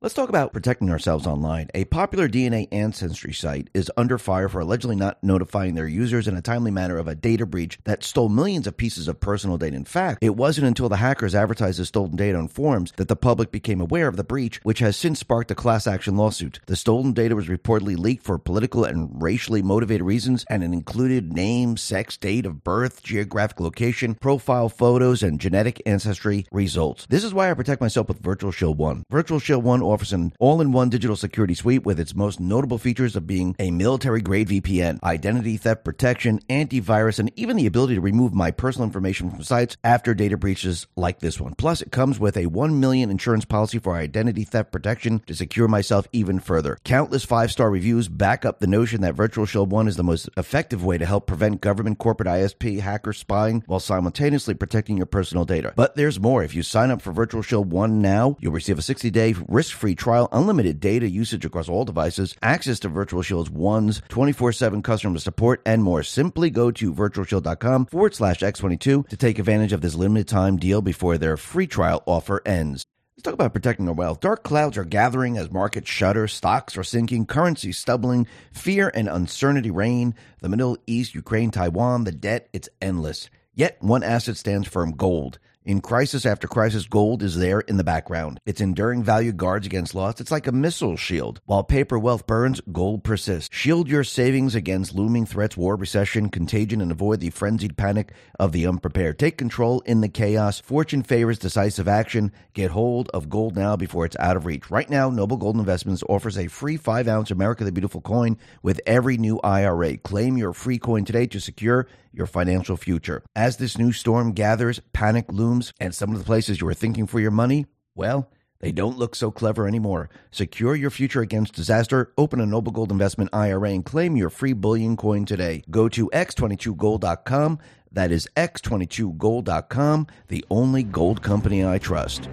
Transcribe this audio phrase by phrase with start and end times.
[0.00, 1.70] Let's talk about protecting ourselves online.
[1.74, 6.36] A popular DNA ancestry site is under fire for allegedly not notifying their users in
[6.36, 9.74] a timely manner of a data breach that stole millions of pieces of personal data.
[9.74, 13.16] In fact, it wasn't until the hackers advertised the stolen data on forums that the
[13.16, 16.60] public became aware of the breach, which has since sparked a class action lawsuit.
[16.66, 21.32] The stolen data was reportedly leaked for political and racially motivated reasons, and it included
[21.32, 27.04] name, sex, date of birth, geographic location, profile photos, and genetic ancestry results.
[27.10, 29.02] This is why I protect myself with Virtual Shield 1.
[29.10, 32.78] Virtual Shield 1 offers an all in one digital security suite with its most notable
[32.78, 37.94] features of being a military grade VPN, identity theft protection, antivirus, and even the ability
[37.94, 41.54] to remove my personal information from sites after data breaches like this one.
[41.56, 45.68] Plus, it comes with a 1 million insurance policy for identity theft protection to secure
[45.68, 46.78] myself even further.
[46.84, 50.28] Countless five star reviews back up the notion that Virtual Shield 1 is the most
[50.36, 55.44] effective way to help prevent government, corporate ISP, hacker spying while simultaneously protecting your personal
[55.44, 55.72] data.
[55.76, 56.42] But there's more.
[56.42, 59.76] If you sign up for Virtual Shield 1 now, you'll receive a 60 day risk
[59.78, 64.82] free trial unlimited data usage across all devices, access to Virtual Shield's one's 24 7
[64.82, 66.02] customer support, and more.
[66.02, 70.82] Simply go to virtualshield.com forward slash X22 to take advantage of this limited time deal
[70.82, 72.84] before their free trial offer ends.
[73.18, 74.20] Let's talk about protecting our wealth.
[74.20, 79.72] Dark clouds are gathering as markets shudder, stocks are sinking, currency stumbling, fear and uncertainty
[79.72, 80.14] reign.
[80.40, 83.28] The Middle East, Ukraine, Taiwan, the debt, it's endless.
[83.54, 85.40] Yet one asset stands firm gold.
[85.68, 88.40] In crisis after crisis, gold is there in the background.
[88.46, 90.18] Its enduring value guards against loss.
[90.18, 91.42] It's like a missile shield.
[91.44, 93.54] While paper wealth burns, gold persists.
[93.54, 98.52] Shield your savings against looming threats, war, recession, contagion, and avoid the frenzied panic of
[98.52, 99.18] the unprepared.
[99.18, 100.58] Take control in the chaos.
[100.58, 102.32] Fortune favors decisive action.
[102.54, 104.70] Get hold of gold now before it's out of reach.
[104.70, 108.80] Right now, Noble Gold Investments offers a free 5 ounce America the Beautiful coin with
[108.86, 109.98] every new IRA.
[109.98, 113.22] Claim your free coin today to secure your financial future.
[113.36, 117.06] As this new storm gathers, panic looms, and some of the places you were thinking
[117.06, 120.10] for your money, well, they don't look so clever anymore.
[120.30, 122.12] Secure your future against disaster.
[122.18, 125.62] Open a Noble Gold Investment IRA and claim your free bullion coin today.
[125.70, 127.58] Go to x22gold.com.
[127.92, 132.28] That is x22gold.com, the only gold company I trust.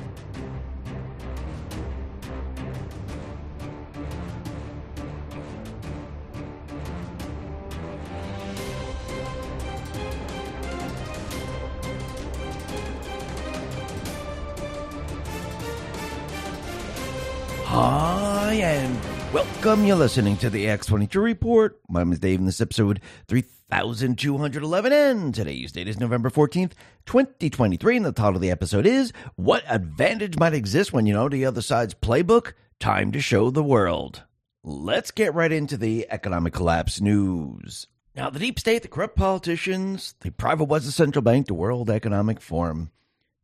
[17.78, 19.84] Hi, and welcome.
[19.84, 21.78] You're listening to the X22 Report.
[21.90, 24.94] My name is Dave, and this episode 3211.
[24.94, 26.72] And today's date is November 14th,
[27.06, 27.98] 2023.
[27.98, 31.46] And the title of the episode is What Advantage Might Exist When You Know the
[31.46, 32.54] Other Side's Playbook?
[32.80, 34.24] Time to Show the World.
[34.64, 37.88] Let's get right into the economic collapse news.
[38.16, 41.90] Now, the deep state, the corrupt politicians, the private was the central bank, the World
[41.90, 42.92] Economic Forum,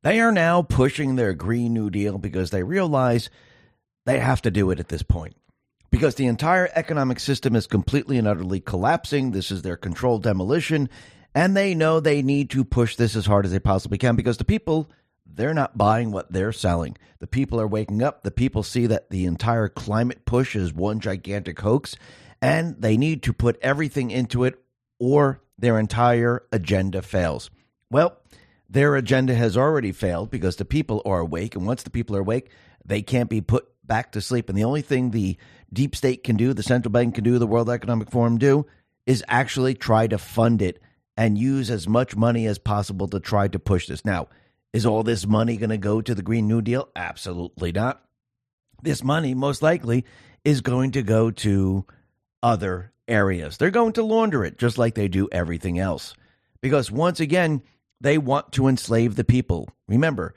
[0.04, 3.30] they are now pushing their Green New Deal because they realize
[4.06, 5.36] they have to do it at this point
[5.92, 9.32] because the entire economic system is completely and utterly collapsing.
[9.32, 10.90] This is their controlled demolition.
[11.36, 14.38] And they know they need to push this as hard as they possibly can because
[14.38, 14.90] the people,
[15.26, 16.98] they're not buying what they're selling.
[17.20, 18.24] The people are waking up.
[18.24, 21.96] The people see that the entire climate push is one gigantic hoax.
[22.42, 24.62] And they need to put everything into it
[25.00, 27.50] or their entire agenda fails.
[27.90, 28.18] Well,
[28.70, 31.56] their agenda has already failed because the people are awake.
[31.56, 32.50] And once the people are awake,
[32.84, 34.48] they can't be put back to sleep.
[34.48, 35.36] And the only thing the
[35.74, 38.66] deep state can do, the central bank can do, the World Economic Forum do,
[39.06, 40.82] is actually try to fund it
[41.18, 44.06] and use as much money as possible to try to push this.
[44.06, 44.30] Now,
[44.72, 46.88] is all this money going to go to the Green New Deal?
[46.96, 48.02] Absolutely not.
[48.82, 50.06] This money, most likely,
[50.46, 51.86] is going to go to
[52.42, 53.58] other areas.
[53.58, 56.16] They're going to launder it just like they do everything else.
[56.62, 57.62] Because once again,
[58.00, 59.68] they want to enslave the people.
[59.90, 60.34] Remember,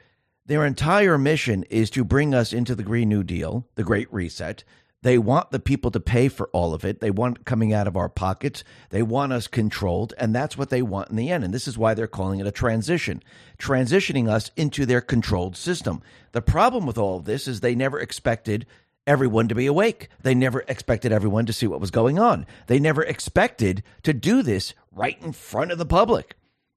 [0.46, 4.62] their entire mission is to bring us into the Green New Deal, the Great Reset.
[5.00, 7.00] They want the people to pay for all of it.
[7.00, 8.64] They want it coming out of our pockets.
[8.90, 11.44] They want us controlled, and that's what they want in the end.
[11.44, 13.22] And this is why they're calling it a transition,
[13.58, 16.02] transitioning us into their controlled system.
[16.32, 18.66] The problem with all of this is they never expected
[19.06, 20.08] everyone to be awake.
[20.22, 22.46] They never expected everyone to see what was going on.
[22.66, 26.34] They never expected to do this right in front of the public.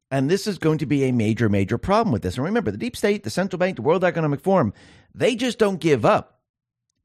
[0.09, 2.35] And this is going to be a major, major problem with this.
[2.37, 4.73] And remember, the deep state, the central bank, the World Economic Forum,
[5.13, 6.39] they just don't give up.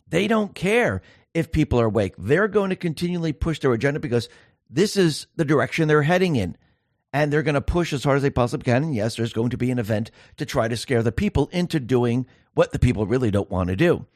[0.09, 1.03] They don't care
[1.35, 2.15] if people are awake.
[2.19, 4.29] They're going to continually push their agenda because
[4.71, 6.57] this is the direction they're heading in.
[7.13, 8.85] And they're going to push as hard as they possibly can.
[8.85, 11.81] And yes, there's going to be an event to try to scare the people into
[11.81, 14.07] doing what the people really don't want to do.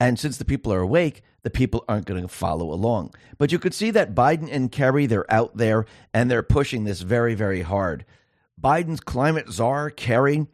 [0.00, 3.14] And since the people are awake, the people aren't going to follow along.
[3.38, 7.00] But you could see that Biden and Kerry, they're out there and they're pushing this
[7.00, 8.04] very, very hard.
[8.60, 10.46] Biden's climate czar, Kerry,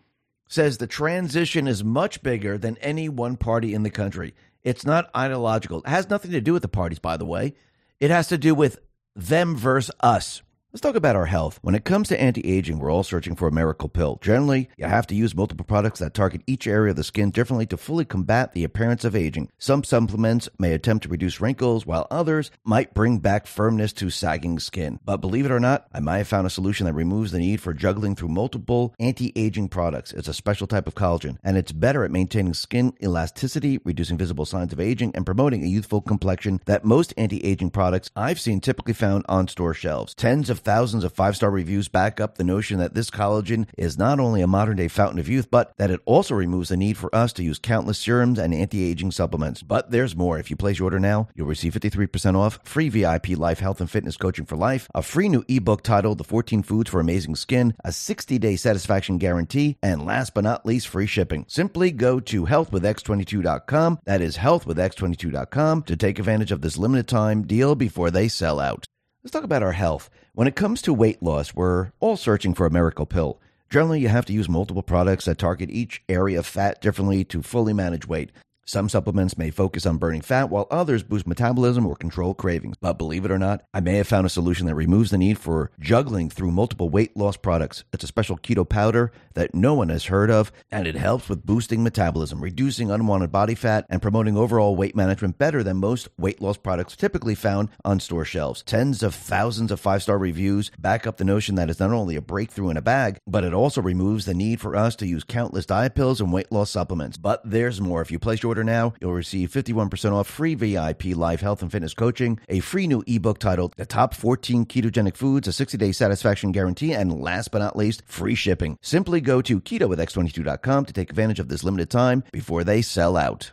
[0.49, 4.35] says the transition is much bigger than any one party in the country.
[4.63, 5.79] It's not ideological.
[5.79, 7.55] It has nothing to do with the parties, by the way.
[8.01, 8.79] It has to do with
[9.15, 10.43] them versus us.
[10.73, 11.59] Let's talk about our health.
[11.63, 14.21] When it comes to anti aging, we're all searching for a miracle pill.
[14.23, 17.67] Generally, you have to use multiple products that target each area of the skin differently
[17.67, 19.51] to fully combat the appearance of aging.
[19.59, 24.61] Some supplements may attempt to reduce wrinkles, while others might bring back firmness to sagging
[24.61, 25.01] skin.
[25.05, 27.61] But believe it or not, I might have found a solution that removes the need
[27.61, 30.13] for juggling through multiple anti aging products.
[30.13, 34.45] It's a special type of collagen, and it's better at maintaining skin elasticity, reducing visible
[34.45, 38.61] signs of aging, and promoting a youthful complexion that most anti aging products I've seen
[38.61, 40.15] typically found on store shelves.
[40.15, 43.99] Tens of thousands of five star reviews back up the notion that this collagen is
[43.99, 46.97] not only a modern day fountain of youth, but that it also removes the need
[46.97, 49.63] for us to use countless serums and anti aging supplements.
[49.63, 50.39] But there's more.
[50.39, 53.91] If you place your order now, you'll receive 53% off, free VIP life health and
[53.91, 57.75] fitness coaching for life, a free new ebook titled The 14 Foods for Amazing Skin,
[57.85, 61.45] a 60 day satisfaction guarantee, and last but not least, free shipping.
[61.49, 64.01] Simply go to healthwithx22.com.
[64.05, 68.87] That is healthwithx22.com to take advantage of this limited time deal before they sell out.
[69.23, 70.09] Let's talk about our health.
[70.33, 73.39] When it comes to weight loss, we're all searching for a miracle pill.
[73.69, 77.43] Generally, you have to use multiple products that target each area of fat differently to
[77.43, 78.33] fully manage weight.
[78.71, 82.77] Some supplements may focus on burning fat, while others boost metabolism or control cravings.
[82.81, 85.41] But believe it or not, I may have found a solution that removes the need
[85.41, 87.83] for juggling through multiple weight loss products.
[87.93, 91.45] It's a special keto powder that no one has heard of, and it helps with
[91.45, 96.41] boosting metabolism, reducing unwanted body fat, and promoting overall weight management better than most weight
[96.41, 98.63] loss products typically found on store shelves.
[98.63, 102.15] Tens of thousands of five star reviews back up the notion that it's not only
[102.15, 105.25] a breakthrough in a bag, but it also removes the need for us to use
[105.25, 107.17] countless diet pills and weight loss supplements.
[107.17, 108.01] But there's more.
[108.01, 111.71] If you place your order now, you'll receive 51% off free VIP live health and
[111.71, 115.93] fitness coaching, a free new ebook titled The Top 14 Ketogenic Foods, a 60 day
[115.93, 118.77] satisfaction guarantee, and last but not least, free shipping.
[118.83, 122.83] Simply go to keto with ketowithx22.com to take advantage of this limited time before they
[122.83, 123.53] sell out.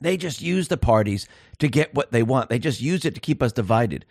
[0.00, 1.28] They just use the parties
[1.58, 4.04] to get what they want, they just use it to keep us divided.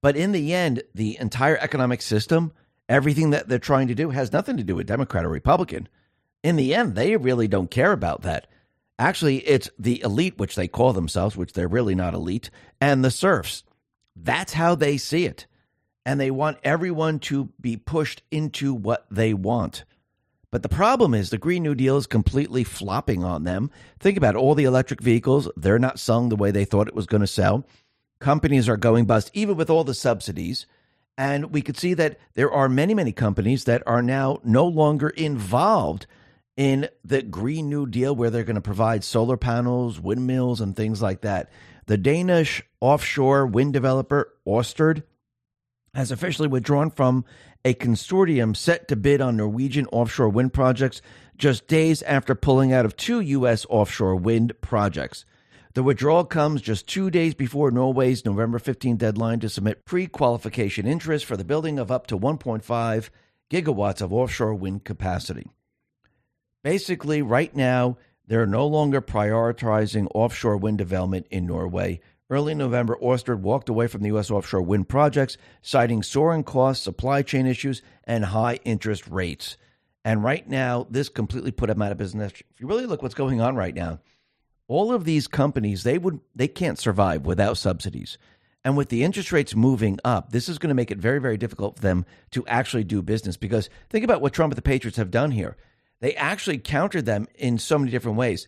[0.00, 2.52] But in the end, the entire economic system,
[2.88, 5.88] everything that they're trying to do has nothing to do with Democrat or Republican.
[6.42, 8.48] In the end, they really don't care about that.
[9.02, 12.50] Actually, it's the elite, which they call themselves, which they're really not elite,
[12.80, 13.64] and the serfs.
[14.14, 15.48] That's how they see it.
[16.06, 19.82] And they want everyone to be pushed into what they want.
[20.52, 23.72] But the problem is the Green New Deal is completely flopping on them.
[23.98, 26.94] Think about it, all the electric vehicles, they're not selling the way they thought it
[26.94, 27.66] was going to sell.
[28.20, 30.66] Companies are going bust, even with all the subsidies.
[31.18, 35.08] And we could see that there are many, many companies that are now no longer
[35.08, 36.06] involved
[36.56, 41.00] in the Green New Deal, where they're going to provide solar panels, windmills, and things
[41.00, 41.50] like that.
[41.86, 45.02] The Danish offshore wind developer, Ørsted,
[45.94, 47.24] has officially withdrawn from
[47.64, 51.02] a consortium set to bid on Norwegian offshore wind projects
[51.36, 53.66] just days after pulling out of two U.S.
[53.68, 55.24] offshore wind projects.
[55.74, 60.86] The withdrawal comes just two days before Norway's November 15 deadline to submit pre qualification
[60.86, 63.08] interest for the building of up to 1.5
[63.50, 65.50] gigawatts of offshore wind capacity.
[66.62, 72.00] Basically, right now, they're no longer prioritizing offshore wind development in Norway.
[72.30, 74.30] Early November, Ørsted walked away from the U.S.
[74.30, 79.56] offshore wind projects, citing soaring costs, supply chain issues, and high interest rates.
[80.04, 82.32] And right now, this completely put them out of business.
[82.32, 84.00] If you really look what's going on right now,
[84.68, 88.16] all of these companies they would they can't survive without subsidies.
[88.64, 91.36] And with the interest rates moving up, this is going to make it very, very
[91.36, 93.36] difficult for them to actually do business.
[93.36, 95.56] Because think about what Trump and the Patriots have done here.
[96.02, 98.46] They actually countered them in so many different ways.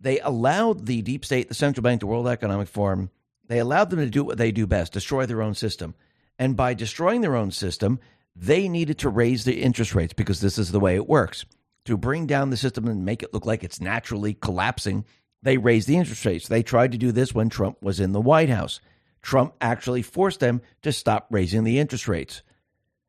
[0.00, 3.10] They allowed the deep state, the central bank, the World Economic Forum,
[3.48, 5.94] they allowed them to do what they do best destroy their own system.
[6.38, 7.98] And by destroying their own system,
[8.36, 11.44] they needed to raise the interest rates because this is the way it works.
[11.86, 15.04] To bring down the system and make it look like it's naturally collapsing,
[15.42, 16.46] they raised the interest rates.
[16.46, 18.80] They tried to do this when Trump was in the White House.
[19.22, 22.42] Trump actually forced them to stop raising the interest rates.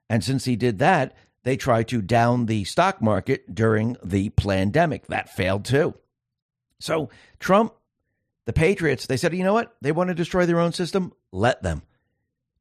[0.10, 5.08] And since he did that, they tried to down the stock market during the pandemic.
[5.08, 5.94] That failed too.
[6.80, 7.74] So Trump,
[8.46, 9.76] the Patriots, they said, you know what?
[9.82, 11.14] They want to destroy their own system.
[11.32, 11.84] Let them.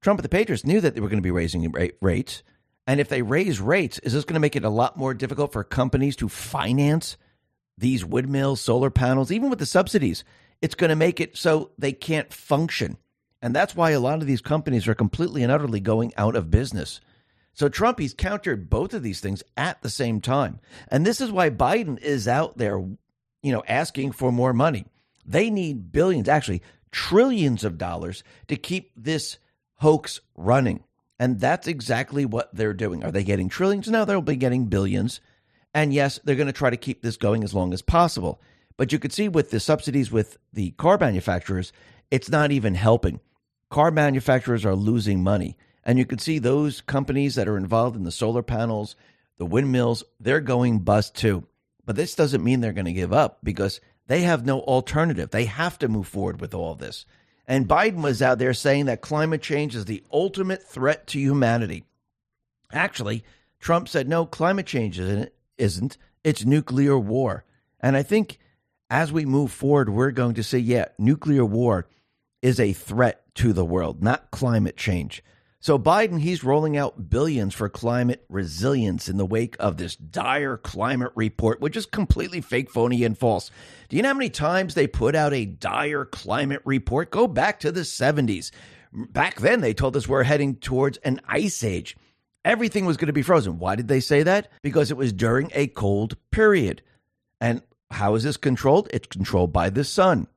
[0.01, 2.43] Trump and the Patriots knew that they were going to be raising rates.
[2.87, 5.53] And if they raise rates, is this going to make it a lot more difficult
[5.53, 7.17] for companies to finance
[7.77, 10.25] these windmills, solar panels, even with the subsidies?
[10.63, 12.97] It's going to make it so they can't function.
[13.43, 16.51] And that's why a lot of these companies are completely and utterly going out of
[16.51, 17.01] business.
[17.59, 20.61] So Trump, he's countered both of these things at the same time.
[20.93, 24.87] And this is why Biden is out there, you know, asking for more money.
[25.27, 26.63] They need billions, actually
[26.93, 29.39] trillions of dollars to keep this
[29.75, 30.85] hoax running.
[31.19, 33.03] And that's exactly what they're doing.
[33.03, 33.89] Are they getting trillions?
[33.89, 35.21] No, they'll be getting billions.
[35.75, 38.41] And yes, they're going to try to keep this going as long as possible.
[38.77, 41.73] But you could see with the subsidies with the car manufacturers,
[42.09, 43.19] it's not even helping.
[43.69, 45.57] Car manufacturers are losing money.
[45.89, 48.95] And you can see those companies that are involved in the solar panels,
[49.39, 51.47] the windmills, they're going bust too.
[51.87, 55.31] But this doesn't mean they're going to give up because they have no alternative.
[55.31, 57.07] They have to move forward with all this.
[57.47, 61.85] And Biden was out there saying that climate change is the ultimate threat to humanity.
[62.71, 63.25] Actually,
[63.59, 65.01] Trump said, no, climate change
[65.57, 65.99] isn't.
[66.23, 67.47] It's nuclear war.
[67.81, 68.39] And I think
[68.91, 71.87] as we move forward, we're going to say, yeah, nuclear war
[72.43, 75.23] is a threat to the world, not climate change.
[75.61, 80.57] So Biden, he's rolling out billions for climate resilience in the wake of this dire
[80.57, 83.51] climate report, which is completely fake, phony, and false.
[83.89, 87.11] Do you know how many times they put out a dire climate report?
[87.11, 88.53] Go back to the 70s.
[88.93, 91.97] Back then, they told us we're heading towards an ice age.
[92.45, 93.59] Everything was going to be frozen.
[93.59, 94.53] Why did they say that?
[94.63, 96.83] Because it was during a cold period.
[97.41, 98.89] And how is this controlled?
[98.93, 100.29] It's controlled by the sun.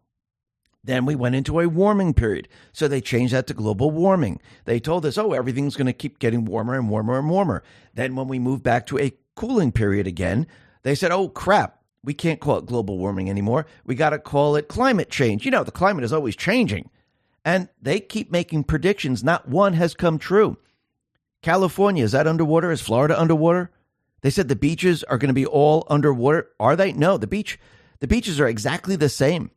[0.84, 2.48] Then we went into a warming period.
[2.74, 4.42] So they changed that to global warming.
[4.66, 7.64] They told us, oh, everything's going to keep getting warmer and warmer and warmer.
[7.94, 10.48] Then when we moved back to a cooling period again,
[10.84, 13.68] they said, oh, crap, we can't call it global warming anymore.
[13.86, 15.46] We got to call it climate change.
[15.46, 16.90] You know, the climate is always changing.
[17.46, 19.24] And they keep making predictions.
[19.24, 20.58] Not one has come true.
[21.44, 22.72] California, is that underwater?
[22.72, 23.72] Is Florida underwater?
[24.22, 26.50] They said the beaches are going to be all underwater.
[26.60, 26.94] Are they?
[26.94, 27.60] No, the beach,
[28.00, 29.52] the beaches are exactly the same.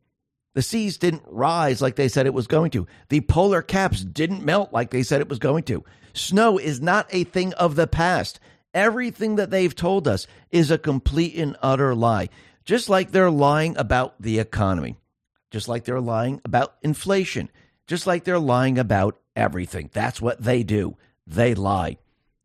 [0.54, 2.86] The seas didn't rise like they said it was going to.
[3.08, 5.84] The polar caps didn't melt like they said it was going to.
[6.14, 8.38] Snow is not a thing of the past.
[8.72, 12.28] Everything that they've told us is a complete and utter lie.
[12.64, 14.96] Just like they're lying about the economy,
[15.50, 17.50] just like they're lying about inflation,
[17.86, 19.90] just like they're lying about everything.
[19.92, 20.96] That's what they do.
[21.26, 21.98] They lie.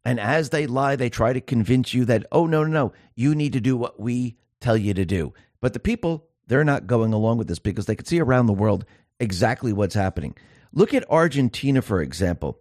[0.03, 3.35] And as they lie, they try to convince you that, oh, no, no, no, you
[3.35, 5.33] need to do what we tell you to do.
[5.61, 8.53] But the people they're not going along with this because they could see around the
[8.53, 8.83] world
[9.19, 10.35] exactly what's happening.
[10.73, 12.59] Look at Argentina, for example.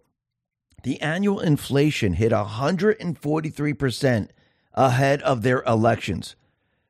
[0.83, 4.29] The annual inflation hit 143%
[4.73, 6.35] ahead of their elections.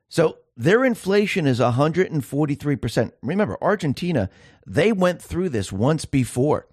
[0.10, 3.12] So their inflation is 143%.
[3.24, 4.30] Remember, Argentina,
[4.68, 6.68] they went through this once before.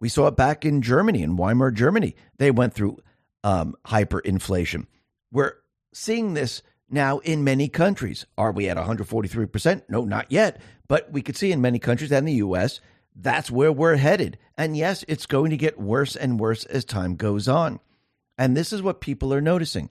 [0.00, 2.16] We saw it back in Germany, in Weimar, Germany.
[2.38, 2.98] They went through
[3.44, 4.86] um, hyperinflation.
[5.30, 5.54] We're
[5.92, 9.82] seeing this now, in many countries, are we at 143%?
[9.88, 10.60] No, not yet.
[10.88, 12.80] But we could see in many countries and the US,
[13.14, 14.38] that's where we're headed.
[14.58, 17.78] And yes, it's going to get worse and worse as time goes on.
[18.36, 19.90] And this is what people are noticing.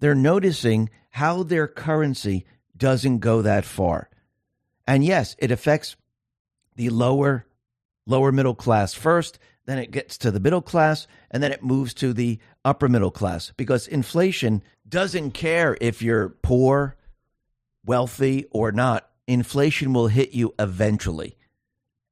[0.00, 4.10] They're noticing how their currency doesn't go that far.
[4.86, 5.96] And yes, it affects
[6.74, 7.46] the lower
[8.06, 11.94] lower middle class first, then it gets to the middle class, and then it moves
[11.94, 16.96] to the upper middle class because inflation doesn't care if you're poor,
[17.84, 19.08] wealthy, or not.
[19.26, 21.36] Inflation will hit you eventually.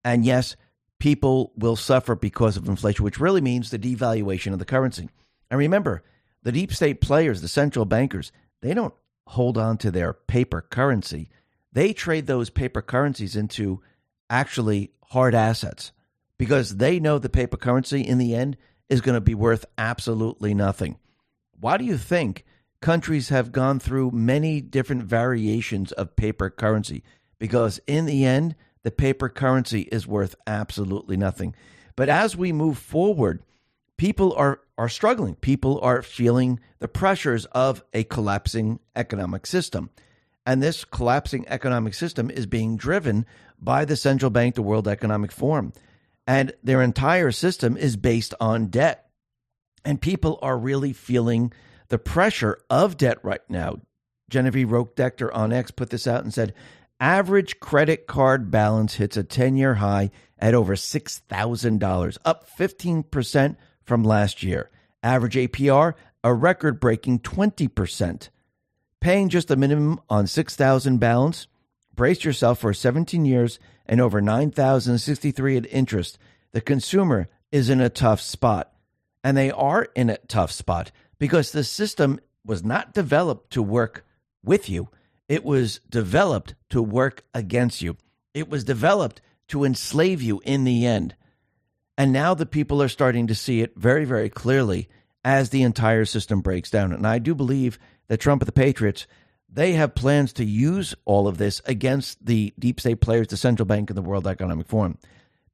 [0.04, 0.56] And yes,
[0.98, 5.08] people will suffer because of inflation, which really means the devaluation of the currency.
[5.50, 6.02] And remember,
[6.42, 8.32] the deep state players, the central bankers,
[8.62, 8.94] they don't
[9.26, 11.28] hold on to their paper currency.
[11.72, 13.82] They trade those paper currencies into
[14.30, 15.92] actually hard assets
[16.38, 18.56] because they know the paper currency in the end
[18.88, 20.96] is going to be worth absolutely nothing.
[21.60, 22.44] Why do you think
[22.80, 27.02] countries have gone through many different variations of paper currency?
[27.38, 31.54] Because in the end, the paper currency is worth absolutely nothing.
[31.96, 33.42] But as we move forward,
[33.96, 35.34] people are, are struggling.
[35.36, 39.90] People are feeling the pressures of a collapsing economic system.
[40.46, 43.26] And this collapsing economic system is being driven
[43.60, 45.72] by the central bank, the World Economic Forum
[46.28, 49.08] and their entire system is based on debt.
[49.82, 51.54] And people are really feeling
[51.88, 53.80] the pressure of debt right now.
[54.30, 56.54] Genevieve Roch-Decter on X put this out and said
[57.00, 64.04] average credit card balance hits a 10 year high at over $6,000, up 15% from
[64.04, 64.70] last year.
[65.02, 68.28] Average APR, a record breaking 20%.
[69.00, 71.46] Paying just a minimum on 6,000 balance,
[71.94, 76.18] brace yourself for 17 years and over 9,063 in interest,
[76.52, 78.72] the consumer is in a tough spot.
[79.24, 84.04] And they are in a tough spot because the system was not developed to work
[84.42, 84.88] with you.
[85.28, 87.96] It was developed to work against you.
[88.34, 91.14] It was developed to enslave you in the end.
[91.96, 94.88] And now the people are starting to see it very, very clearly
[95.24, 96.92] as the entire system breaks down.
[96.92, 99.06] And I do believe that Trump and the Patriots
[99.48, 103.66] they have plans to use all of this against the deep state players, the central
[103.66, 104.98] bank, and the World Economic Forum.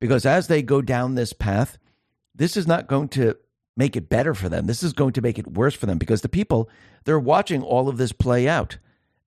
[0.01, 1.79] Because as they go down this path,
[2.35, 3.37] this is not going to
[3.77, 4.67] make it better for them.
[4.67, 6.69] This is going to make it worse for them because the people,
[7.05, 8.79] they're watching all of this play out.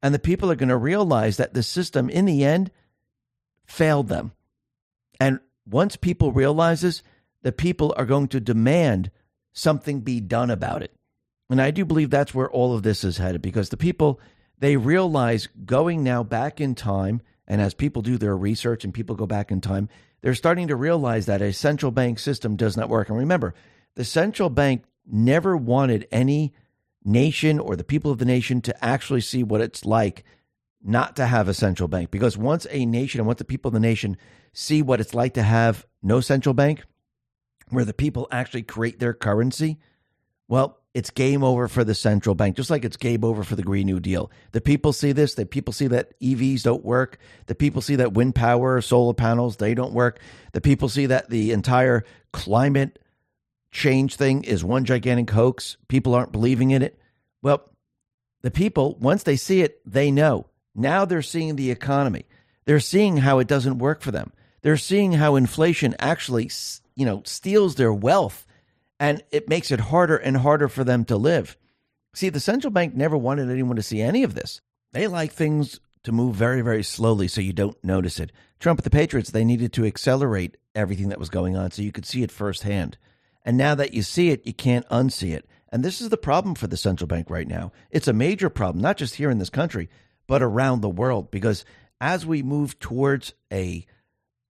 [0.01, 2.71] And the people are going to realize that the system, in the end,
[3.65, 4.31] failed them.
[5.19, 7.01] And once people realize this,
[7.41, 9.11] the people are going to demand
[9.53, 10.93] something be done about it.
[11.49, 14.19] And I do believe that's where all of this is headed because the people,
[14.59, 19.15] they realize going now back in time, and as people do their research and people
[19.15, 19.89] go back in time,
[20.21, 23.09] they're starting to realize that a central bank system does not work.
[23.09, 23.53] And remember,
[23.97, 26.53] the central bank never wanted any
[27.03, 30.23] nation or the people of the nation to actually see what it's like
[30.83, 32.11] not to have a central bank.
[32.11, 34.15] Because once a nation and once the people of the nation
[34.53, 36.83] see what it's like to have no central bank,
[37.69, 39.79] where the people actually create their currency,
[40.47, 43.63] well, it's game over for the central bank, just like it's game over for the
[43.63, 44.29] Green New Deal.
[44.51, 45.33] The people see this.
[45.33, 47.17] The people see that EVs don't work.
[47.47, 50.19] The people see that wind power, solar panels, they don't work.
[50.53, 52.99] The people see that the entire climate
[53.71, 55.77] change thing is one gigantic hoax.
[55.87, 56.99] People aren't believing in it.
[57.41, 57.69] Well,
[58.41, 60.47] the people, once they see it, they know.
[60.75, 62.25] Now they're seeing the economy.
[62.65, 64.31] They're seeing how it doesn't work for them.
[64.61, 66.51] They're seeing how inflation actually,
[66.95, 68.45] you know, steals their wealth
[68.99, 71.57] and it makes it harder and harder for them to live.
[72.13, 74.61] See, the central bank never wanted anyone to see any of this.
[74.91, 78.31] They like things to move very, very slowly so you don't notice it.
[78.59, 81.91] Trump and the Patriots, they needed to accelerate everything that was going on so you
[81.91, 82.97] could see it firsthand.
[83.47, 85.47] And now that you see it, you can't unsee it.
[85.71, 87.71] And this is the problem for the central bank right now.
[87.89, 89.89] It's a major problem, not just here in this country,
[90.27, 91.63] but around the world, because
[92.01, 93.85] as we move towards a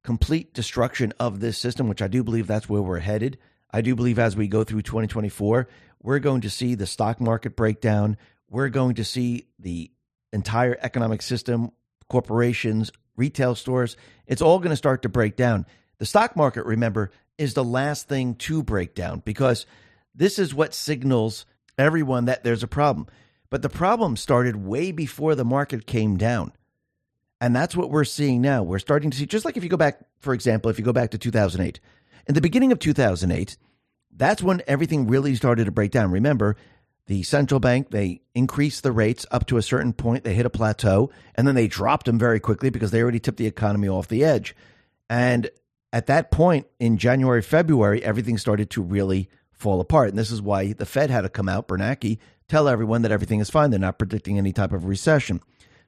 [0.03, 3.37] complete destruction of this system, which I do believe that's where we're headed,
[3.71, 5.67] I do believe as we go through 2024,
[6.01, 8.17] we're going to see the stock market breakdown.
[8.49, 9.91] We're going to see the
[10.33, 11.71] entire economic system,
[12.09, 15.65] corporations, retail stores, it's all going to start to break down.
[15.99, 19.65] The stock market, remember, is the last thing to break down because
[20.15, 21.45] this is what signals
[21.77, 23.07] everyone that there's a problem.
[23.49, 26.51] But the problem started way before the market came down.
[27.39, 28.63] And that's what we're seeing now.
[28.63, 30.93] We're starting to see, just like if you go back, for example, if you go
[30.93, 31.79] back to 2008,
[32.27, 33.57] in the beginning of 2008,
[34.11, 36.11] that's when everything really started to break down.
[36.11, 36.57] Remember,
[37.05, 40.23] the central bank, they increased the rates up to a certain point.
[40.23, 43.37] They hit a plateau and then they dropped them very quickly because they already tipped
[43.37, 44.55] the economy off the edge.
[45.09, 45.49] And
[45.93, 50.09] at that point in January, February, everything started to really fall apart.
[50.09, 53.39] And this is why the Fed had to come out, Bernanke, tell everyone that everything
[53.39, 53.69] is fine.
[53.69, 55.41] They're not predicting any type of recession.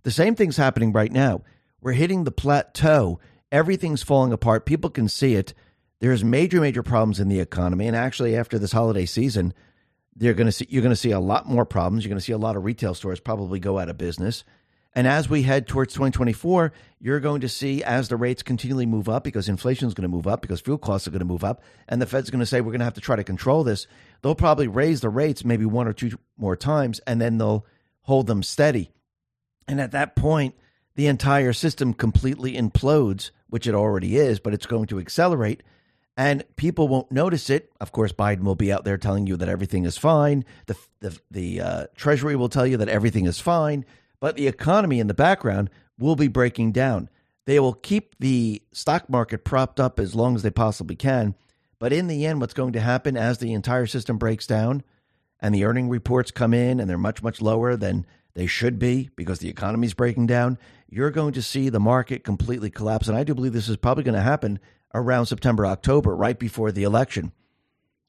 [0.04, 1.42] The same thing's happening right now.
[1.82, 3.20] We're hitting the plateau.
[3.52, 4.66] Everything's falling apart.
[4.66, 5.54] People can see it.
[6.00, 7.88] There's major, major problems in the economy.
[7.88, 9.54] And actually, after this holiday season,
[10.16, 12.04] they're going to see, you're going to see a lot more problems.
[12.04, 14.44] You're going to see a lot of retail stores probably go out of business.
[14.94, 19.08] And as we head towards 2024, you're going to see as the rates continually move
[19.08, 21.44] up because inflation is going to move up because fuel costs are going to move
[21.44, 23.64] up, and the Fed's going to say we're going to have to try to control
[23.64, 23.88] this.
[24.22, 27.66] They'll probably raise the rates maybe one or two more times, and then they'll
[28.02, 28.92] hold them steady.
[29.68, 30.56] And at that point,
[30.96, 35.64] the entire system completely implodes, which it already is, but it's going to accelerate
[36.20, 37.72] and people won't notice it.
[37.80, 40.44] Of course, Biden will be out there telling you that everything is fine.
[40.66, 43.86] The the, the uh, Treasury will tell you that everything is fine,
[44.20, 47.10] but the economy in the background will be breaking down.
[47.46, 51.36] They will keep the stock market propped up as long as they possibly can,
[51.80, 54.84] but in the end, what's going to happen as the entire system breaks down
[55.40, 59.10] and the earning reports come in and they're much much lower than they should be
[59.16, 60.58] because the economy is breaking down,
[60.90, 63.08] you're going to see the market completely collapse.
[63.08, 64.60] And I do believe this is probably going to happen
[64.94, 67.32] around September, October, right before the election.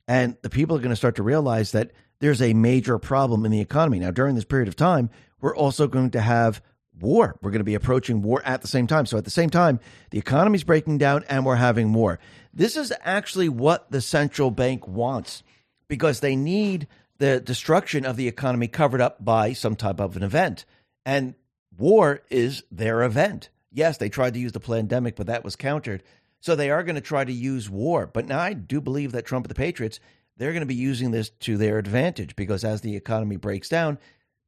[0.07, 3.51] And the people are going to start to realize that there's a major problem in
[3.51, 3.99] the economy.
[3.99, 5.11] Now, during this period of time,
[5.41, 6.63] we're also going to have
[7.01, 7.37] war.
[7.41, 9.07] We're going to be approaching war at the same time.
[9.07, 12.19] So, at the same time, the economy's breaking down and we're having war.
[12.53, 15.43] This is actually what the central bank wants
[15.89, 16.87] because they need
[17.19, 20.65] the destruction of the economy covered up by some type of an event.
[21.05, 21.35] And
[21.77, 23.51] war is their event.
[23.73, 26.03] Yes, they tried to use the pandemic, but that was countered.
[26.41, 28.07] So they are going to try to use war.
[28.07, 30.01] But now I do believe that Trump and the Patriots,
[30.37, 33.99] they're going to be using this to their advantage because as the economy breaks down,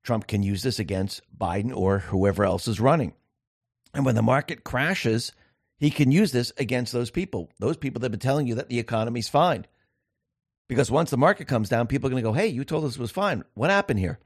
[0.02, 3.14] Trump can use this against Biden or whoever else is running.
[3.94, 5.32] And when the market crashes,
[5.76, 8.68] he can use this against those people, those people that have been telling you that
[8.68, 9.66] the economy's fine.
[10.68, 12.94] Because once the market comes down, people are going to go, hey, you told us
[12.94, 13.44] it was fine.
[13.54, 14.18] What happened here?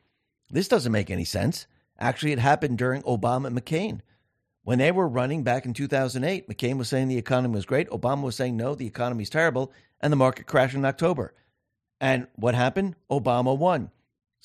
[0.51, 1.67] This doesn't make any sense.
[1.99, 4.01] Actually, it happened during Obama and McCain.
[4.63, 7.89] When they were running back in 2008, McCain was saying the economy was great.
[7.91, 9.73] Obama was saying, no, the economy's terrible.
[10.01, 11.33] And the market crashed in October.
[12.01, 12.97] And what happened?
[13.11, 13.91] Obama won.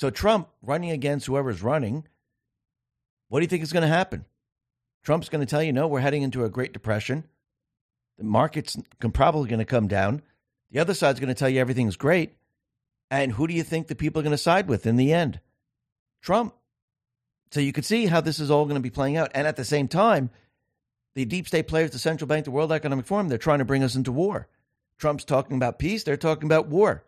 [0.01, 2.07] So Trump running against whoever's running,
[3.27, 4.25] what do you think is going to happen?
[5.03, 7.23] Trump's going to tell you, no, we're heading into a Great Depression.
[8.17, 8.75] The market's
[9.13, 10.23] probably going to come down.
[10.71, 12.33] The other side's going to tell you everything's great.
[13.11, 15.39] And who do you think the people are going to side with in the end?
[16.23, 16.55] Trump.
[17.51, 19.29] So you can see how this is all going to be playing out.
[19.35, 20.31] And at the same time,
[21.13, 23.83] the deep state players, the central bank, the World Economic Forum, they're trying to bring
[23.83, 24.47] us into war.
[24.97, 27.03] Trump's talking about peace, they're talking about war.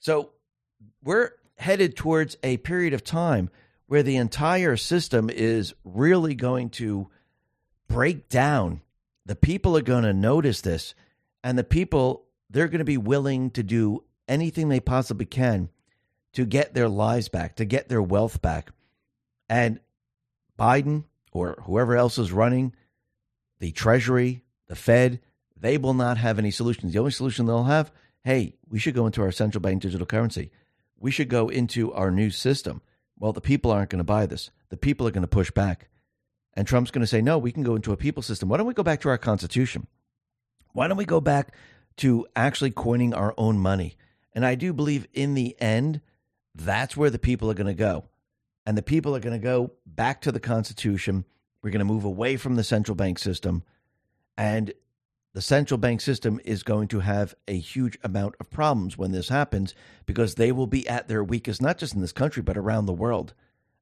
[0.00, 0.30] So
[1.04, 3.50] we're headed towards a period of time
[3.86, 7.08] where the entire system is really going to
[7.88, 8.80] break down.
[9.26, 10.94] The people are going to notice this,
[11.42, 15.68] and the people, they're going to be willing to do anything they possibly can
[16.34, 18.70] to get their lives back, to get their wealth back.
[19.48, 19.80] And
[20.58, 22.74] Biden or whoever else is running,
[23.58, 25.20] the Treasury, the Fed,
[25.56, 26.92] they will not have any solutions.
[26.92, 27.90] The only solution they'll have
[28.24, 30.50] hey, we should go into our central bank digital currency.
[30.98, 32.82] We should go into our new system.
[33.18, 34.50] Well, the people aren't going to buy this.
[34.68, 35.88] The people are going to push back.
[36.54, 38.48] And Trump's going to say, no, we can go into a people system.
[38.48, 39.86] Why don't we go back to our Constitution?
[40.72, 41.54] Why don't we go back
[41.98, 43.96] to actually coining our own money?
[44.32, 46.00] And I do believe in the end,
[46.54, 48.04] that's where the people are going to go.
[48.66, 51.24] And the people are going to go back to the Constitution.
[51.62, 53.62] We're going to move away from the central bank system.
[54.36, 54.72] And
[55.38, 59.28] the central bank system is going to have a huge amount of problems when this
[59.28, 59.72] happens
[60.04, 62.92] because they will be at their weakest, not just in this country, but around the
[62.92, 63.34] world.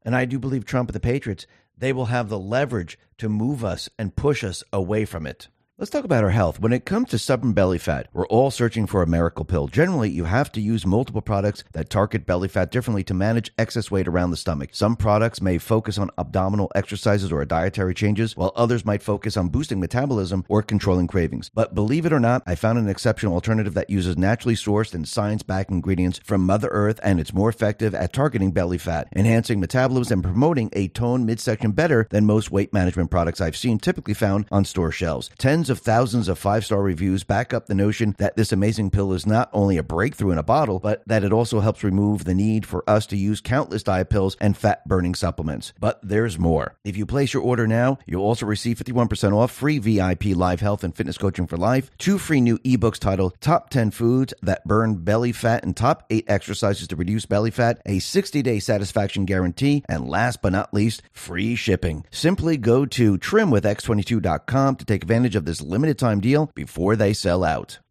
[0.05, 3.65] And I do believe Trump and the Patriots, they will have the leverage to move
[3.65, 5.49] us and push us away from it.
[5.79, 6.59] Let's talk about our health.
[6.59, 9.69] When it comes to stubborn belly fat, we're all searching for a miracle pill.
[9.69, 13.91] Generally, you have to use multiple products that target belly fat differently to manage excess
[13.91, 14.71] weight around the stomach.
[14.73, 19.51] Some products may focus on abdominal exercises or dietary changes, while others might focus on
[19.51, 21.51] boosting metabolism or controlling cravings.
[21.53, 25.07] But believe it or not, I found an exceptional alternative that uses naturally sourced and
[25.07, 29.61] science backed ingredients from Mother Earth, and it's more effective at targeting belly fat, enhancing
[29.61, 34.15] metabolism, and promoting a toned midsection better than most weight management products I've seen typically
[34.15, 35.29] found on store shelves.
[35.37, 38.89] Tens Tens of thousands of five star reviews back up the notion that this amazing
[38.89, 42.23] pill is not only a breakthrough in a bottle, but that it also helps remove
[42.23, 45.73] the need for us to use countless diet pills and fat burning supplements.
[45.81, 46.77] But there's more.
[46.85, 50.85] If you place your order now, you'll also receive 51% off free VIP live health
[50.85, 55.03] and fitness coaching for life, two free new ebooks titled Top 10 Foods That Burn
[55.03, 59.83] Belly Fat and Top 8 Exercises to Reduce Belly Fat, a 60 day satisfaction guarantee,
[59.89, 62.05] and last but not least, free shipping.
[62.13, 67.45] Simply go to trimwithx22.com to take advantage of this limited time deal before they sell
[67.45, 67.79] out.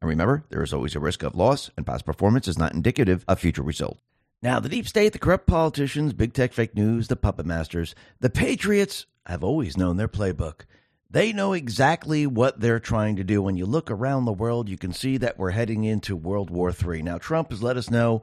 [0.00, 3.24] And remember, there is always a risk of loss, and past performance is not indicative
[3.28, 4.00] of future results.
[4.42, 8.30] Now, the deep state, the corrupt politicians, big tech fake news, the puppet masters, the
[8.30, 10.62] patriots have always known their playbook.
[11.08, 13.42] They know exactly what they're trying to do.
[13.42, 16.72] When you look around the world, you can see that we're heading into World War
[16.72, 17.02] III.
[17.02, 18.22] Now, Trump has let us know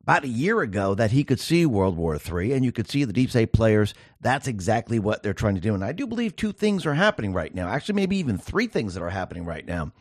[0.00, 3.04] about a year ago that he could see World War III, and you could see
[3.04, 3.94] the deep state players.
[4.20, 5.74] That's exactly what they're trying to do.
[5.74, 7.68] And I do believe two things are happening right now.
[7.68, 9.92] Actually, maybe even three things that are happening right now.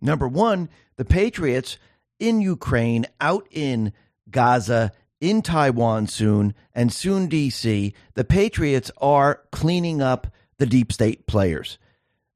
[0.00, 1.78] Number one, the Patriots
[2.18, 3.92] in Ukraine, out in
[4.30, 11.26] Gaza, in Taiwan soon, and soon DC, the Patriots are cleaning up the deep state
[11.26, 11.78] players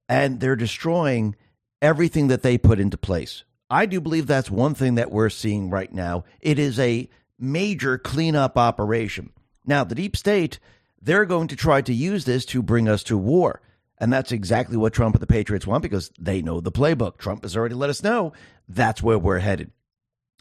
[0.08, 1.36] and they're destroying
[1.80, 3.44] everything that they put into place.
[3.70, 6.24] I do believe that's one thing that we're seeing right now.
[6.40, 9.30] It is a major cleanup operation.
[9.66, 10.58] Now, the deep state,
[11.00, 13.60] they're going to try to use this to bring us to war.
[14.04, 17.16] And that's exactly what Trump and the Patriots want because they know the playbook.
[17.16, 18.34] Trump has already let us know
[18.68, 19.70] that's where we're headed.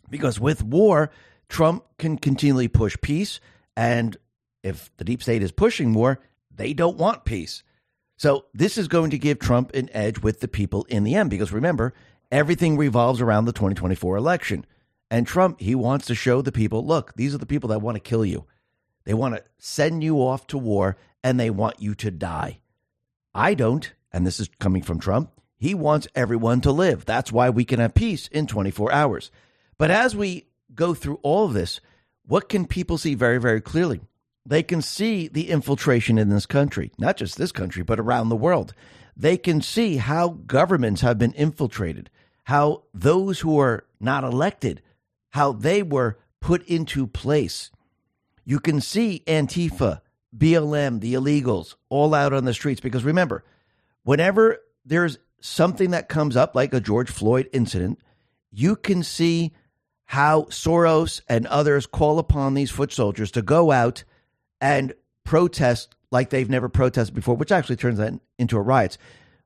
[0.09, 1.11] Because with war,
[1.47, 3.39] Trump can continually push peace.
[3.77, 4.17] And
[4.63, 6.19] if the deep state is pushing war,
[6.53, 7.63] they don't want peace.
[8.17, 11.29] So this is going to give Trump an edge with the people in the end.
[11.29, 11.93] Because remember,
[12.33, 14.65] everything revolves around the 2024 election.
[15.09, 17.95] And Trump, he wants to show the people look, these are the people that want
[17.95, 18.43] to kill you.
[19.05, 22.59] They want to send you off to war and they want you to die.
[23.33, 25.31] I don't, and this is coming from Trump.
[25.57, 27.05] He wants everyone to live.
[27.05, 29.31] That's why we can have peace in 24 hours.
[29.77, 31.79] But as we go through all of this,
[32.25, 34.01] what can people see very, very clearly?
[34.45, 38.35] They can see the infiltration in this country, not just this country, but around the
[38.35, 38.73] world.
[39.15, 42.09] They can see how governments have been infiltrated,
[42.45, 44.81] how those who are not elected,
[45.31, 47.71] how they were put into place.
[48.43, 50.01] You can see Antifa,
[50.35, 53.43] BLM, the illegals all out on the streets because remember,
[54.03, 57.99] whenever there's something that comes up like a George Floyd incident,
[58.51, 59.53] you can see
[60.05, 64.03] how Soros and others call upon these foot soldiers to go out
[64.61, 64.93] and
[65.23, 68.97] protest like they've never protested before, which actually turns that into a riot.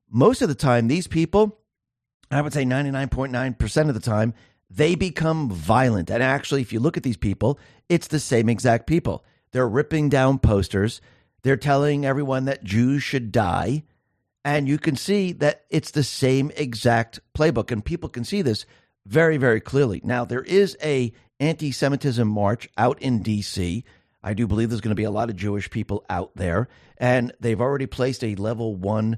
[0.09, 1.59] Most of the time, these people,
[2.29, 4.33] I would say 99.9% of the time,
[4.69, 6.09] they become violent.
[6.09, 9.23] And actually, if you look at these people, it's the same exact people.
[9.57, 11.01] They're ripping down posters.
[11.41, 13.85] They're telling everyone that Jews should die.
[14.45, 17.71] And you can see that it's the same exact playbook.
[17.71, 18.67] And people can see this
[19.07, 19.99] very, very clearly.
[20.03, 23.83] Now, there is a anti-Semitism march out in D.C.
[24.21, 26.67] I do believe there's going to be a lot of Jewish people out there.
[26.99, 29.17] And they've already placed a level one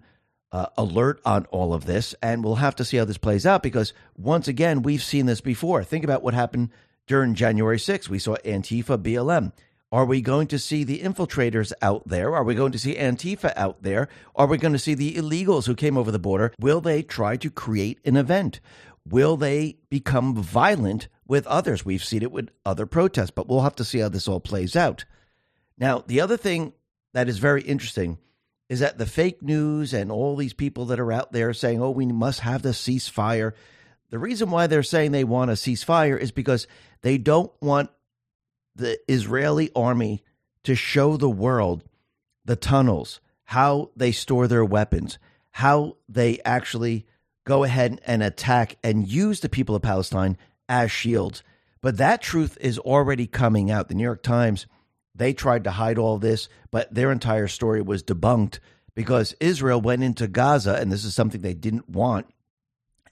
[0.53, 2.15] uh, alert on all of this.
[2.23, 5.41] And we'll have to see how this plays out because, once again, we've seen this
[5.41, 5.83] before.
[5.83, 6.69] Think about what happened
[7.07, 8.07] during January 6th.
[8.07, 9.51] We saw Antifa BLM.
[9.91, 12.35] Are we going to see the infiltrators out there?
[12.35, 14.07] Are we going to see Antifa out there?
[14.35, 16.53] Are we going to see the illegals who came over the border?
[16.59, 18.59] Will they try to create an event?
[19.07, 21.83] Will they become violent with others?
[21.83, 24.75] We've seen it with other protests, but we'll have to see how this all plays
[24.75, 25.05] out.
[25.75, 26.73] Now, the other thing
[27.13, 28.19] that is very interesting
[28.67, 31.89] is that the fake news and all these people that are out there saying, oh,
[31.89, 33.53] we must have the ceasefire.
[34.11, 36.67] The reason why they're saying they want a ceasefire is because
[37.01, 37.89] they don't want
[38.79, 40.23] the Israeli army
[40.63, 41.83] to show the world
[42.45, 45.19] the tunnels, how they store their weapons,
[45.51, 47.05] how they actually
[47.45, 50.37] go ahead and attack and use the people of Palestine
[50.67, 51.43] as shields.
[51.81, 53.87] But that truth is already coming out.
[53.87, 54.65] The New York Times,
[55.15, 58.59] they tried to hide all this, but their entire story was debunked
[58.95, 62.27] because Israel went into Gaza, and this is something they didn't want.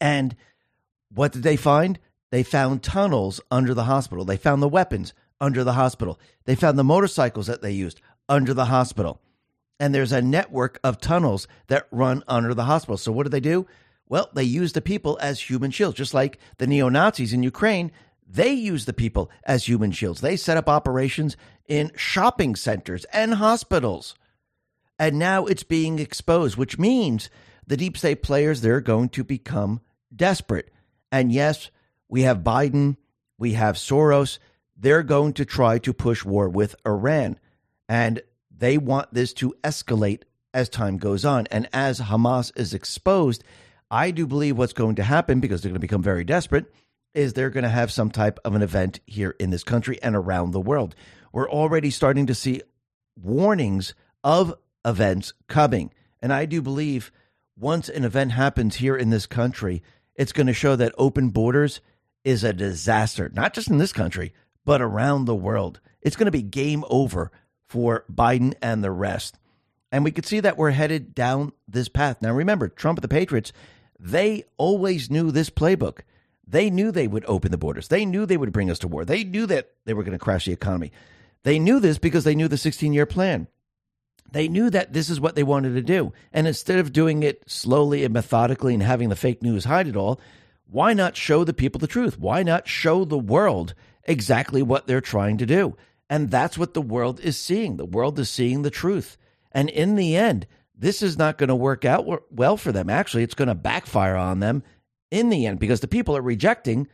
[0.01, 0.35] And
[1.13, 1.97] what did they find?
[2.29, 4.25] They found tunnels under the hospital.
[4.25, 6.19] They found the weapons under the hospital.
[6.45, 9.21] They found the motorcycles that they used under the hospital.
[9.79, 12.97] And there's a network of tunnels that run under the hospital.
[12.97, 13.67] So what do they do?
[14.09, 17.91] Well, they use the people as human shields, just like the neo Nazis in Ukraine.
[18.27, 20.21] They use the people as human shields.
[20.21, 24.15] They set up operations in shopping centers and hospitals.
[24.97, 27.29] And now it's being exposed, which means
[27.67, 29.81] the deep state players, they're going to become
[30.15, 30.71] desperate.
[31.11, 31.69] And yes,
[32.09, 32.95] we have Biden,
[33.37, 34.39] we have Soros,
[34.77, 37.39] they're going to try to push war with Iran.
[37.89, 38.21] And
[38.55, 41.47] they want this to escalate as time goes on.
[41.47, 43.43] And as Hamas is exposed,
[43.89, 46.65] I do believe what's going to happen, because they're going to become very desperate,
[47.13, 50.15] is they're going to have some type of an event here in this country and
[50.15, 50.95] around the world.
[51.31, 52.61] We're already starting to see
[53.15, 54.53] warnings of
[54.85, 55.91] events coming.
[56.21, 57.11] And I do believe
[57.57, 59.81] once an event happens here in this country,
[60.15, 61.81] it's going to show that open borders
[62.23, 64.33] is a disaster, not just in this country,
[64.67, 65.79] but around the world.
[66.01, 67.31] It's going to be game over
[67.67, 69.39] for Biden and the rest.
[69.93, 72.21] And we could see that we're headed down this path.
[72.21, 73.53] Now, remember, Trump and the Patriots,
[73.97, 75.99] they always knew this playbook.
[76.45, 77.87] They knew they would open the borders.
[77.87, 79.05] They knew they would bring us to war.
[79.05, 80.91] They knew that they were going to crash the economy.
[81.43, 83.47] They knew this because they knew the 16 year plan.
[84.33, 86.11] They knew that this is what they wanted to do.
[86.33, 89.95] And instead of doing it slowly and methodically and having the fake news hide it
[89.95, 90.19] all,
[90.69, 92.19] why not show the people the truth?
[92.19, 93.73] Why not show the world
[94.07, 95.75] exactly what they're trying to do.
[96.09, 97.77] And that's what the world is seeing.
[97.77, 99.17] The world is seeing the truth.
[99.51, 102.89] And in the end, this is not going to work out well for them.
[102.89, 104.63] Actually, it's going to backfire on them
[105.11, 106.87] in the end because the people are rejecting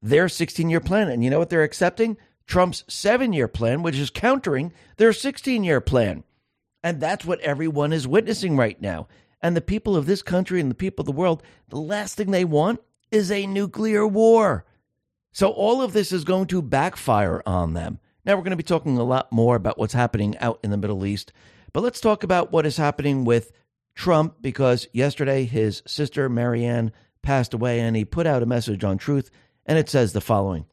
[0.00, 1.08] their 16 year plan.
[1.08, 2.16] And you know what they're accepting?
[2.46, 6.24] Trump's seven year plan, which is countering their 16 year plan.
[6.84, 9.08] And that's what everyone is witnessing right now.
[9.40, 12.30] And the people of this country and the people of the world, the last thing
[12.30, 14.64] they want is a nuclear war.
[15.32, 17.98] So all of this is going to backfire on them.
[18.24, 20.76] Now we're going to be talking a lot more about what's happening out in the
[20.76, 21.32] Middle East,
[21.72, 23.50] but let's talk about what is happening with
[23.94, 26.92] Trump because yesterday his sister Maryanne
[27.22, 29.30] passed away and he put out a message on Truth
[29.66, 30.66] and it says the following.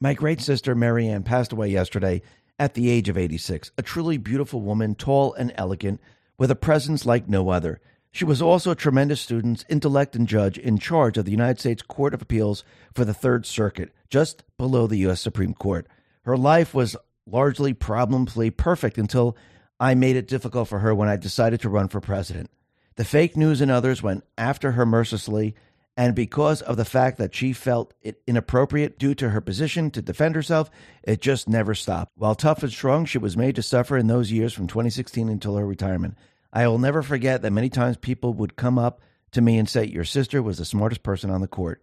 [0.00, 2.22] My great sister Maryanne passed away yesterday
[2.58, 6.00] at the age of 86, a truly beautiful woman, tall and elegant,
[6.38, 7.80] with a presence like no other.
[8.14, 11.82] She was also a tremendous student, intellect, and judge in charge of the United States
[11.82, 12.62] Court of Appeals
[12.94, 15.20] for the Third Circuit, just below the U.S.
[15.20, 15.88] Supreme Court.
[16.22, 16.96] Her life was
[17.26, 19.36] largely problem free perfect until
[19.80, 22.50] I made it difficult for her when I decided to run for president.
[22.94, 25.56] The fake news and others went after her mercilessly,
[25.96, 30.02] And because of the fact that she felt it inappropriate due to her position to
[30.02, 30.70] defend herself,
[31.04, 32.12] it just never stopped.
[32.16, 35.56] While tough and strong, she was made to suffer in those years from 2016 until
[35.56, 36.16] her retirement.
[36.54, 39.00] I will never forget that many times people would come up
[39.32, 41.82] to me and say, Your sister was the smartest person on the court.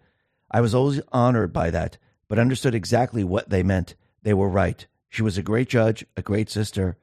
[0.49, 1.97] I was always honored by that,
[2.29, 3.95] but understood exactly what they meant.
[4.23, 4.87] They were right.
[5.09, 6.97] She was a great judge, a great sister.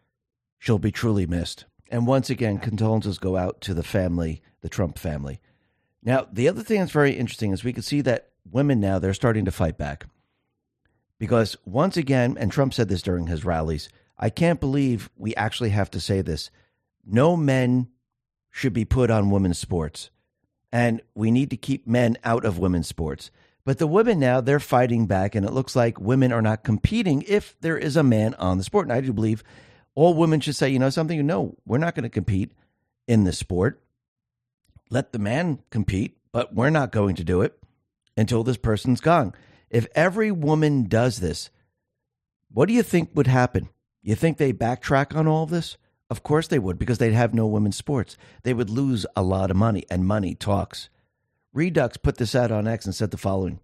[0.58, 1.66] She'll be truly missed.
[1.90, 5.40] And once again, condolences go out to the family, the Trump family.
[6.02, 9.12] Now, the other thing that's very interesting is we can see that women now, they're
[9.12, 10.06] starting to fight back.
[11.18, 15.70] Because once again, and Trump said this during his rallies, I can't believe we actually
[15.70, 16.50] have to say this.
[17.08, 17.88] No men
[18.50, 20.10] should be put on women's sports.
[20.70, 23.30] And we need to keep men out of women's sports.
[23.64, 27.22] But the women now, they're fighting back, and it looks like women are not competing
[27.26, 28.86] if there is a man on the sport.
[28.86, 29.42] And I do believe
[29.94, 31.26] all women should say, you know something?
[31.26, 32.52] No, we're not going to compete
[33.06, 33.82] in the sport.
[34.90, 37.58] Let the man compete, but we're not going to do it
[38.16, 39.34] until this person's gone.
[39.70, 41.50] If every woman does this,
[42.50, 43.68] what do you think would happen?
[44.02, 45.76] You think they backtrack on all of this?
[46.10, 48.16] Of course they would, because they'd have no women's sports.
[48.42, 50.88] They would lose a lot of money, and money talks.
[51.54, 53.60] Reduxx put this out on X and said the following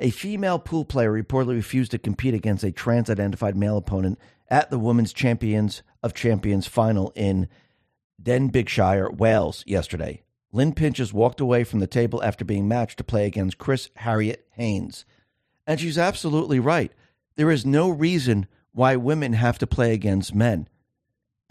[0.00, 4.18] A female pool player reportedly refused to compete against a trans identified male opponent
[4.48, 7.48] at the Women's Champions of Champions final in
[8.22, 10.22] Denbighshire, Wales, yesterday.
[10.52, 14.46] Lynne Pinches walked away from the table after being matched to play against Chris Harriet
[14.52, 15.04] Haynes.
[15.66, 16.92] And she's absolutely right.
[17.36, 20.68] There is no reason why women have to play against men.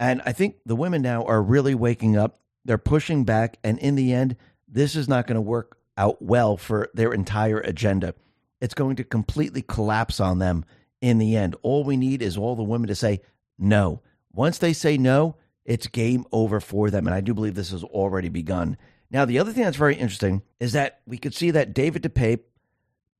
[0.02, 2.40] And I think the women now are really waking up.
[2.64, 3.58] They're pushing back.
[3.62, 4.34] And in the end,
[4.66, 8.16] this is not going to work out well for their entire agenda.
[8.60, 10.64] It's going to completely collapse on them
[11.00, 11.54] in the end.
[11.62, 13.20] All we need is all the women to say
[13.60, 14.02] no.
[14.32, 17.06] Once they say no, it's game over for them.
[17.06, 18.76] And I do believe this has already begun.
[19.08, 22.40] Now, the other thing that's very interesting is that we could see that David DePape,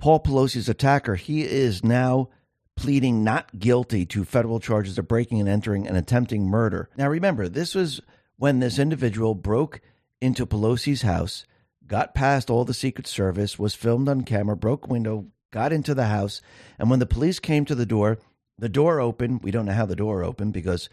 [0.01, 2.31] Paul Pelosi's attacker, he is now
[2.77, 6.89] pleading not guilty to federal charges of breaking and entering and attempting murder.
[6.97, 8.01] Now, remember, this was
[8.37, 9.81] when this individual broke
[10.21, 11.45] into Pelosi's house,
[11.87, 16.07] got past all the Secret Service, was filmed on camera, broke window, got into the
[16.07, 16.41] house,
[16.79, 18.19] and when the police came to the door,
[18.59, 19.43] the door opened.
[19.43, 20.89] We don't know how the door opened because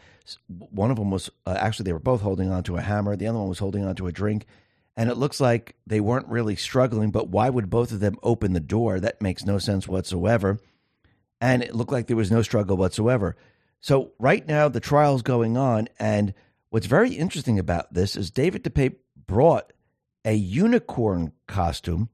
[0.47, 3.15] one of them was uh, actually they were both holding onto a hammer.
[3.15, 4.45] The other one was holding onto a drink.
[4.97, 8.53] And it looks like they weren't really struggling, but why would both of them open
[8.53, 8.99] the door?
[8.99, 10.57] That makes no sense whatsoever.
[11.41, 13.35] And it looked like there was no struggle whatsoever.
[13.79, 16.33] So right now the trial's going on, and
[16.69, 19.71] what's very interesting about this is David DePape brought
[20.25, 22.09] a unicorn costume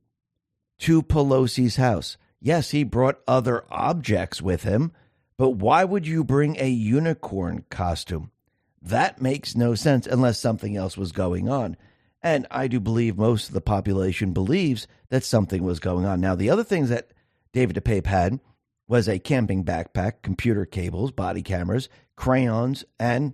[0.79, 2.17] to Pelosi's house.
[2.39, 4.91] Yes, he brought other objects with him,
[5.37, 8.31] but why would you bring a unicorn costume?
[8.81, 11.75] That makes no sense unless something else was going on.
[12.21, 16.21] And I do believe most of the population believes that something was going on.
[16.21, 17.11] Now, the other things that
[17.51, 18.39] David DePape had
[18.87, 23.33] was a camping backpack, computer cables, body cameras, crayons, and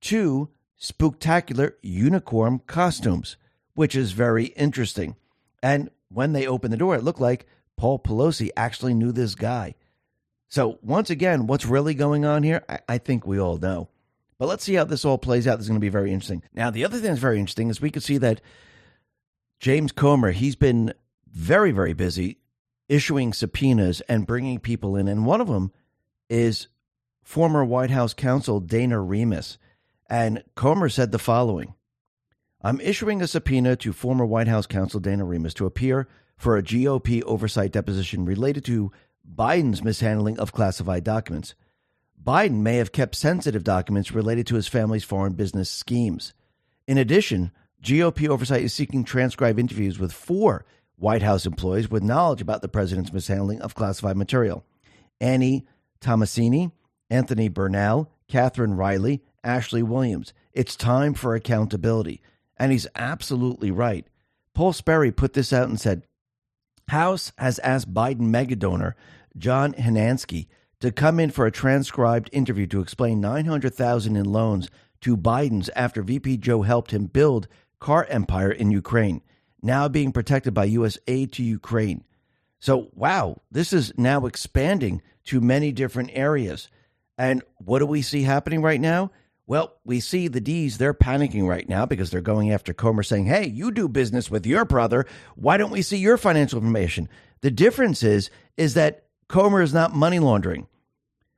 [0.00, 3.36] two spectacular unicorn costumes,
[3.74, 5.16] which is very interesting.
[5.62, 9.74] And when they opened the door, it looked like Paul Pelosi actually knew this guy.
[10.48, 12.64] So, once again, what's really going on here?
[12.68, 13.88] I, I think we all know.
[14.38, 15.56] But let's see how this all plays out.
[15.56, 16.42] This is going to be very interesting.
[16.54, 18.40] Now, the other thing that's very interesting is we could see that
[19.58, 20.94] James Comer, he's been
[21.30, 22.38] very, very busy
[22.88, 25.08] issuing subpoenas and bringing people in.
[25.08, 25.72] And one of them
[26.28, 26.68] is
[27.22, 29.58] former White House counsel Dana Remus.
[30.08, 31.74] And Comer said the following
[32.60, 36.62] I'm issuing a subpoena to former White House counsel Dana Remus to appear for a
[36.62, 38.90] GOP oversight deposition related to
[39.32, 41.54] Biden's mishandling of classified documents.
[42.22, 46.34] Biden may have kept sensitive documents related to his family's foreign business schemes.
[46.86, 50.64] In addition, GOP oversight is seeking transcribed interviews with four
[50.98, 54.64] White House employees with knowledge about the president's mishandling of classified material
[55.20, 55.66] Annie
[56.00, 56.72] Tomasini,
[57.10, 60.32] Anthony Bernal, Catherine Riley, Ashley Williams.
[60.52, 62.20] It's time for accountability.
[62.56, 64.06] And he's absolutely right.
[64.54, 66.02] Paul Sperry put this out and said
[66.88, 68.94] House has asked Biden megadonor
[69.36, 70.48] John Hynansky
[70.80, 74.68] to come in for a transcribed interview to explain 900,000 in loans
[75.02, 77.46] to Biden's after VP Joe helped him build
[77.78, 79.22] car empire in Ukraine,
[79.62, 82.04] now being protected by US aid to Ukraine.
[82.60, 86.68] So, wow, this is now expanding to many different areas.
[87.16, 89.10] And what do we see happening right now?
[89.46, 93.26] Well, we see the D's, they're panicking right now because they're going after Comer saying,
[93.26, 95.06] hey, you do business with your brother.
[95.36, 97.08] Why don't we see your financial information?
[97.40, 100.66] The difference is, is that Comer is not money laundering.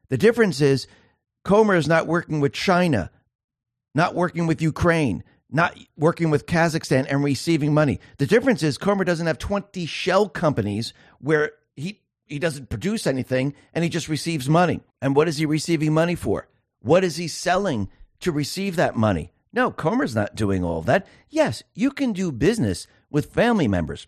[0.08, 0.88] The difference is
[1.44, 3.10] Comer is not working with China,
[3.94, 8.00] not working with Ukraine, not working with Kazakhstan and receiving money.
[8.18, 13.54] The difference is Comer doesn't have 20 shell companies where he he doesn't produce anything
[13.74, 14.80] and he just receives money.
[15.02, 16.46] And what is he receiving money for?
[16.80, 17.88] What is he selling
[18.20, 19.32] to receive that money?
[19.52, 21.06] No, Comer's not doing all of that.
[21.28, 24.06] Yes, you can do business with family members.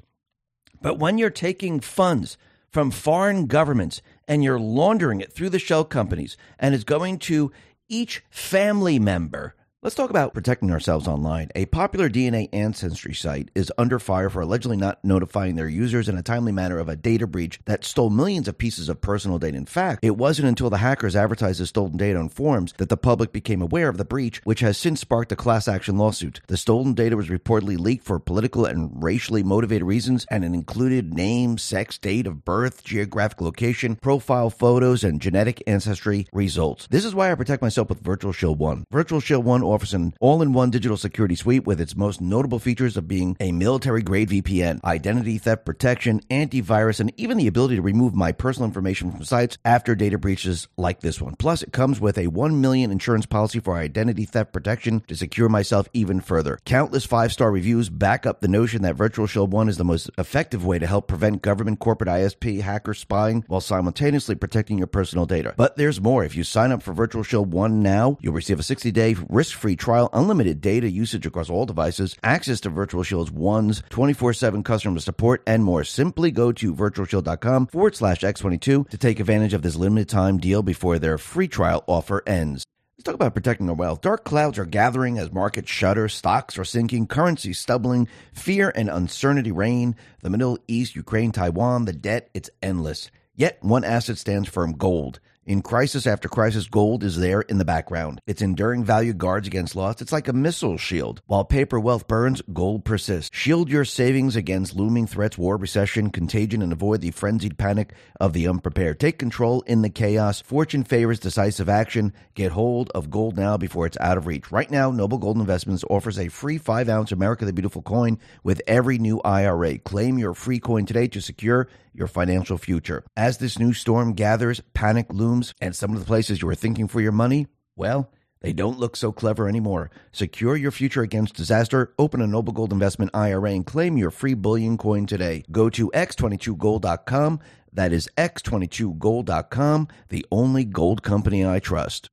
[0.81, 2.39] But when you're taking funds
[2.71, 7.51] from foreign governments and you're laundering it through the shell companies and it's going to
[7.89, 11.49] each family member, Let's talk about protecting ourselves online.
[11.57, 16.17] A popular DNA ancestry site is under fire for allegedly not notifying their users in
[16.17, 19.57] a timely manner of a data breach that stole millions of pieces of personal data.
[19.57, 22.97] In fact, it wasn't until the hackers advertised the stolen data on forums that the
[22.97, 26.43] public became aware of the breach, which has since sparked a class action lawsuit.
[26.47, 31.13] The stolen data was reportedly leaked for political and racially motivated reasons, and it included
[31.13, 36.87] name, sex, date of birth, geographic location, profile photos, and genetic ancestry results.
[36.89, 38.87] This is why I protect myself with Virtual Shield 1.
[38.89, 42.59] Virtual Shield 1 offers an all in one digital security suite with its most notable
[42.59, 47.77] features of being a military grade VPN, identity theft protection, antivirus, and even the ability
[47.77, 51.35] to remove my personal information from sites after data breaches like this one.
[51.37, 55.49] Plus, it comes with a 1 million insurance policy for identity theft protection to secure
[55.49, 56.59] myself even further.
[56.65, 60.11] Countless five star reviews back up the notion that Virtual Shield 1 is the most
[60.19, 65.27] effective way to help prevent government, corporate ISP, hacker spying while simultaneously protecting your personal
[65.27, 65.55] data.
[65.57, 66.25] But there's more.
[66.25, 69.57] If you sign up for Virtual Shield 1 now, you'll receive a 60 day risk
[69.63, 74.63] free trial, unlimited data usage across all devices, access to Virtual Shield's one's 24 7
[74.65, 75.85] customer support, and more.
[75.85, 80.65] Simply go to virtualshield.com forward slash X22 to take advantage of this limited time deal
[80.65, 82.65] before their free trial offer ends.
[82.99, 84.01] Let's talk about protecting our wealth.
[84.01, 89.53] Dark clouds are gathering as markets shudder, stocks are sinking, currencies stumbling, fear and uncertainty
[89.53, 89.95] reign.
[90.23, 93.11] The Middle East, Ukraine, Taiwan, the debt, it's endless.
[93.37, 95.21] Yet one asset stands firm gold.
[95.45, 98.21] In crisis after crisis, gold is there in the background.
[98.29, 100.01] Its enduring value guards against loss.
[100.01, 101.21] It's like a missile shield.
[101.27, 103.37] While paper wealth burns, gold persists.
[103.37, 108.35] Shield your savings against looming threats, war, recession, contagion, and avoid the frenzied panic of
[108.35, 109.01] the unprepared.
[109.01, 110.41] Take control in the chaos.
[110.41, 112.13] Fortune favors decisive action.
[112.35, 114.53] Get hold of gold now before it's out of reach.
[114.53, 118.63] Right now, Noble Gold Investments offers a free 5 ounce America the Beautiful coin with
[118.69, 119.79] every new IRA.
[119.79, 123.05] Claim your free coin today to secure your financial future.
[123.17, 126.89] As this new storm gathers, panic looms, and some of the places you were thinking
[126.89, 129.91] for your money, well, they don't look so clever anymore.
[130.11, 131.95] Secure your future against disaster.
[131.99, 135.45] Open a Noble Gold Investment IRA and claim your free bullion coin today.
[135.51, 137.41] Go to x22gold.com.
[137.73, 142.11] That is x22gold.com, the only gold company I trust.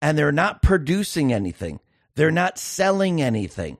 [0.00, 1.80] And they're not producing anything.
[2.14, 3.78] They're not selling anything.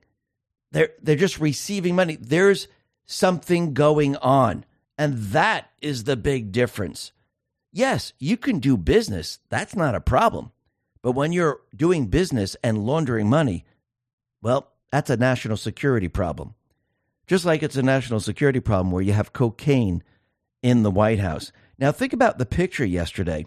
[0.72, 2.18] They're they're just receiving money.
[2.20, 2.66] There's
[3.06, 4.64] something going on.
[4.98, 7.12] And that is the big difference.
[7.72, 9.38] Yes, you can do business.
[9.48, 10.50] That's not a problem.
[11.02, 13.64] But when you're doing business and laundering money,
[14.42, 16.54] well, that's a national security problem.
[17.28, 20.02] Just like it's a national security problem where you have cocaine
[20.62, 21.52] in the White House.
[21.78, 23.46] Now, think about the picture yesterday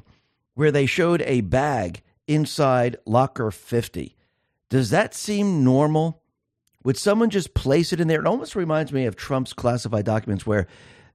[0.54, 4.16] where they showed a bag inside locker 50.
[4.70, 6.22] Does that seem normal?
[6.84, 8.22] Would someone just place it in there?
[8.22, 10.68] It almost reminds me of Trump's classified documents where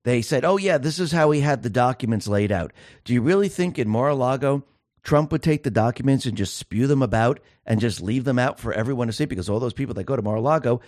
[0.07, 2.73] they said, oh, yeah, this is how he had the documents laid out.
[3.05, 4.63] Do you really think in Mar a Lago,
[5.03, 8.61] Trump would take the documents and just spew them about and just leave them out
[8.61, 9.25] for everyone to see?
[9.25, 10.81] Because all those people that go to Mar a Lago,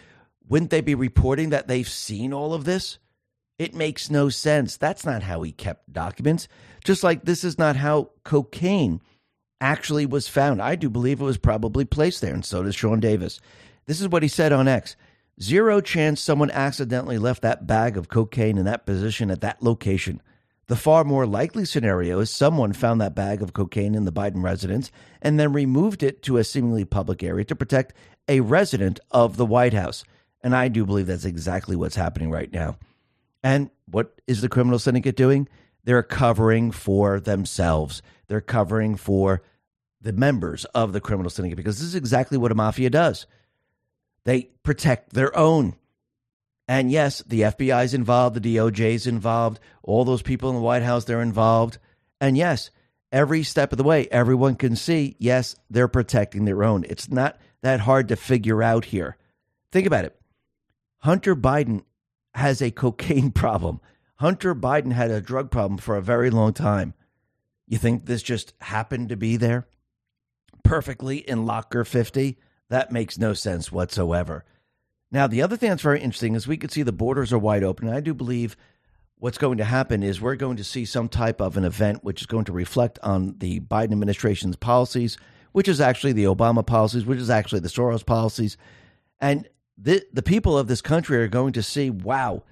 [0.48, 3.00] wouldn't they be reporting that they've seen all of this?
[3.58, 4.76] It makes no sense.
[4.76, 6.46] That's not how he kept documents.
[6.84, 9.00] Just like this is not how cocaine
[9.60, 10.62] actually was found.
[10.62, 13.40] I do believe it was probably placed there, and so does Sean Davis.
[13.86, 14.94] This is what he said on X.
[15.40, 20.20] Zero chance someone accidentally left that bag of cocaine in that position at that location.
[20.66, 24.42] The far more likely scenario is someone found that bag of cocaine in the Biden
[24.42, 24.90] residence
[25.22, 27.94] and then removed it to a seemingly public area to protect
[28.28, 30.04] a resident of the White House.
[30.42, 32.76] And I do believe that's exactly what's happening right now.
[33.42, 35.48] And what is the criminal syndicate doing?
[35.84, 38.02] They're covering for themselves.
[38.26, 39.42] They're covering for
[40.00, 43.26] the members of the criminal syndicate because this is exactly what a mafia does.
[44.28, 45.74] They protect their own.
[46.68, 50.60] And yes, the FBI is involved, the DOJ is involved, all those people in the
[50.60, 51.78] White House, they're involved.
[52.20, 52.68] And yes,
[53.10, 56.84] every step of the way, everyone can see, yes, they're protecting their own.
[56.90, 59.16] It's not that hard to figure out here.
[59.72, 60.14] Think about it.
[60.98, 61.84] Hunter Biden
[62.34, 63.80] has a cocaine problem.
[64.16, 66.92] Hunter Biden had a drug problem for a very long time.
[67.66, 69.66] You think this just happened to be there
[70.64, 72.36] perfectly in locker 50?
[72.70, 74.44] That makes no sense whatsoever.
[75.10, 77.64] Now, the other thing that's very interesting is we could see the borders are wide
[77.64, 77.88] open.
[77.88, 78.56] And I do believe
[79.16, 82.20] what's going to happen is we're going to see some type of an event which
[82.20, 85.16] is going to reflect on the Biden administration's policies,
[85.52, 88.56] which is actually the Obama policies, which is actually the Soros policies.
[89.20, 92.42] And the, the people of this country are going to see wow,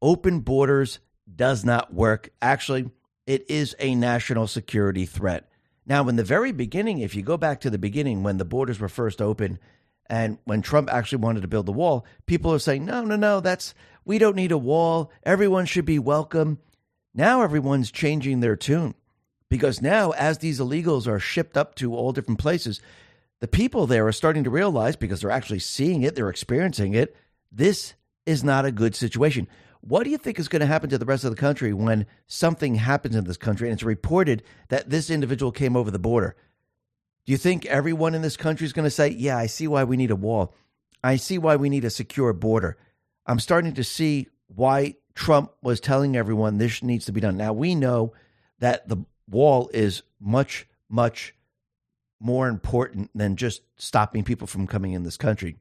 [0.00, 1.00] open borders
[1.34, 2.30] does not work.
[2.40, 2.90] Actually,
[3.26, 5.48] it is a national security threat.
[5.86, 8.80] Now, in the very beginning, if you go back to the beginning when the borders
[8.80, 9.58] were first open
[10.06, 13.40] and when Trump actually wanted to build the wall, people are saying, no, no, no,
[13.40, 13.74] that's,
[14.04, 15.10] we don't need a wall.
[15.24, 16.58] Everyone should be welcome.
[17.14, 18.94] Now everyone's changing their tune
[19.48, 22.80] because now, as these illegals are shipped up to all different places,
[23.40, 27.14] the people there are starting to realize because they're actually seeing it, they're experiencing it,
[27.52, 27.94] this
[28.26, 29.46] is not a good situation.
[29.86, 32.06] What do you think is going to happen to the rest of the country when
[32.26, 36.36] something happens in this country and it's reported that this individual came over the border?
[37.26, 39.84] Do you think everyone in this country is going to say, Yeah, I see why
[39.84, 40.54] we need a wall?
[41.02, 42.78] I see why we need a secure border.
[43.26, 47.36] I'm starting to see why Trump was telling everyone this needs to be done.
[47.36, 48.14] Now, we know
[48.60, 51.34] that the wall is much, much
[52.20, 55.56] more important than just stopping people from coming in this country.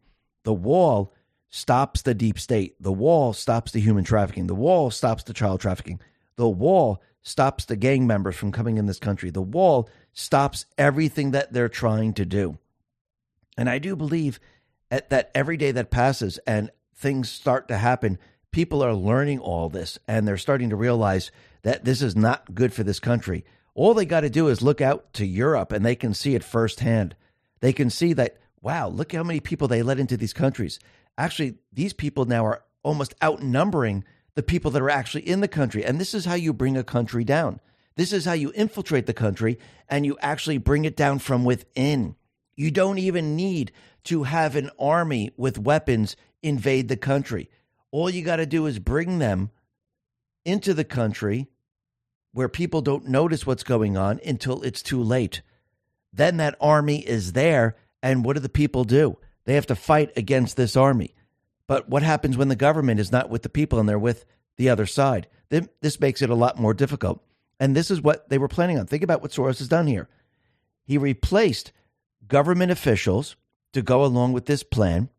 [0.45, 1.13] The wall
[1.55, 2.75] stops the deep state.
[2.81, 4.47] The wall stops the human trafficking.
[4.47, 6.01] The wall stops the child trafficking.
[6.35, 9.29] The wall stops the gang members from coming in this country.
[9.29, 12.57] The wall stops everything that they're trying to do.
[13.55, 14.39] And I do believe
[14.89, 18.17] that every day that passes and things start to happen,
[18.49, 21.29] people are learning all this and they're starting to realize
[21.61, 23.45] that this is not good for this country.
[23.75, 26.43] All they got to do is look out to Europe and they can see it
[26.43, 27.15] firsthand.
[27.59, 30.79] They can see that, wow, look how many people they let into these countries.
[31.18, 34.03] Actually, these people now are almost outnumbering
[34.36, 35.86] the people that are actually in the country.
[35.86, 37.59] And this is how you bring a country down.
[37.95, 42.16] This is how you infiltrate the country and you actually bring it down from within.
[42.55, 43.72] You don't even need
[44.05, 47.49] to have an army with weapons invade the country.
[47.91, 49.51] All you got to do is bring them
[50.45, 51.47] into the country
[52.34, 55.41] where people don't notice what's going on until it's too late.
[56.11, 57.76] Then that army is there.
[58.01, 59.18] And what do the people do?
[59.45, 61.15] They have to fight against this army.
[61.67, 64.25] But what happens when the government is not with the people and they're with
[64.57, 65.27] the other side?
[65.49, 67.23] This makes it a lot more difficult.
[67.59, 68.85] And this is what they were planning on.
[68.85, 70.09] Think about what Soros has done here.
[70.85, 71.71] He replaced
[72.27, 73.35] government officials
[73.73, 75.09] to go along with this plan.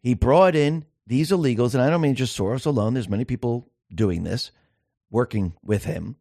[0.00, 3.70] He brought in these illegals, and I don't mean just Soros alone, there's many people
[3.92, 4.50] doing this
[5.10, 6.16] working with him.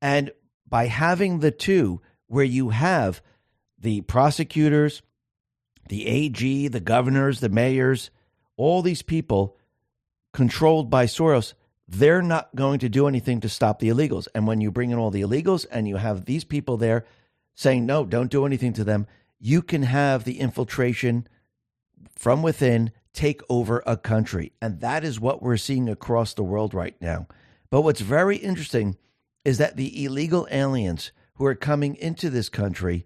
[0.00, 0.32] And
[0.66, 3.22] by having the two, where you have
[3.78, 5.02] the prosecutors,
[5.88, 8.10] the AG, the governors, the mayors,
[8.56, 9.56] all these people
[10.32, 11.54] controlled by Soros,
[11.86, 14.26] they're not going to do anything to stop the illegals.
[14.34, 17.04] And when you bring in all the illegals and you have these people there
[17.54, 19.06] saying, no, don't do anything to them,
[19.38, 21.26] you can have the infiltration
[22.16, 24.52] from within take over a country.
[24.60, 27.28] And that is what we're seeing across the world right now.
[27.70, 28.96] But what's very interesting
[29.44, 33.04] is that the illegal aliens who are coming into this country,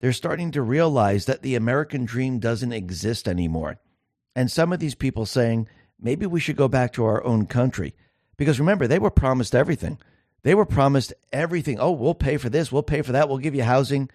[0.00, 3.78] they're starting to realize that the American dream doesn't exist anymore.
[4.34, 5.68] And some of these people saying,
[6.00, 7.94] maybe we should go back to our own country.
[8.36, 9.98] Because remember, they were promised everything.
[10.42, 11.80] They were promised everything.
[11.80, 14.08] Oh, we'll pay for this, we'll pay for that, we'll give you housing.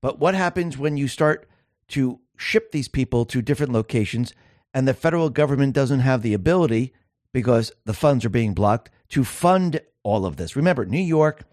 [0.00, 1.48] But what happens when you start
[1.88, 4.34] to ship these people to different locations
[4.72, 6.92] and the federal government doesn't have the ability
[7.32, 10.56] because the funds are being blocked to fund all of this.
[10.56, 11.44] Remember, New York,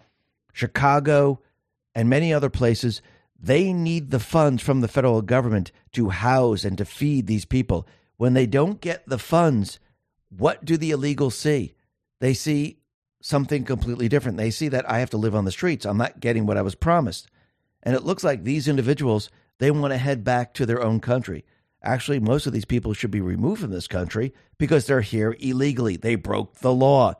[0.53, 1.39] Chicago,
[1.93, 3.01] and many other places,
[3.39, 7.87] they need the funds from the federal government to house and to feed these people.
[8.17, 9.79] When they don't get the funds,
[10.29, 11.75] what do the illegals see?
[12.19, 12.79] They see
[13.21, 14.37] something completely different.
[14.37, 15.85] They see that I have to live on the streets.
[15.85, 17.27] I'm not getting what I was promised.
[17.83, 19.29] And it looks like these individuals,
[19.59, 21.45] they want to head back to their own country.
[21.83, 25.95] Actually, most of these people should be removed from this country because they're here illegally.
[25.95, 27.13] They broke the law.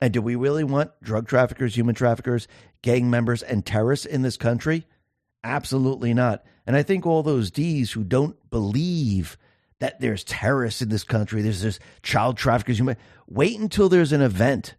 [0.00, 2.48] And do we really want drug traffickers, human traffickers,
[2.82, 4.86] gang members, and terrorists in this country?
[5.44, 6.44] Absolutely not.
[6.66, 9.36] And I think all those D's who don't believe
[9.80, 14.22] that there's terrorists in this country, there's this child traffickers, human, wait until there's an
[14.22, 14.76] event.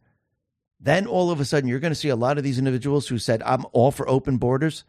[0.79, 3.17] Then all of a sudden, you're going to see a lot of these individuals who
[3.17, 4.85] said, I'm all for open borders.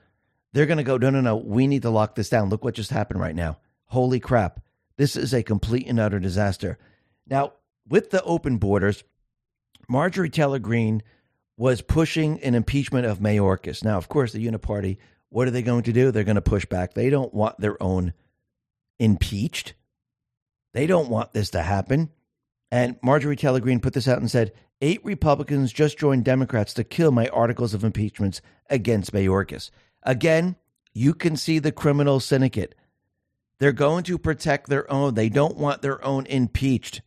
[0.53, 2.49] They're going to go, no, no, no, we need to lock this down.
[2.49, 3.59] Look what just happened right now.
[3.87, 4.61] Holy crap.
[4.97, 6.79] This is a complete and utter disaster.
[7.27, 7.55] Now,
[7.89, 9.03] with the open borders,
[9.89, 11.03] Marjorie Taylor Greene
[11.57, 13.85] was pushing an impeachment of Mayorkas.
[13.85, 14.99] Now, of course, the Uniparty,
[15.35, 16.13] what are they going to do?
[16.13, 16.95] They're going to push back.
[16.95, 18.13] They don't want their own
[19.01, 19.75] impeached.
[20.75, 22.11] They don't want this to happen.
[22.71, 26.85] And Marjorie Taylor Greene put this out and said, Eight Republicans just joined Democrats to
[26.85, 29.71] kill my articles of impeachments against Mayorkas.
[30.05, 30.55] Again,
[30.93, 32.77] you can see the criminal syndicate.
[33.59, 35.15] They're going to protect their own.
[35.15, 37.03] They don't want their own impeached.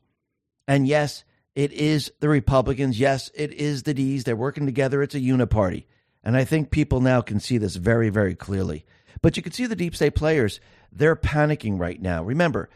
[0.67, 1.23] And yes,
[1.55, 2.99] it is the Republicans.
[2.99, 4.25] Yes, it is the D's.
[4.25, 5.01] They're working together.
[5.01, 5.85] It's a uniparty.
[6.23, 8.85] And I think people now can see this very, very clearly.
[9.21, 10.59] But you can see the deep state players,
[10.91, 12.23] they're panicking right now.
[12.23, 12.69] Remember,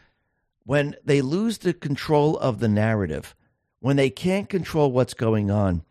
[0.64, 3.34] when they lose the control of the narrative,
[3.80, 5.84] when they can't control what's going on,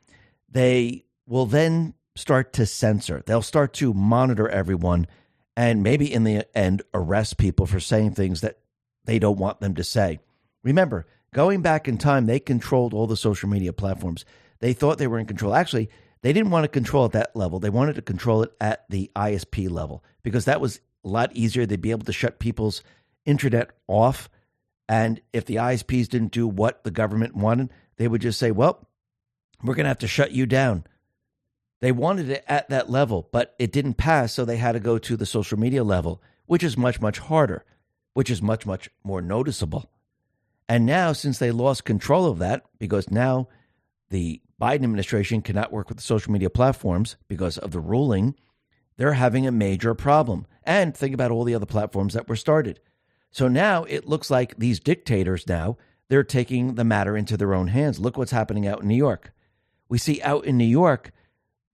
[0.49, 3.24] they will then start to censor.
[3.26, 5.08] They'll start to monitor everyone
[5.56, 8.60] and maybe in the end arrest people for saying things that
[9.06, 10.20] they don't want them to say.
[10.64, 14.26] Remember, going back in time, they controlled all the social media platforms.
[14.60, 15.54] They thought they were in control.
[15.54, 15.89] Actually,
[16.22, 17.60] they didn't want to control at that level.
[17.60, 21.66] They wanted to control it at the ISP level because that was a lot easier.
[21.66, 22.84] They'd be able to shut people's
[23.26, 24.30] internet off.
[24.88, 28.88] And if the ISPs didn't do what the government wanted, they would just say, well,
[29.64, 30.86] we're going to have to shut you down.
[31.80, 34.34] They wanted it at that level, but it didn't pass.
[34.34, 37.66] So they had to go to the social media level, which is much, much harder,
[38.14, 39.90] which is much, much more noticeable.
[40.70, 43.50] And now, since they lost control of that, because now
[44.10, 48.36] the Biden administration cannot work with the social media platforms because of the ruling,
[48.95, 50.45] they're having a major problem.
[50.64, 52.80] And think about all the other platforms that were started.
[53.32, 55.78] So now it looks like these dictators now,
[56.09, 57.99] they're taking the matter into their own hands.
[57.99, 59.34] Look what's happening out in New York.
[59.89, 61.12] We see out in New York,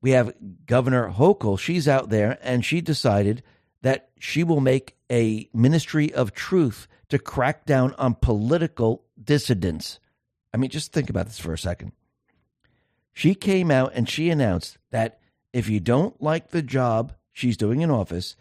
[0.01, 0.33] we have
[0.65, 1.59] Governor Hochul.
[1.59, 3.43] She's out there and she decided
[3.81, 9.99] that she will make a ministry of truth to crack down on political dissidents.
[10.53, 11.91] I mean, just think about this for a second.
[13.17, 15.17] She came out and she announced that
[15.51, 18.35] if you don't like the job she's doing in office,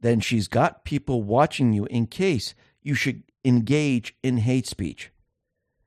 [0.00, 5.10] then she's got people watching you in case you should engage in hate speech.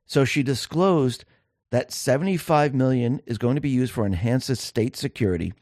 [0.04, 1.24] So she disclosed
[1.72, 5.52] that 75 million is going to be used for enhanced state security,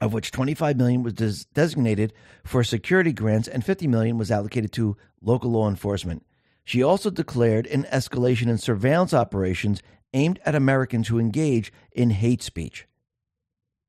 [0.00, 4.72] of which 25 million was des- designated for security grants and 50 million was allocated
[4.72, 6.24] to local law enforcement.
[6.64, 9.82] She also declared an escalation in surveillance operations
[10.12, 12.86] aimed at Americans who engage in hate speech.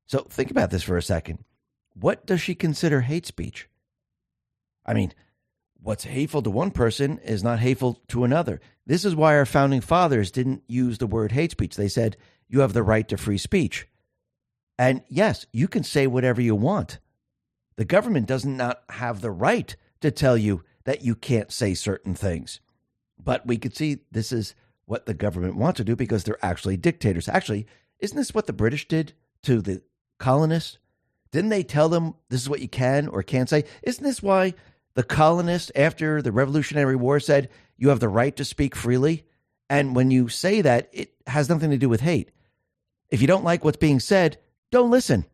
[0.06, 1.44] So think about this for a second.
[1.94, 3.68] What does she consider hate speech?
[4.84, 5.12] I mean,
[5.80, 8.60] what's hateful to one person is not hateful to another.
[8.86, 11.76] This is why our founding fathers didn't use the word hate speech.
[11.76, 12.16] They said,
[12.48, 13.86] you have the right to free speech.
[14.78, 16.98] And yes, you can say whatever you want.
[17.76, 22.14] The government does not have the right to tell you that you can't say certain
[22.14, 22.60] things.
[23.22, 24.54] But we could see this is
[24.90, 27.28] what the government wants to do because they're actually dictators.
[27.28, 27.66] Actually,
[28.00, 29.12] isn't this what the British did
[29.44, 29.82] to the
[30.18, 30.78] colonists?
[31.30, 33.64] Didn't they tell them this is what you can or can't say?
[33.84, 34.54] Isn't this why
[34.94, 39.26] the colonists, after the Revolutionary War, said you have the right to speak freely?
[39.68, 42.32] And when you say that, it has nothing to do with hate.
[43.10, 44.38] If you don't like what's being said,
[44.72, 45.24] don't listen.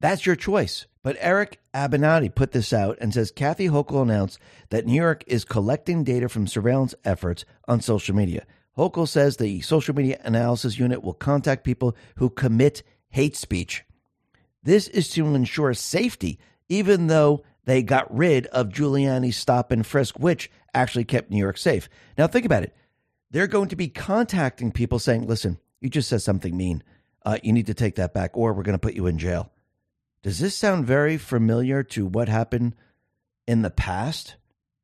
[0.00, 0.84] That's your choice.
[1.02, 4.38] But Eric Abernathy put this out and says Kathy Hochul announced
[4.68, 8.44] that New York is collecting data from surveillance efforts on social media.
[8.76, 13.84] Hochul says the social media analysis unit will contact people who commit hate speech.
[14.62, 20.18] This is to ensure safety, even though they got rid of Giuliani's stop and frisk,
[20.18, 21.88] which actually kept New York safe.
[22.16, 22.74] Now, think about it.
[23.30, 26.82] They're going to be contacting people saying, listen, you just said something mean.
[27.24, 29.50] Uh, you need to take that back, or we're going to put you in jail.
[30.22, 32.74] Does this sound very familiar to what happened
[33.46, 34.36] in the past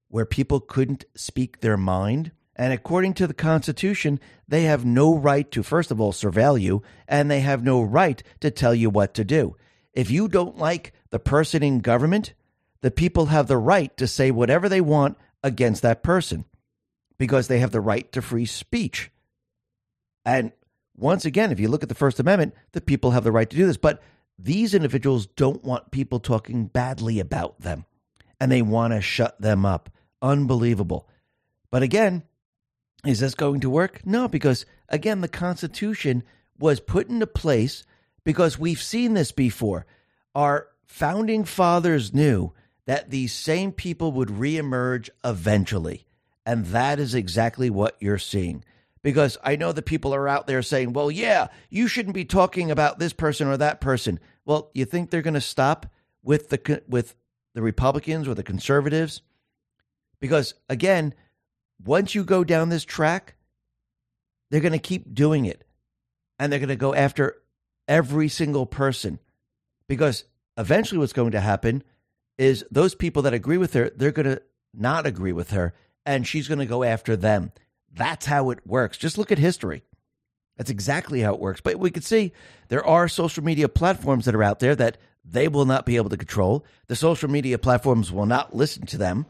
[0.09, 2.31] where people couldn't speak their mind?
[2.57, 6.83] And according to the Constitution, they have no right to, first of all, surveil you,
[7.07, 9.57] and they have no right to tell you what to do.
[9.93, 12.33] If you don't like the person in government,
[12.81, 16.47] the people have the right to say whatever they want against that person
[17.19, 19.11] because they have the right to free speech.
[20.25, 20.53] And
[20.97, 23.57] once again, if you look at the First Amendment, the people have the right to
[23.57, 23.77] do this.
[23.77, 24.03] But
[24.39, 27.85] these individuals don't want people talking badly about them
[28.41, 29.91] and they want to shut them up.
[30.23, 31.09] Unbelievable.
[31.71, 32.23] But again,
[33.05, 34.01] is this going to work?
[34.05, 36.23] No, because again, the Constitution
[36.59, 37.85] was put into place
[38.25, 39.87] because we've seen this before.
[40.35, 42.53] Our founding fathers knew
[42.87, 46.07] that these same people would reemerge eventually.
[46.45, 48.65] And that is exactly what you're seeing.
[49.03, 52.71] Because I know that people are out there saying, well, yeah, you shouldn't be talking
[52.71, 54.19] about this person or that person.
[54.45, 55.87] Well, you think they're going to stop
[56.23, 57.15] with the, with
[57.55, 59.23] the Republicans or the conservatives?
[60.21, 61.15] Because again,
[61.85, 63.35] once you go down this track,
[64.51, 65.65] they're going to keep doing it.
[66.39, 67.37] And they're going to go after
[67.89, 69.19] every single person.
[69.89, 70.25] Because
[70.59, 71.83] eventually, what's going to happen
[72.39, 74.43] is those people that agree with her, they're going to
[74.75, 75.73] not agree with her,
[76.05, 77.53] and she's going to go after them.
[77.93, 78.99] That's how it works.
[78.99, 79.83] Just look at history.
[80.57, 81.61] That's exactly how it works.
[81.61, 82.33] But we could see
[82.69, 86.11] there are social media platforms that are out there that they will not be able
[86.11, 86.65] to control.
[86.89, 89.27] The social media platforms will not listen to them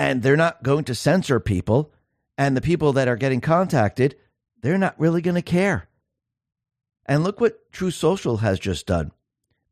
[0.00, 1.92] and they're not going to censor people.
[2.38, 4.16] And the people that are getting contacted,
[4.62, 5.90] they're not really going to care.
[7.04, 9.12] And look what Truth Social has just done.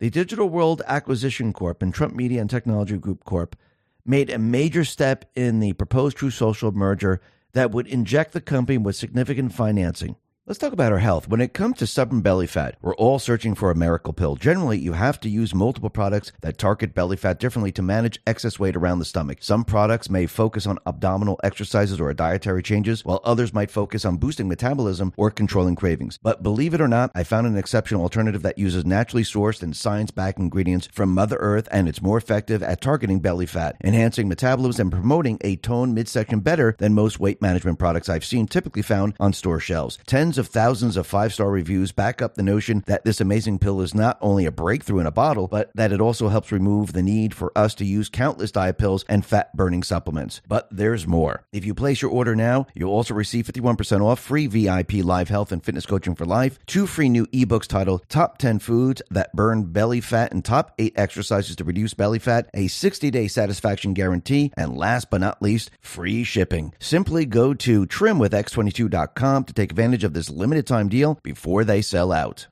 [0.01, 3.57] The Digital World Acquisition Corp and Trump Media and Technology Group Corp
[4.05, 7.23] made a major step in the proposed Truth Social merger
[7.55, 10.17] that would inject the company with significant financing.
[10.49, 11.29] Let's talk about our health.
[11.29, 14.35] When it comes to stubborn belly fat, we're all searching for a miracle pill.
[14.35, 18.59] Generally, you have to use multiple products that target belly fat differently to manage excess
[18.59, 19.41] weight around the stomach.
[19.43, 24.17] Some products may focus on abdominal exercises or dietary changes, while others might focus on
[24.17, 26.19] boosting metabolism or controlling cravings.
[26.23, 29.77] But believe it or not, I found an exceptional alternative that uses naturally sourced and
[29.77, 34.29] science backed ingredients from Mother Earth, and it's more effective at targeting belly fat, enhancing
[34.31, 38.81] metabolism, and promoting a toned midsection better than most weight management products I've seen typically
[38.81, 39.99] found on store shelves.
[40.07, 43.81] Tens of thousands of five star reviews back up the notion that this amazing pill
[43.81, 47.03] is not only a breakthrough in a bottle, but that it also helps remove the
[47.03, 50.41] need for us to use countless diet pills and fat burning supplements.
[50.47, 51.45] But there's more.
[51.53, 55.53] If you place your order now, you'll also receive 51% off free VIP live health
[55.53, 59.65] and fitness coaching for life, two free new ebooks titled Top 10 Foods That Burn
[59.65, 64.53] Belly Fat and Top 8 Exercises to Reduce Belly Fat, a 60 day satisfaction guarantee,
[64.57, 66.73] and last but not least, free shipping.
[66.79, 72.13] Simply go to trimwithx22.com to take advantage of this limited time deal before they sell
[72.13, 72.47] out.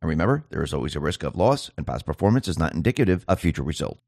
[0.00, 3.24] And remember, there is always a risk of loss, and past performance is not indicative
[3.28, 4.00] of future results.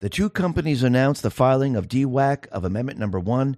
[0.00, 3.56] The two companies announced the filing of DWAC of Amendment Number 1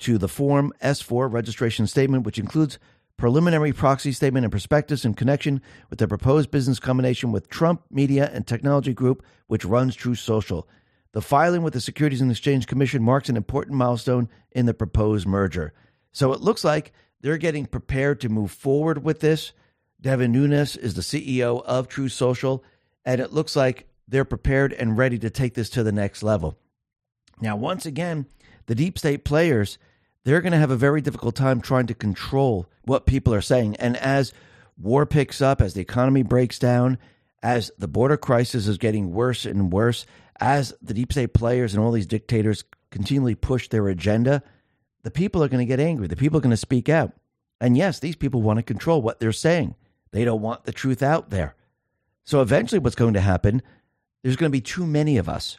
[0.00, 2.78] to the Form S4 registration statement, which includes
[3.16, 8.30] preliminary proxy statement and prospectus in connection with the proposed business combination with Trump Media
[8.32, 10.68] and Technology Group, which runs Truth Social.
[11.12, 15.26] The filing with the Securities and Exchange Commission marks an important milestone in the proposed
[15.26, 15.72] merger.
[16.12, 19.52] So it looks like they're getting prepared to move forward with this.
[20.00, 22.62] Devin Nunes is the CEO of Truth Social,
[23.04, 26.56] and it looks like they're prepared and ready to take this to the next level.
[27.40, 28.26] Now, once again,
[28.66, 29.78] the deep state players,
[30.24, 33.76] they're going to have a very difficult time trying to control what people are saying.
[33.76, 34.32] And as
[34.78, 36.98] war picks up, as the economy breaks down,
[37.42, 40.06] as the border crisis is getting worse and worse,
[40.40, 44.42] as the deep state players and all these dictators continually push their agenda,
[45.02, 46.06] the people are going to get angry.
[46.08, 47.12] The people are going to speak out.
[47.60, 49.74] And yes, these people want to control what they're saying.
[50.12, 51.54] They don't want the truth out there.
[52.24, 53.62] So eventually, what's going to happen,
[54.22, 55.58] there's going to be too many of us.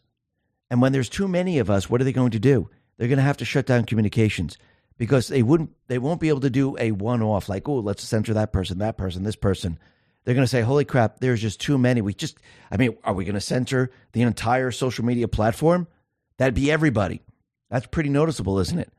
[0.70, 2.70] And when there's too many of us, what are they going to do?
[2.98, 4.58] They're going to have to shut down communications
[4.98, 8.04] because they wouldn't they won't be able to do a one off like, oh, let's
[8.04, 9.80] censor that person, that person, this person.
[10.26, 12.02] They're going to say, holy crap, there's just too many.
[12.02, 12.38] We just,
[12.70, 15.88] I mean, are we going to censor the entire social media platform?
[16.36, 17.22] That'd be everybody.
[17.70, 18.92] That's pretty noticeable, isn't it?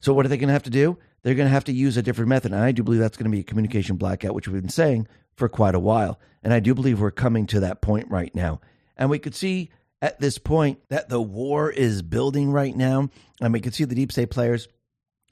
[0.00, 0.98] So, what are they going to have to do?
[1.24, 2.52] They're going to have to use a different method.
[2.52, 5.08] And I do believe that's going to be a communication blackout, which we've been saying
[5.34, 6.20] for quite a while.
[6.42, 8.60] And I do believe we're coming to that point right now.
[8.96, 9.70] And we could see
[10.02, 13.08] at this point that the war is building right now.
[13.40, 14.68] And we could see the deep state players,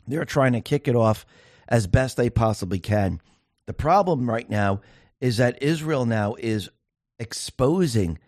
[0.09, 1.27] they're trying to kick it off
[1.69, 3.21] as best they possibly can.
[3.67, 4.81] The problem right now
[5.21, 6.71] is that Israel now is
[7.19, 8.19] exposing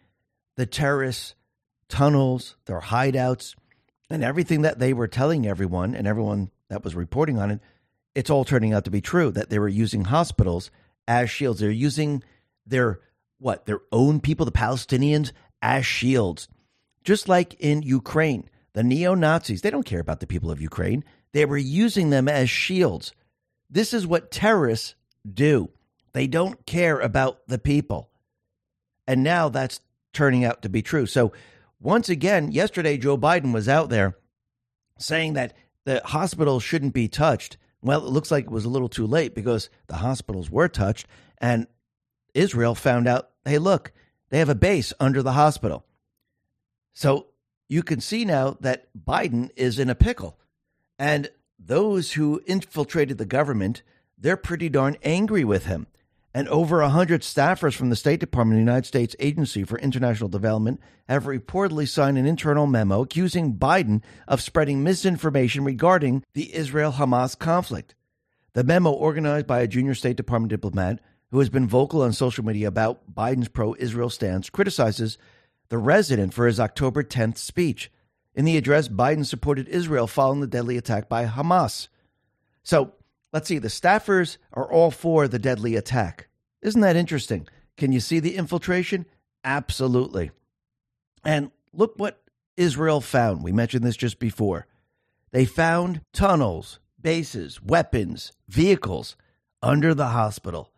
[0.56, 1.34] the terrorist
[1.88, 3.54] tunnels, their hideouts,
[4.10, 7.60] and everything that they were telling everyone and everyone that was reporting on it.
[8.14, 10.70] It's all turning out to be true that they were using hospitals
[11.08, 11.60] as shields.
[11.60, 12.22] They're using
[12.66, 13.00] their
[13.38, 16.48] what their own people, the Palestinians, as shields,
[17.02, 18.48] just like in Ukraine.
[18.74, 21.04] The neo Nazis, they don't care about the people of Ukraine.
[21.32, 23.12] They were using them as shields.
[23.70, 24.94] This is what terrorists
[25.30, 25.70] do.
[26.12, 28.10] They don't care about the people.
[29.06, 29.80] And now that's
[30.12, 31.06] turning out to be true.
[31.06, 31.32] So,
[31.80, 34.16] once again, yesterday, Joe Biden was out there
[34.98, 35.54] saying that
[35.84, 37.56] the hospitals shouldn't be touched.
[37.82, 41.06] Well, it looks like it was a little too late because the hospitals were touched,
[41.38, 41.66] and
[42.32, 43.92] Israel found out hey, look,
[44.30, 45.84] they have a base under the hospital.
[46.94, 47.26] So,
[47.68, 50.38] you can see now that Biden is in a pickle.
[50.98, 51.28] And
[51.58, 53.82] those who infiltrated the government,
[54.16, 55.86] they're pretty darn angry with him.
[56.36, 60.28] And over 100 staffers from the State Department of the United States Agency for International
[60.28, 66.92] Development have reportedly signed an internal memo accusing Biden of spreading misinformation regarding the Israel
[66.92, 67.94] Hamas conflict.
[68.54, 72.44] The memo, organized by a junior State Department diplomat who has been vocal on social
[72.44, 75.18] media about Biden's pro Israel stance, criticizes
[75.68, 77.92] the resident for his October 10th speech.
[78.34, 81.86] In the address, Biden supported Israel following the deadly attack by Hamas.
[82.64, 82.92] So,
[83.34, 86.28] Let's see, the staffers are all for the deadly attack.
[86.62, 87.48] Isn't that interesting?
[87.76, 89.06] Can you see the infiltration?
[89.42, 90.30] Absolutely.
[91.24, 92.22] And look what
[92.56, 93.42] Israel found.
[93.42, 94.68] We mentioned this just before.
[95.32, 99.16] They found tunnels, bases, weapons, vehicles
[99.60, 100.70] under the hospital.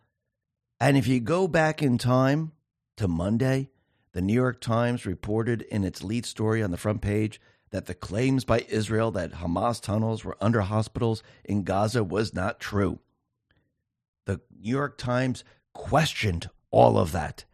[0.79, 2.53] And if you go back in time
[2.95, 3.69] to Monday,
[4.13, 7.39] the New York Times reported in its lead story on the front page
[7.71, 12.59] that the claims by Israel that Hamas tunnels were under hospitals in Gaza was not
[12.59, 12.99] true.
[14.25, 15.43] The New York Times
[15.73, 17.45] questioned all of that.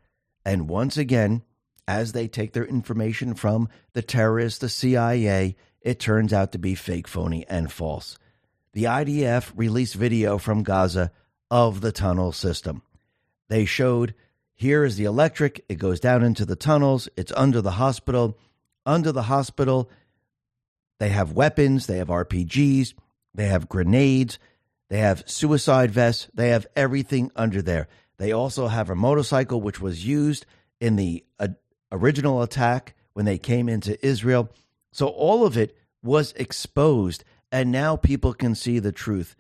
[0.46, 1.44] And once again,
[1.88, 6.76] as they take their information from the terrorists, the CIA, it turns out to be
[6.76, 8.18] fake, phony, and false.
[8.74, 11.12] The IDF released video from Gaza
[11.52, 12.82] of the tunnel system.
[13.50, 14.16] They showed
[14.56, 18.38] here is the electric, it goes down into the tunnels, it's under the hospital.
[18.86, 19.90] Under the hospital,
[21.04, 22.94] they have weapons, they have RPGs,
[23.36, 24.40] they have grenades,
[24.88, 27.90] they have suicide vests, they have everything under there.
[28.20, 30.46] They also have a motorcycle which was used
[30.80, 31.50] in the uh,
[31.92, 34.50] original attack when they came into Israel.
[34.94, 39.36] So all of it was exposed, and now people can see the truth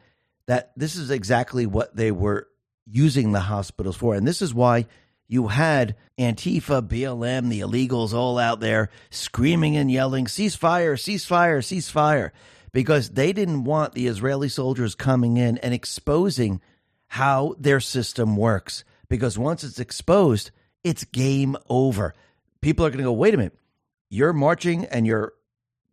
[0.47, 2.49] that this is exactly what they were
[2.85, 4.15] using the hospitals for.
[4.15, 4.87] And this is why
[5.27, 12.31] you had Antifa, BLM, the illegals all out there screaming and yelling, ceasefire, ceasefire, ceasefire,
[12.71, 16.61] because they didn't want the Israeli soldiers coming in and exposing
[17.07, 18.83] how their system works.
[19.09, 20.51] Because once it's exposed,
[20.83, 22.13] it's game over.
[22.61, 23.57] People are going to go, wait a minute,
[24.09, 25.33] you're marching and you're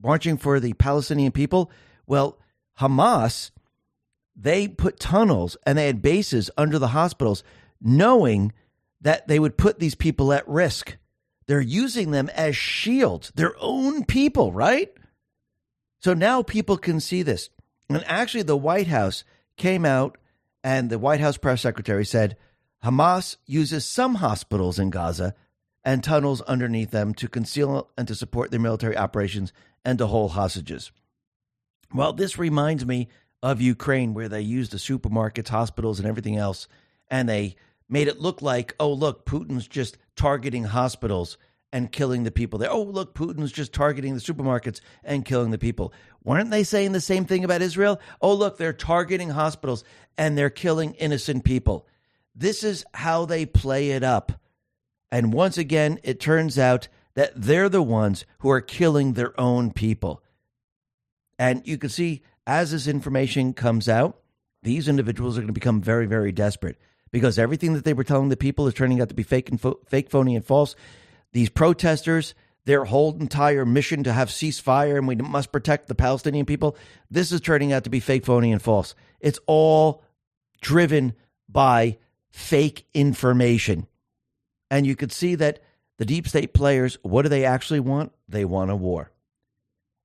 [0.02, 1.70] marching for the Palestinian people?
[2.06, 2.38] Well,
[2.78, 3.50] Hamas,
[4.34, 7.42] they put tunnels and they had bases under the hospitals,
[7.80, 8.52] knowing
[9.00, 10.96] that they would put these people at risk.
[11.46, 14.92] They're using them as shields, their own people, right?
[16.00, 17.50] So now people can see this.
[17.88, 19.24] And actually, the White House
[19.56, 20.16] came out
[20.62, 22.36] and the White House press secretary said
[22.84, 25.34] Hamas uses some hospitals in Gaza
[25.84, 29.52] and tunnels underneath them to conceal and to support their military operations
[29.84, 30.92] and to hold hostages.
[31.92, 33.08] Well, this reminds me
[33.42, 36.68] of Ukraine, where they use the supermarkets, hospitals, and everything else,
[37.10, 37.56] and they
[37.90, 41.36] made it look like, oh, look, Putin's just targeting hospitals
[41.72, 42.70] and killing the people there.
[42.70, 45.92] Oh, look, Putin's just targeting the supermarkets and killing the people.
[46.24, 48.00] Weren't they saying the same thing about Israel?
[48.20, 49.84] Oh, look, they're targeting hospitals
[50.16, 51.86] and they're killing innocent people.
[52.34, 54.32] This is how they play it up.
[55.10, 59.72] And once again, it turns out that they're the ones who are killing their own
[59.72, 60.22] people.
[61.38, 64.20] And you can see as this information comes out,
[64.62, 66.78] these individuals are going to become very, very desperate
[67.12, 69.60] because everything that they were telling the people is turning out to be fake and
[69.60, 70.74] fo- fake, phony, and false.
[71.32, 72.34] These protesters,
[72.64, 76.76] their whole entire mission to have ceasefire and we must protect the Palestinian people,
[77.10, 78.94] this is turning out to be fake, phony, and false.
[79.20, 80.02] It's all
[80.60, 81.14] driven
[81.48, 81.98] by
[82.30, 83.86] fake information.
[84.70, 85.60] And you could see that
[85.98, 88.12] the deep state players, what do they actually want?
[88.28, 89.10] They want a war.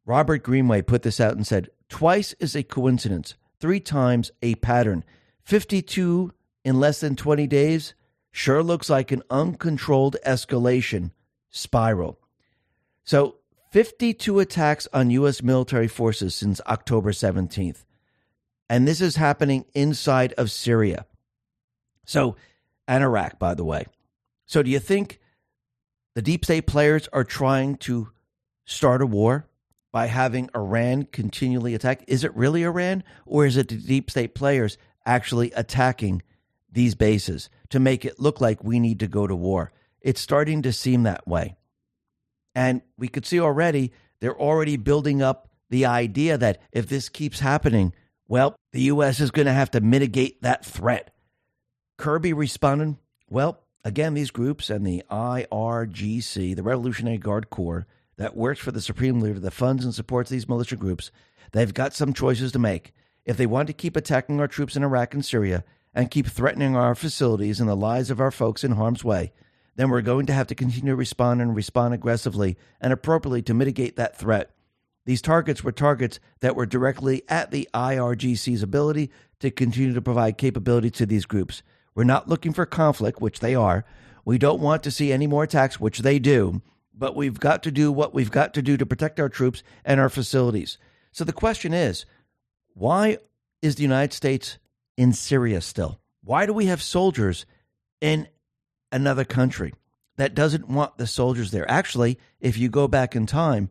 [0.05, 5.03] Robert Greenway put this out and said, Twice is a coincidence, three times a pattern.
[5.43, 6.33] 52
[6.65, 7.93] in less than 20 days
[8.31, 11.11] sure looks like an uncontrolled escalation
[11.49, 12.19] spiral.
[13.05, 13.35] So,
[13.71, 15.43] 52 attacks on U.S.
[15.43, 17.83] military forces since October 17th.
[18.69, 21.05] And this is happening inside of Syria.
[22.05, 22.35] So,
[22.87, 23.85] and Iraq, by the way.
[24.45, 25.19] So, do you think
[26.15, 28.09] the deep state players are trying to
[28.65, 29.47] start a war
[29.91, 32.03] by having Iran continually attack?
[32.07, 36.23] Is it really Iran, or is it the deep state players actually attacking
[36.75, 39.71] these bases to make it look like we need to go to war.
[40.01, 41.55] It's starting to seem that way.
[42.53, 47.39] And we could see already they're already building up the idea that if this keeps
[47.39, 47.93] happening,
[48.27, 49.19] well, the U.S.
[49.19, 51.11] is going to have to mitigate that threat.
[51.97, 52.97] Kirby responded,
[53.29, 57.85] well, again, these groups and the IRGC, the Revolutionary Guard Corps,
[58.17, 61.11] that works for the Supreme Leader, that funds and supports these militia groups,
[61.51, 62.93] they've got some choices to make.
[63.25, 65.63] If they want to keep attacking our troops in Iraq and Syria,
[65.95, 69.31] and keep threatening our facilities and the lives of our folks in harm's way,
[69.77, 73.53] then we're going to have to continue to respond and respond aggressively and appropriately to
[73.53, 74.51] mitigate that threat.
[75.05, 80.37] These targets were targets that were directly at the IRGC's ability to continue to provide
[80.37, 81.63] capability to these groups.
[81.93, 83.85] We're not looking for conflict, which they are.
[84.25, 86.61] We don't want to see any more attacks, which they do.
[86.93, 89.99] But we've got to do what we've got to do to protect our troops and
[89.99, 90.77] our facilities.
[91.11, 92.05] So the question is
[92.73, 93.19] why
[93.61, 94.57] is the United States
[94.97, 95.99] in Syria still?
[96.23, 97.45] Why do we have soldiers
[98.01, 98.27] in
[98.91, 99.73] another country
[100.17, 101.69] that doesn't want the soldiers there?
[101.69, 103.69] Actually, if you go back in time,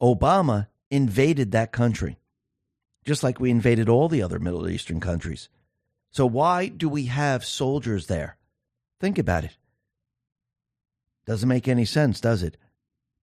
[0.00, 2.18] Obama invaded that country,
[3.04, 5.48] just like we invaded all the other Middle Eastern countries.
[6.10, 8.36] So, why do we have soldiers there?
[9.00, 9.56] Think about it.
[11.24, 12.56] Doesn't make any sense, does it?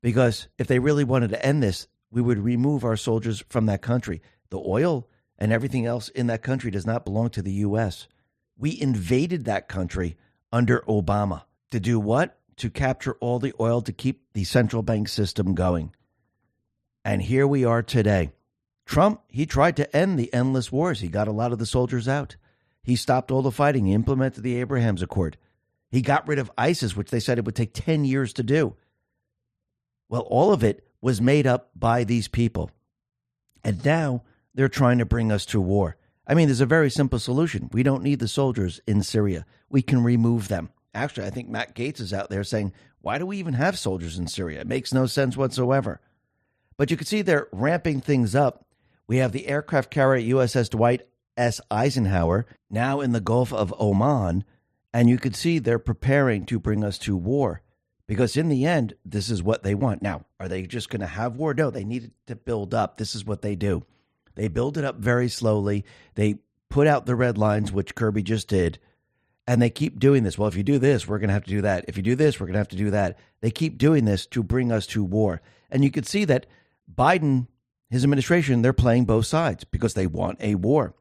[0.03, 3.83] Because if they really wanted to end this, we would remove our soldiers from that
[3.83, 4.23] country.
[4.51, 5.07] The oil
[5.39, 8.09] and everything else in that country does not belong to the U.S.
[8.57, 10.17] We invaded that country
[10.53, 12.39] under Obama to do what?
[12.57, 15.95] To capture all the oil to keep the central bank system going.
[17.05, 18.33] And here we are today.
[18.85, 21.01] Trump, he tried to end the endless wars.
[21.01, 22.37] He got a lot of the soldiers out.
[22.83, 23.87] He stopped all the fighting.
[23.87, 25.37] He implemented the Abrahams Accord.
[25.91, 28.75] He got rid of ISIS, which they said it would take 10 years to do.
[30.09, 32.71] Well, all of it was made up by these people.
[33.63, 34.23] And now
[34.55, 35.97] they're trying to bring us to war.
[36.27, 37.71] I mean, there's a very simple solution.
[37.73, 39.47] We don't need the soldiers in Syria.
[39.71, 40.71] We can remove them.
[40.95, 44.19] Actually, I think Matt Gaetz is out there saying, why do we even have soldiers
[44.19, 44.61] in Syria?
[44.61, 46.01] It makes no sense whatsoever.
[46.77, 48.67] But you can see they're ramping things up.
[49.07, 51.03] We have the aircraft carrier USS Dwight
[51.37, 51.61] S.
[51.71, 54.45] Eisenhower now in the Gulf of Oman,
[54.93, 57.63] and you can see they're preparing to bring us to war
[58.07, 60.03] because in the end, this is what they want.
[60.03, 61.55] Now, are they just going to have war?
[61.55, 62.97] No, they need to build up.
[62.97, 63.85] This is what they do.
[64.39, 65.85] They build it up very slowly.
[66.15, 66.37] They
[66.69, 68.79] put out the red lines, which Kirby just did,
[69.47, 70.39] and they keep doing this.
[70.39, 71.85] Well, if you do this, we're going to have to do that.
[71.89, 73.19] If you do this, we're going to have to do that.
[73.41, 75.41] They keep doing this to bring us to war.
[75.71, 76.47] And you can see that
[76.93, 77.47] Biden,
[77.91, 80.95] his administration, they're playing both sides because they want a war.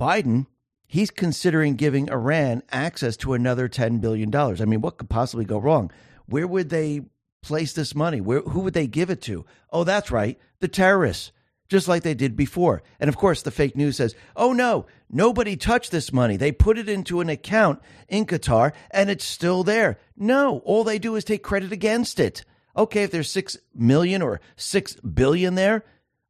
[0.00, 0.46] Biden
[0.94, 4.34] he's considering giving Iran access to another $10 billion.
[4.34, 5.90] I mean, what could possibly go wrong?
[6.26, 7.02] Where would they
[7.42, 8.20] place this money?
[8.20, 9.44] Where, who would they give it to?
[9.70, 11.32] Oh, that's right, the terrorists,
[11.68, 12.82] just like they did before.
[13.00, 16.36] And of course, the fake news says, oh no, nobody touched this money.
[16.36, 19.98] They put it into an account in Qatar and it's still there.
[20.16, 22.44] No, all they do is take credit against it.
[22.76, 25.84] Okay, if there's 6 million or 6 billion there,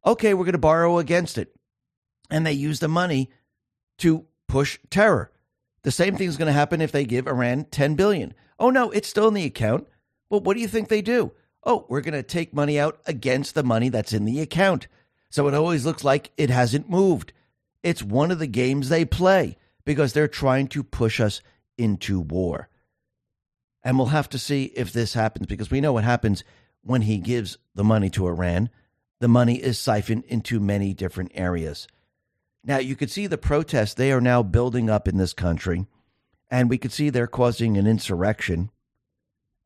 [0.04, 1.54] okay, we're going to borrow against it.
[2.30, 3.30] And they use the money
[3.98, 5.30] to push terror.
[5.82, 8.34] The same thing is going to happen if they give Iran 10 billion.
[8.58, 9.86] Oh no, it's still in the account.
[10.30, 11.32] Well, what do you think they do?
[11.64, 14.86] Oh, we're going to take money out against the money that's in the account.
[15.34, 17.32] So it always looks like it hasn't moved.
[17.82, 21.40] It's one of the games they play because they're trying to push us
[21.76, 22.68] into war.
[23.82, 26.44] And we'll have to see if this happens because we know what happens
[26.82, 28.70] when he gives the money to Iran.
[29.18, 31.88] The money is siphoned into many different areas.
[32.62, 35.84] Now, you could see the protests they are now building up in this country,
[36.48, 38.70] and we could see they're causing an insurrection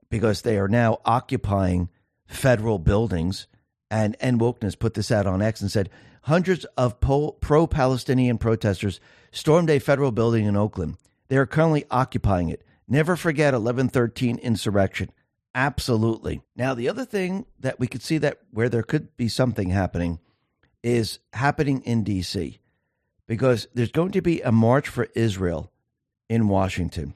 [0.09, 1.91] because they are now occupying
[2.27, 3.47] federal buildings.
[3.91, 5.91] And End Wokeness put this out on X and said
[6.23, 9.01] hundreds of pro Palestinian protesters
[9.33, 10.97] stormed a federal building in Oakland.
[11.29, 12.63] They are currently occupying it.
[12.87, 15.11] Never forget 1113 insurrection.
[15.55, 16.43] Absolutely.
[16.57, 20.21] Now, the other thing that we could see that where there could be something happening
[20.83, 22.61] is happening in D.C
[23.29, 25.71] because there's going to be a march for Israel
[26.29, 27.15] in Washington.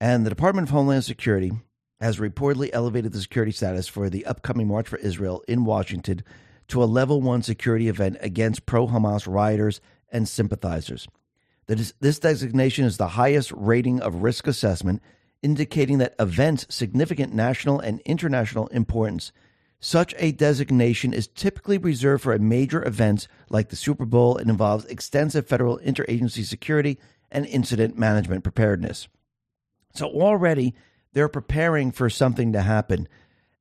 [0.00, 1.52] And the Department of Homeland Security
[2.00, 6.22] has reportedly elevated the security status for the upcoming March for Israel in Washington
[6.68, 9.80] to a level one security event against pro Hamas rioters
[10.10, 11.06] and sympathizers.
[11.66, 15.02] This designation is the highest rating of risk assessment,
[15.42, 19.30] indicating that events significant national and international importance
[19.80, 24.84] such a designation is typically reserved for major events like the Super Bowl and involves
[24.84, 26.98] extensive federal interagency security
[27.30, 29.08] and incident management preparedness.
[29.94, 30.74] So already
[31.12, 33.08] they're preparing for something to happen.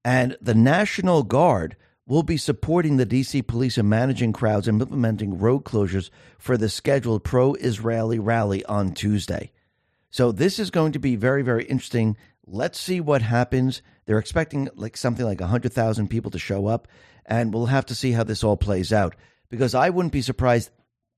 [0.03, 1.75] And the National Guard
[2.07, 6.69] will be supporting the DC police in managing crowds and implementing road closures for the
[6.69, 9.51] scheduled pro Israeli rally on Tuesday.
[10.09, 12.17] So this is going to be very, very interesting.
[12.47, 13.83] Let's see what happens.
[14.05, 16.87] They're expecting like something like 100,000 people to show up,
[17.27, 19.15] and we'll have to see how this all plays out.
[19.49, 20.71] Because I wouldn't be surprised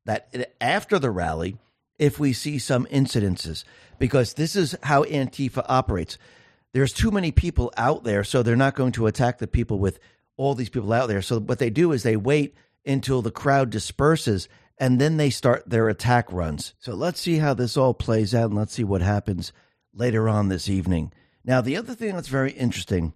[0.06, 1.58] that after the rally,
[2.02, 3.64] if we see some incidences,
[4.00, 6.18] because this is how Antifa operates.
[6.74, 10.00] There's too many people out there, so they're not going to attack the people with
[10.36, 11.22] all these people out there.
[11.22, 12.56] So what they do is they wait
[12.88, 14.50] until the crowd disperses
[14.80, 16.74] and then they start their attack runs.
[16.80, 19.54] So let's see how this all plays out and let's see what happens
[19.94, 21.14] later on this evening.
[21.46, 23.14] Now, the other thing that's very interesting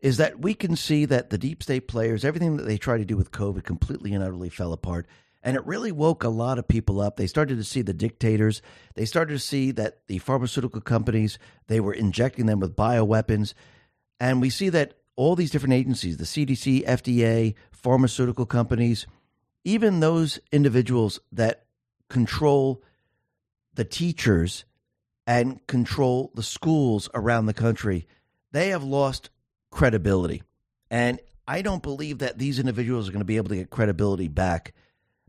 [0.00, 3.04] is that we can see that the deep state players, everything that they try to
[3.04, 5.06] do with COVID completely and utterly fell apart.
[5.44, 7.16] And it really woke a lot of people up.
[7.16, 8.62] They started to see the dictators.
[8.94, 11.38] They started to see that the pharmaceutical companies,
[11.68, 13.52] they were injecting them with bioweapons.
[14.18, 19.06] And we see that all these different agencies, the CDC, FDA, pharmaceutical companies,
[19.64, 21.66] even those individuals that
[22.08, 22.82] control
[23.74, 24.64] the teachers
[25.26, 28.06] and control the schools around the country,
[28.52, 29.28] they have lost
[29.70, 30.42] credibility.
[30.90, 34.28] And I don't believe that these individuals are going to be able to get credibility
[34.28, 34.72] back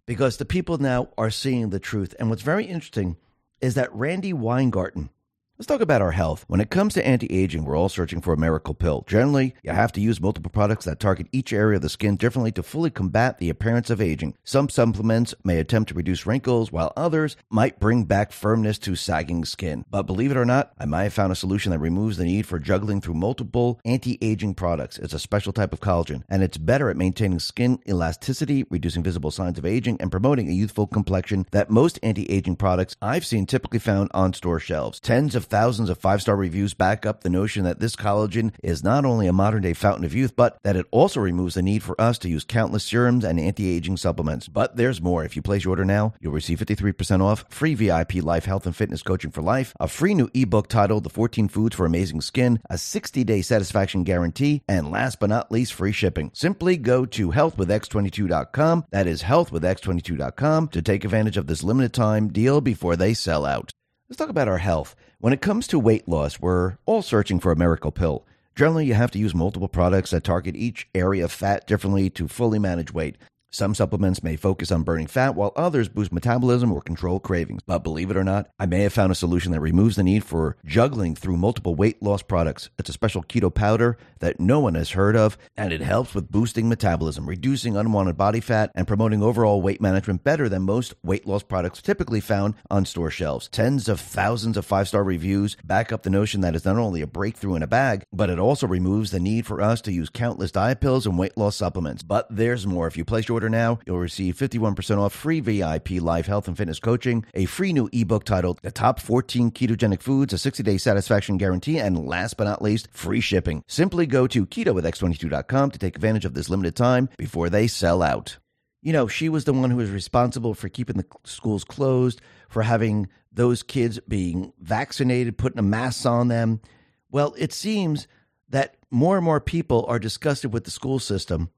[0.05, 2.13] because the people now are seeing the truth.
[2.19, 3.17] And what's very interesting
[3.61, 5.09] is that Randi Weingarten,
[5.57, 6.43] Let's talk about our health.
[6.49, 9.05] When it comes to anti aging, we're all searching for a miracle pill.
[9.07, 12.51] Generally, you have to use multiple products that target each area of the skin differently
[12.51, 14.35] to fully combat the appearance of aging.
[14.43, 19.45] Some supplements may attempt to reduce wrinkles, while others might bring back firmness to sagging
[19.45, 19.85] skin.
[19.89, 22.45] But believe it or not, I might have found a solution that removes the need
[22.45, 24.99] for juggling through multiple anti aging products.
[24.99, 29.31] It's a special type of collagen, and it's better at maintaining skin elasticity, reducing visible
[29.31, 33.45] signs of aging, and promoting a youthful complexion that most anti aging products I've seen
[33.45, 34.99] typically found on store shelves.
[34.99, 38.83] Tens of thousands of five star reviews back up the notion that this collagen is
[38.83, 41.83] not only a modern day fountain of youth, but that it also removes the need
[41.83, 44.47] for us to use countless serums and anti aging supplements.
[44.47, 45.23] But there's more.
[45.23, 48.75] If you place your order now, you'll receive 53% off, free VIP life health and
[48.75, 52.59] fitness coaching for life, a free new ebook titled The 14 Foods for Amazing Skin,
[52.69, 56.31] a 60 day satisfaction guarantee, and last but not least, free shipping.
[56.33, 58.85] Simply go to healthwithx22.com.
[58.91, 63.71] That is healthwithx22.com to take advantage of this limited time deal before they sell out.
[64.07, 64.95] Let's talk about our health.
[65.17, 68.23] When it comes to weight loss, we're all searching for a miracle pill.
[68.55, 72.27] Generally, you have to use multiple products that target each area of fat differently to
[72.27, 73.17] fully manage weight.
[73.55, 77.61] Some supplements may focus on burning fat, while others boost metabolism or control cravings.
[77.65, 80.25] But believe it or not, I may have found a solution that removes the need
[80.25, 82.69] for juggling through multiple weight loss products.
[82.77, 86.29] It's a special keto powder that no one has heard of, and it helps with
[86.29, 91.25] boosting metabolism, reducing unwanted body fat, and promoting overall weight management better than most weight
[91.25, 93.47] loss products typically found on store shelves.
[93.47, 96.99] Tens of thousands of five star reviews back up the notion that it's not only
[96.99, 100.09] a breakthrough in a bag, but it also removes the need for us to use
[100.09, 102.03] countless diet pills and weight loss supplements.
[102.03, 102.87] But there's more.
[102.87, 106.57] If you place your order now, you'll receive 51% off free VIP live health and
[106.57, 110.77] fitness coaching, a free new ebook titled The Top 14 Ketogenic Foods, a 60 day
[110.77, 113.63] satisfaction guarantee, and last but not least, free shipping.
[113.67, 117.67] Simply go to keto with ketowithx22.com to take advantage of this limited time before they
[117.67, 118.37] sell out.
[118.81, 122.61] You know, she was the one who was responsible for keeping the schools closed, for
[122.61, 126.61] having those kids being vaccinated, putting a mask on them.
[127.09, 128.07] Well, it seems
[128.49, 131.49] that more and more people are disgusted with the school system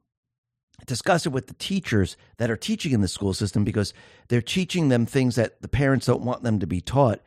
[0.86, 3.94] discuss it with the teachers that are teaching in the school system because
[4.28, 7.22] they're teaching them things that the parents don't want them to be taught.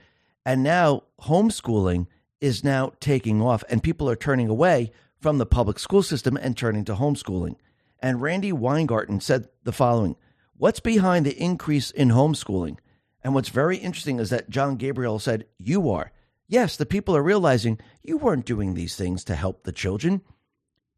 [0.45, 2.07] And now homeschooling
[2.41, 6.57] is now taking off, and people are turning away from the public school system and
[6.57, 7.57] turning to homeschooling.
[8.01, 10.17] And Randi Weingarten said the following
[10.57, 12.79] What's behind the increase in homeschooling?
[13.23, 16.13] And what's very interesting is that John Gabriel said, You are.
[16.49, 20.23] Yes, the people are realizing you weren't doing these things to help the children.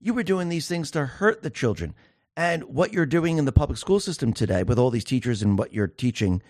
[0.00, 1.94] You were doing these things to hurt the children.
[2.36, 5.58] And what you're doing in the public school system today with all these teachers and
[5.58, 6.42] what you're teaching,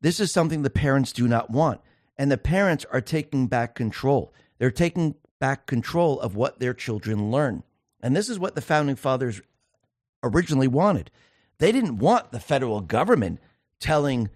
[0.00, 1.80] this is something the parents do not want.
[2.18, 4.34] And the parents are taking back control.
[4.58, 7.62] They're taking back control of what their children learn.
[8.02, 9.40] And this is what the founding fathers
[10.22, 11.10] originally wanted.
[11.58, 13.40] They didn't want the federal government
[13.78, 14.28] telling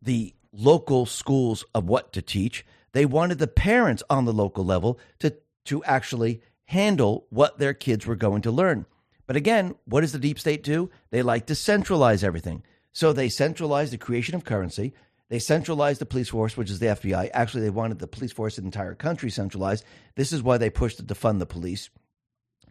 [0.00, 2.64] the local schools of what to teach.
[2.92, 5.36] They wanted the parents on the local level to,
[5.66, 8.86] to actually handle what their kids were going to learn.
[9.26, 10.90] But again, what does the deep state do?
[11.10, 12.62] They like to centralize everything.
[12.92, 14.94] So they centralize the creation of currency.
[15.28, 17.30] They centralized the police force, which is the FBI.
[17.34, 19.84] Actually, they wanted the police force in the entire country centralized.
[20.14, 21.90] This is why they pushed to defund the police.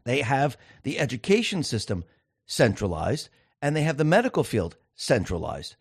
[0.06, 2.06] They have the education system
[2.46, 3.30] centralized,
[3.62, 5.76] and they have the medical field centralized.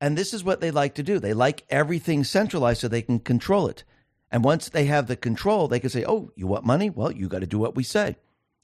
[0.00, 1.18] And this is what they like to do.
[1.18, 3.84] They like everything centralized so they can control it.
[4.30, 6.90] And once they have the control, they can say, oh, you want money?
[6.90, 8.16] Well, you got to do what we say.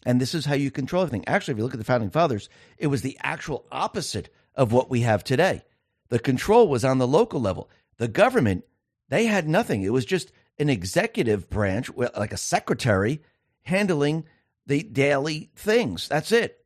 [0.06, 1.26] And this is how you control everything.
[1.26, 2.48] Actually, if you look at the founding fathers,
[2.78, 5.62] it was the actual opposite of what we have today.
[6.08, 7.70] The control was on the local level.
[7.98, 8.64] The government,
[9.08, 9.82] they had nothing.
[9.82, 13.22] It was just an executive branch, like a secretary,
[13.62, 14.24] handling
[14.66, 16.08] the daily things.
[16.08, 16.64] That's it.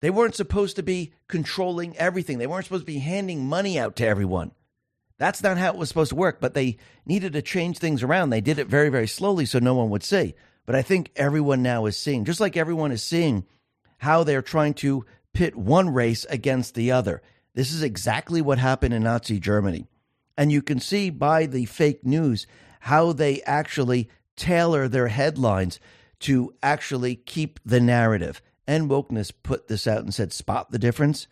[0.00, 2.38] They weren't supposed to be controlling everything.
[2.38, 4.52] They weren't supposed to be handing money out to everyone.
[5.18, 8.30] That's not how it was supposed to work, but they needed to change things around.
[8.30, 10.34] They did it very, very slowly so no one would see.
[10.70, 13.44] But I think everyone now is seeing, just like everyone is seeing,
[13.98, 17.22] how they're trying to pit one race against the other.
[17.54, 19.88] This is exactly what happened in Nazi Germany.
[20.38, 22.46] And you can see by the fake news
[22.78, 25.80] how they actually tailor their headlines
[26.20, 28.40] to actually keep the narrative.
[28.68, 31.26] End Wokeness put this out and said, spot the difference.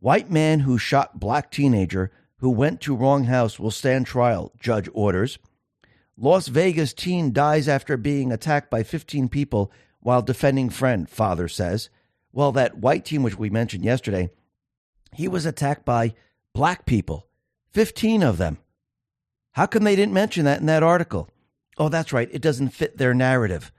[0.00, 4.88] White man who shot black teenager who went to wrong house will stand trial, judge
[4.92, 5.38] orders.
[6.22, 11.88] Las Vegas teen dies after being attacked by 15 people while defending friend, father says.
[12.30, 14.28] Well, that white teen, which we mentioned yesterday,
[15.14, 16.14] he was attacked by
[16.52, 17.26] black people,
[17.72, 18.58] 15 of them.
[19.52, 21.30] How come they didn't mention that in that article?
[21.78, 22.28] Oh, that's right.
[22.30, 23.72] It doesn't fit their narrative.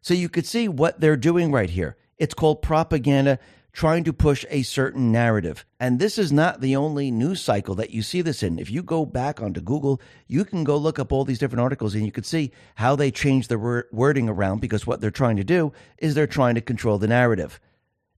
[0.00, 1.96] So you could see what they're doing right here.
[2.18, 3.38] It's called propaganda
[3.74, 5.66] trying to push a certain narrative.
[5.80, 8.60] And this is not the only news cycle that you see this in.
[8.60, 11.96] If you go back onto Google, you can go look up all these different articles
[11.96, 15.44] and you can see how they change the wording around because what they're trying to
[15.44, 17.58] do is they're trying to control the narrative.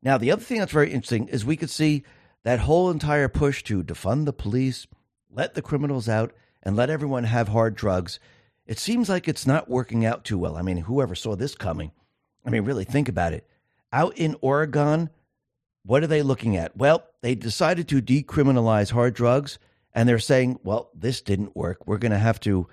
[0.03, 2.05] Now, the other thing that's very interesting is we could see
[2.45, 4.87] that whole entire push to defund the police,
[5.31, 8.21] let the criminals out, and let everyone have hard drugs.
[8.67, 10.57] It seems like it's not working out too well.
[10.57, 11.93] I mean, whoever saw this coming?
[12.45, 13.47] I mean, really think about it.
[13.91, 15.09] Out in Oregon,
[15.87, 16.77] what are they looking at?
[16.77, 19.59] Well, they decided to decriminalize hard drugs,
[19.95, 21.87] and they're saying, well, this didn't work.
[21.87, 22.69] We're going to have to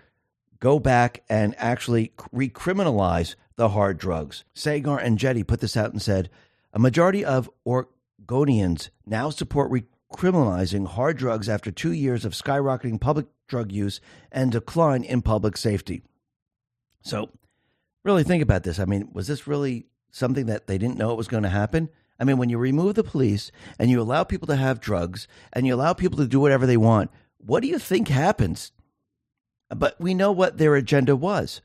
[0.60, 4.44] go back and actually recriminalize the hard drugs.
[4.56, 6.30] Saagar Enjeti put this out and said
[6.73, 13.27] a majority of Oregonians now support recriminalizing hard drugs after two years of skyrocketing public
[13.48, 16.02] drug use and decline in public safety.
[17.02, 17.30] So,
[18.03, 18.80] really think about this.
[18.80, 21.90] I mean, was this really something that they didn't know it was going to happen?
[22.19, 25.65] I mean, when you remove the police and you allow people to have drugs and
[25.65, 28.72] you allow people to do whatever they want, what do you think happens?
[29.69, 31.61] But we know what their agenda was.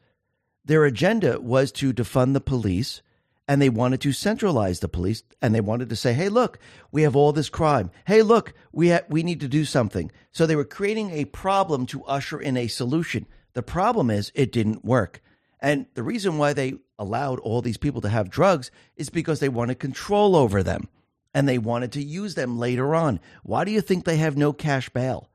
[0.64, 3.02] Their agenda was to defund the police
[3.46, 6.58] and they wanted to centralize the police and they wanted to say, "Hey, look,
[6.92, 7.90] we have all this crime.
[8.06, 11.86] Hey, look, we ha- we need to do something." So they were creating a problem
[11.86, 13.26] to usher in a solution.
[13.54, 15.22] The problem is it didn't work.
[15.60, 19.48] And the reason why they allowed all these people to have drugs is because they
[19.48, 20.88] wanted control over them
[21.34, 23.20] and they wanted to use them later on.
[23.42, 25.28] Why do you think they have no cash bail?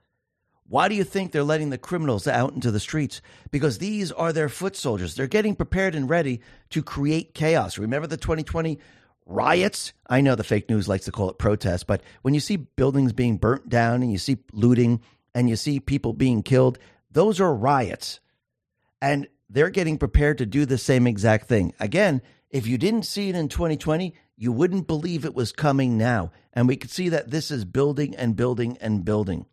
[0.67, 3.21] Why do you think they're letting the criminals out into the streets?
[3.51, 5.15] Because these are their foot soldiers.
[5.15, 7.77] They're getting prepared and ready to create chaos.
[7.77, 8.79] Remember the 2020
[9.25, 9.93] riots?
[10.09, 13.13] I know the fake news likes to call it protests, but when you see buildings
[13.13, 15.01] being burnt down and you see looting
[15.35, 16.79] and you see people being killed,
[17.11, 18.19] those are riots.
[19.01, 21.73] And they're getting prepared to do the same exact thing.
[21.79, 26.31] Again, if you didn't see it in 2020, you wouldn't believe it was coming now.
[26.53, 29.45] And we could see that this is building and building and building.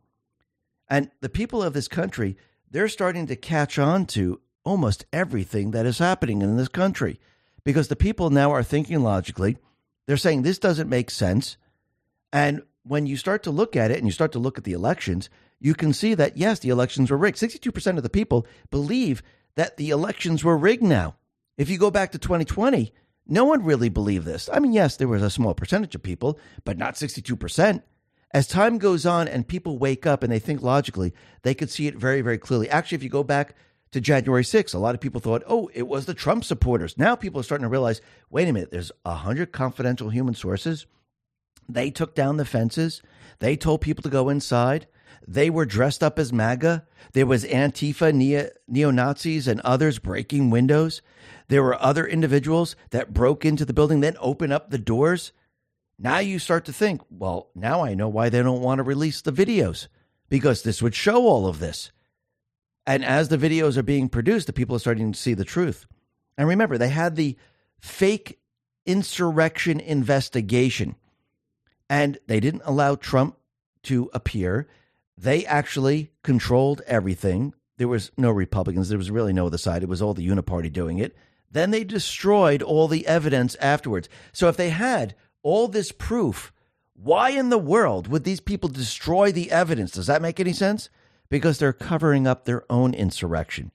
[0.88, 2.36] And the people of this country,
[2.70, 7.18] they're starting to catch on to almost everything that is happening in this country
[7.64, 9.56] because the people now are thinking logically.
[10.06, 11.56] They're saying this doesn't make sense.
[12.32, 14.72] And when you start to look at it and you start to look at the
[14.72, 17.38] elections, you can see that, yes, the elections were rigged.
[17.38, 19.22] 62% of the people believe
[19.60, 21.16] that the elections were rigged now.
[21.58, 22.94] If you go back to 2020,
[23.26, 24.48] no one really believed this.
[24.50, 27.82] I mean, yes, there was a small percentage of people, but not 62%.
[28.32, 31.12] As time goes on and people wake up and they think logically,
[31.42, 32.70] they could see it very, very clearly.
[32.70, 33.54] Actually, if you go back
[33.90, 36.96] to January 6th, a lot of people thought, oh, it was the Trump supporters.
[36.96, 38.00] Now people are starting to realize
[38.30, 40.86] wait a minute, there's 100 confidential human sources.
[41.68, 43.02] They took down the fences,
[43.40, 44.86] they told people to go inside.
[45.26, 46.86] They were dressed up as MAGA.
[47.12, 51.02] There was Antifa, neo Nazis, and others breaking windows.
[51.48, 55.32] There were other individuals that broke into the building, then opened up the doors.
[55.98, 59.20] Now you start to think, well, now I know why they don't want to release
[59.20, 59.88] the videos
[60.28, 61.92] because this would show all of this.
[62.86, 65.86] And as the videos are being produced, the people are starting to see the truth.
[66.38, 67.36] And remember, they had the
[67.78, 68.40] fake
[68.86, 70.96] insurrection investigation,
[71.88, 73.36] and they didn't allow Trump
[73.82, 74.66] to appear.
[75.22, 77.52] They actually controlled everything.
[77.76, 78.88] There was no Republicans.
[78.88, 79.82] There was really no other side.
[79.82, 81.14] It was all the Uniparty doing it.
[81.50, 84.08] Then they destroyed all the evidence afterwards.
[84.32, 86.52] So if they had all this proof,
[86.94, 89.90] why in the world would these people destroy the evidence?
[89.90, 90.88] Does that make any sense?
[91.28, 93.72] Because they're covering up their own insurrection.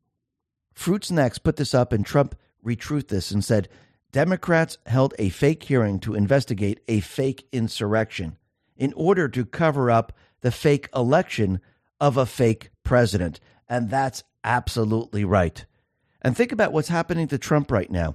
[0.73, 2.35] Fruits Next put this up, and Trump
[2.65, 3.69] retruthed this and said
[4.11, 8.37] Democrats held a fake hearing to investigate a fake insurrection
[8.77, 10.11] in order to cover up
[10.45, 11.59] the fake election
[11.99, 13.39] of a fake president.
[13.67, 15.65] And that's absolutely right.
[16.21, 18.13] And think about what's happening to Trump right now.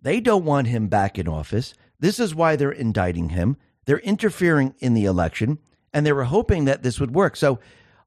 [0.00, 1.74] They don't want him back in office.
[1.98, 3.56] This is why they're indicting him.
[3.84, 5.58] They're interfering in the election,
[5.92, 7.34] and they were hoping that this would work.
[7.34, 7.58] So,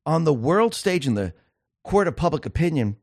[0.05, 1.33] on the world stage, in the
[1.83, 2.95] court of public opinion,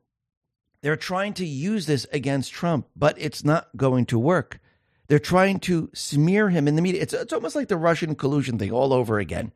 [0.81, 4.59] they're trying to use this against Trump, but it's not going to work.
[5.07, 7.03] They're trying to smear him in the media.
[7.03, 9.51] It's, it's almost like the Russian collusion thing all over again.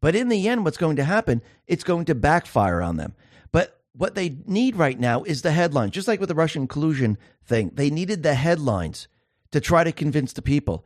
[0.00, 1.42] But in the end, what's going to happen?
[1.66, 3.14] It's going to backfire on them.
[3.52, 7.18] But what they need right now is the headlines, just like with the Russian collusion
[7.44, 7.70] thing.
[7.74, 9.08] They needed the headlines
[9.52, 10.84] to try to convince the people.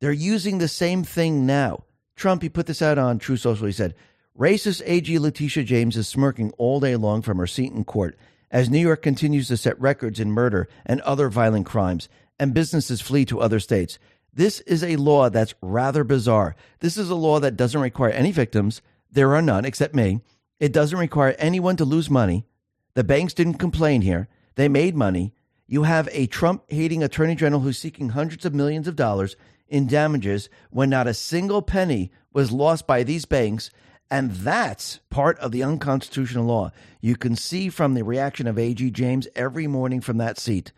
[0.00, 1.84] They're using the same thing now,
[2.18, 3.66] Trump, he put this out on Truth Social.
[3.66, 3.94] He said,
[4.38, 8.18] Racist AG Letitia James is smirking all day long from her seat in court
[8.50, 12.08] as New York continues to set records in murder and other violent crimes,
[12.38, 13.98] and businesses flee to other states.
[14.32, 16.54] This is a law that's rather bizarre.
[16.80, 18.82] This is a law that doesn't require any victims.
[19.10, 20.20] There are none except me.
[20.60, 22.46] It doesn't require anyone to lose money.
[22.94, 24.28] The banks didn't complain here.
[24.56, 25.34] They made money.
[25.66, 29.36] You have a Trump hating attorney general who's seeking hundreds of millions of dollars
[29.68, 33.70] in damages when not a single penny was lost by these banks.
[34.10, 36.72] And that's part of the unconstitutional law.
[37.00, 38.90] You can see from the reaction of A.G.
[38.90, 40.72] James every morning from that seat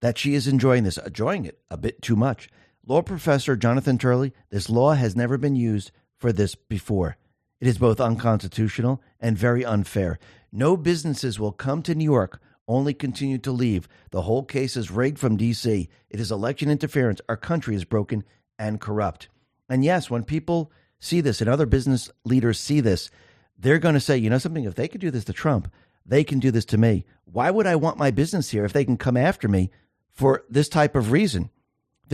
[0.00, 2.50] that she is enjoying this, enjoying it a bit too much.
[2.86, 7.16] Law professor Jonathan Turley, this law has never been used for this before.
[7.58, 10.18] It is both unconstitutional and very unfair.
[10.52, 13.88] No businesses will come to New York, only continue to leave.
[14.10, 15.88] The whole case is rigged from D.C.
[16.10, 17.22] It is election interference.
[17.26, 18.22] Our country is broken
[18.58, 19.28] and corrupt.
[19.66, 20.70] And yes, when people
[21.00, 23.10] see this and other business leaders see this,
[23.58, 25.72] they're going to say, you know something, if they could do this to Trump,
[26.04, 27.06] they can do this to me.
[27.24, 29.70] Why would I want my business here if they can come after me
[30.10, 31.48] for this type of reason?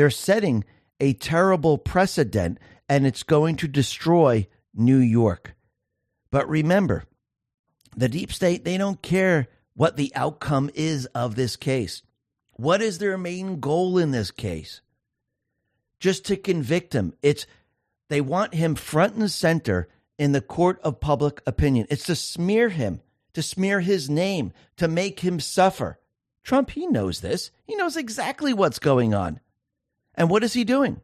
[0.01, 0.65] They're setting
[0.99, 2.57] a terrible precedent
[2.89, 5.55] and it's going to destroy New York.
[6.31, 7.05] But remember,
[7.95, 12.01] the deep state, they don't care what the outcome is of this case.
[12.55, 14.81] What is their main goal in this case?
[15.99, 17.13] Just to convict him.
[17.21, 17.47] It's
[18.09, 19.87] they want him front and center
[20.19, 21.87] in the court of public opinion.
[21.91, 23.03] It's to smear him,
[23.35, 25.99] to smear his name, to make him suffer.
[26.43, 27.51] Trump, he knows this.
[27.65, 29.41] He knows exactly what's going on.
[30.21, 31.01] And what is he doing?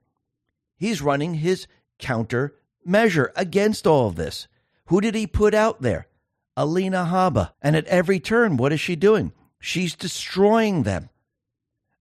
[0.76, 1.66] He's running his
[1.98, 4.47] counter measure against all of this.
[4.88, 6.06] Who did he put out there?
[6.55, 7.52] Alina Habba.
[7.62, 9.32] And at every turn, what is she doing?
[9.59, 11.09] She's destroying them.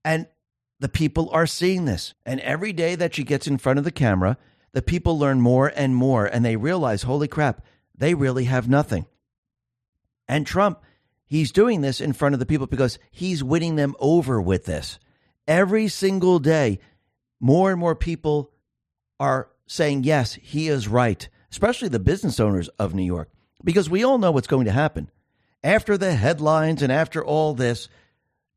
[0.04, 0.28] And
[0.82, 2.14] the people are seeing this.
[2.26, 4.38] And every day that she gets in front of the camera,
[4.74, 7.66] the people learn more and more and they realize, holy crap,
[7.98, 9.06] they really have nothing.
[10.28, 10.82] And Trump,
[11.26, 15.00] he's doing this in front of the people because he's winning them over with this.
[15.48, 16.80] Every single day,
[17.46, 18.52] more and more people
[19.20, 23.30] are saying, yes, he is right, especially the business owners of New York,
[23.64, 25.12] because we all know what's going to happen.
[25.64, 27.88] After the headlines and after all this,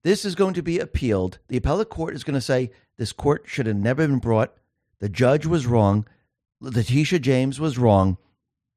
[0.04, 1.38] this is going to be appealed.
[1.48, 4.54] The appellate court is going to say this court should have never been brought.
[5.00, 6.06] The judge was wrong.
[6.58, 8.16] Letitia James was wrong.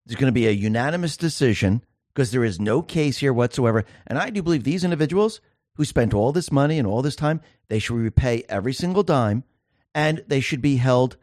[0.05, 3.85] There's going to be a unanimous decision because there is no case here whatsoever.
[4.07, 5.39] And I do believe these individuals
[5.75, 7.39] who spent all this money and all this time,
[7.69, 9.45] they should repay every single dime
[9.93, 11.17] and they should be held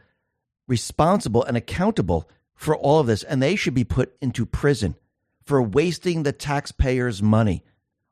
[0.67, 3.23] responsible and accountable for all of this.
[3.23, 4.97] And they should be put into prison
[5.45, 7.65] for wasting the taxpayers' money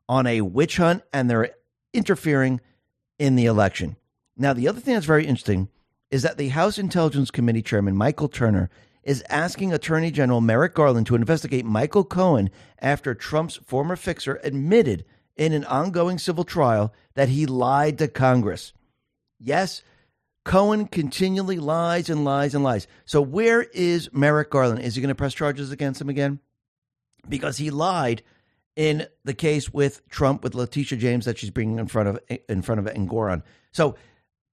[0.09, 1.51] on a witch hunt and they're
[1.93, 2.61] interfering
[3.19, 3.95] in the election.
[4.35, 5.69] Now, the other thing that's very interesting
[6.09, 8.69] is that the House Intelligence Committee Chairman Michael Turner
[9.03, 15.05] is asking Attorney General Merrick Garland to investigate Michael Cohen after Trump's former fixer admitted
[15.35, 18.73] in an ongoing civil trial that he lied to Congress.
[19.39, 19.81] Yes,
[20.47, 22.87] Cohen continually lies and lies and lies.
[23.05, 24.81] So, where is Merrick Garland?
[24.81, 26.39] Is he going to press charges against him again?
[27.27, 28.23] Because he lied
[28.77, 32.61] in the case with Trump with Letitia James that she's bringing in front of in
[32.61, 33.43] front of Engoron.
[33.73, 33.95] So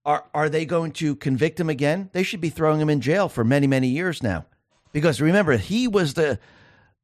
[0.03, 2.09] are are they going to convict him again?
[2.11, 4.45] They should be throwing him in jail for many many years now,
[4.91, 6.39] because remember he was the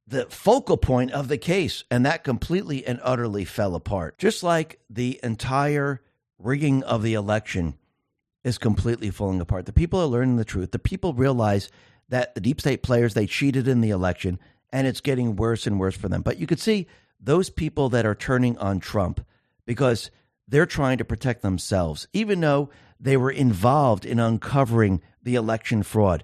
[0.06, 4.18] the focal point of the case, and that completely and utterly fell apart.
[4.18, 6.02] Just like the entire
[6.38, 7.78] rigging of the election
[8.44, 9.66] is completely falling apart.
[9.66, 10.72] The people are learning the truth.
[10.72, 11.70] The people realize
[12.10, 14.40] that the deep state players they cheated in the election,
[14.72, 16.22] and it's getting worse and worse for them.
[16.22, 16.88] But you could see
[17.20, 19.26] those people that are turning on Trump
[19.66, 20.12] because
[20.48, 22.70] they're trying to protect themselves, even though
[23.00, 26.24] they were involved in uncovering the election fraud.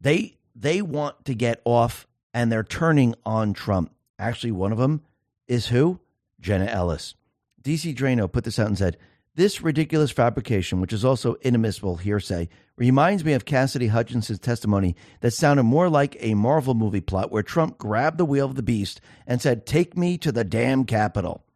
[0.00, 3.92] They they want to get off and they're turning on Trump.
[4.18, 5.02] Actually, one of them
[5.48, 6.00] is who?
[6.40, 7.14] Jenna Ellis.
[7.62, 8.96] DC Draino put this out and said,
[9.34, 15.30] This ridiculous fabrication, which is also inadmissible hearsay, reminds me of Cassidy Hutchinson's testimony that
[15.30, 19.00] sounded more like a Marvel movie plot where Trump grabbed the wheel of the beast
[19.26, 21.46] and said, Take me to the damn Capitol.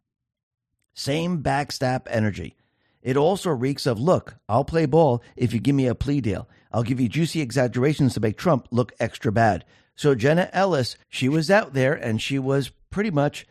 [0.95, 2.55] Same backstab energy.
[3.03, 6.49] It also reeks of, look, I'll play ball if you give me a plea deal.
[6.71, 9.65] I'll give you juicy exaggerations to make Trump look extra bad.
[9.95, 13.45] So Jenna Ellis, she was out there and she was pretty much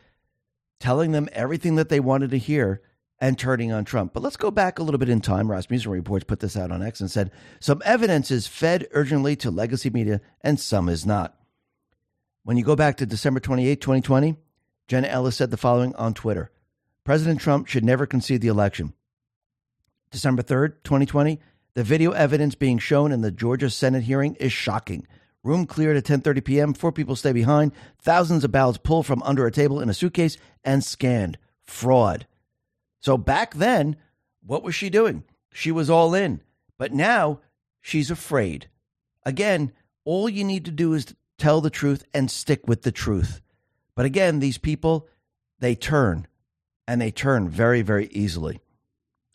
[0.81, 2.83] telling them everything that they wanted to hear
[3.19, 4.13] and turning on Trump.
[4.13, 5.51] But let's go back a little bit in time.
[5.51, 7.31] Rasmussen Reports put this out on X and said
[7.61, 11.37] some evidence is fed urgently to legacy media and some is not.
[12.45, 14.37] When you go back to December 28, 2020,
[14.89, 16.51] Jenna Ellis said the following on Twitter
[17.05, 18.93] President Trump should never concede the election.
[20.11, 21.41] December 3rd, 2020,
[21.75, 25.07] the video evidence being shown in the Georgia Senate hearing is shocking.
[25.43, 26.75] Room cleared at 10:30 p.m.
[26.75, 27.73] Four people stay behind.
[28.01, 31.39] Thousands of ballots pulled from under a table in a suitcase and scanned.
[31.65, 32.27] Fraud.
[33.07, 33.95] So back then,
[34.45, 35.23] what was she doing?
[35.53, 36.41] She was all in.
[36.77, 37.39] But now
[37.81, 38.69] she's afraid.
[39.25, 39.71] Again,
[40.05, 43.41] all you need to do is tell the truth and stick with the truth.
[43.95, 45.07] But again, these people,
[45.61, 46.27] they turn
[46.89, 48.61] and they turn very, very easily.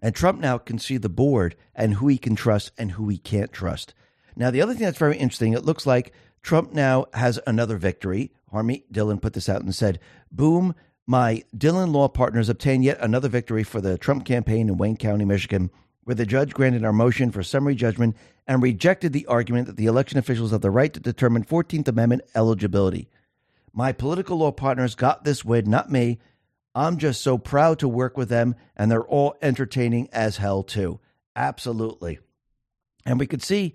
[0.01, 3.17] And Trump now can see the board and who he can trust and who he
[3.17, 3.93] can't trust.
[4.35, 6.11] Now, the other thing that's very interesting, it looks like
[6.41, 8.33] Trump now has another victory.
[8.51, 10.75] Harmeet Dillon put this out and said, Boom,
[11.11, 15.25] my Dillon law partners obtained yet another victory for the Trump campaign in Wayne County,
[15.25, 15.69] Michigan,
[16.05, 18.15] where the judge granted our motion for summary judgment
[18.47, 22.21] and rejected the argument that the election officials have the right to determine 14th Amendment
[22.33, 23.09] eligibility.
[23.73, 26.19] My political law partners got this win, not me.
[26.73, 31.01] I'm just so proud to work with them, and they're all entertaining as hell, too.
[31.35, 32.19] Absolutely.
[33.05, 33.73] And we could see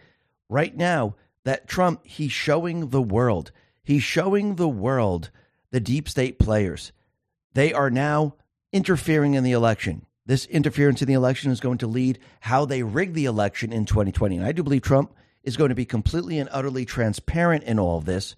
[0.48, 3.52] right now that Trump, he's showing the world,
[3.84, 5.28] he's showing the world
[5.70, 6.92] the deep state players.
[7.56, 8.34] They are now
[8.70, 10.04] interfering in the election.
[10.26, 13.86] This interference in the election is going to lead how they rig the election in
[13.86, 14.36] 2020.
[14.36, 17.96] And I do believe Trump is going to be completely and utterly transparent in all
[17.96, 18.36] of this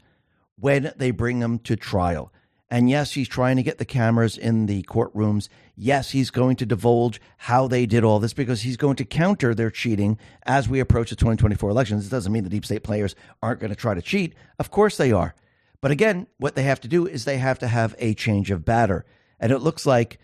[0.55, 2.33] when they bring him to trial.
[2.71, 5.49] And yes, he's trying to get the cameras in the courtrooms.
[5.75, 9.53] Yes, he's going to divulge how they did all this because he's going to counter
[9.53, 12.07] their cheating as we approach the 2024 elections.
[12.07, 14.37] It doesn't mean the deep state players aren't going to try to cheat.
[14.61, 15.35] Of course they are.
[15.81, 18.65] But again, what they have to do is they have to have a change of
[18.65, 19.05] batter.
[19.39, 20.19] And it looks like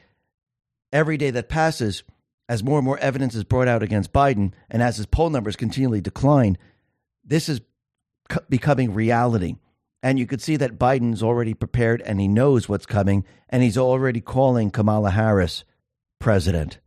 [0.92, 2.02] every day that passes,
[2.48, 5.56] as more and more evidence is brought out against Biden and as his poll numbers
[5.56, 6.58] continually decline,
[7.24, 7.60] this is
[8.48, 9.56] becoming reality.
[10.02, 13.78] And you could see that Biden's already prepared and he knows what's coming, and he's
[13.78, 15.64] already calling Kamala Harris
[16.18, 16.78] president.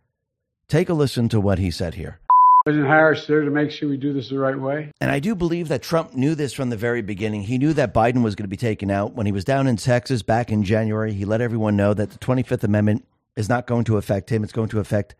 [0.68, 2.20] Take a listen to what he said here.
[2.68, 4.92] President Harris there to make sure we do this the right way.
[5.00, 7.44] And I do believe that Trump knew this from the very beginning.
[7.44, 9.14] He knew that Biden was going to be taken out.
[9.14, 12.20] When he was down in Texas back in January, he let everyone know that the
[12.20, 13.08] 25th Amendment
[13.38, 15.16] is not going to affect him, it's going to affect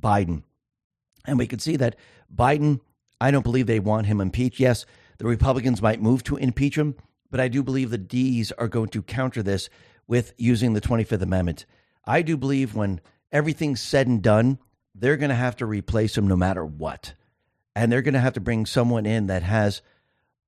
[0.00, 0.44] Biden.
[1.26, 1.96] And we could see that
[2.34, 2.80] Biden,
[3.20, 4.58] I don't believe they want him impeached.
[4.58, 4.86] Yes,
[5.18, 6.94] the Republicans might move to impeach him,
[7.30, 9.68] but I do believe the D's are going to counter this
[10.06, 11.66] with using the 25th Amendment.
[12.06, 14.58] I do believe when everything's said and done,
[14.94, 17.14] they're going to have to replace him no matter what.
[17.74, 19.82] And they're going to have to bring someone in that has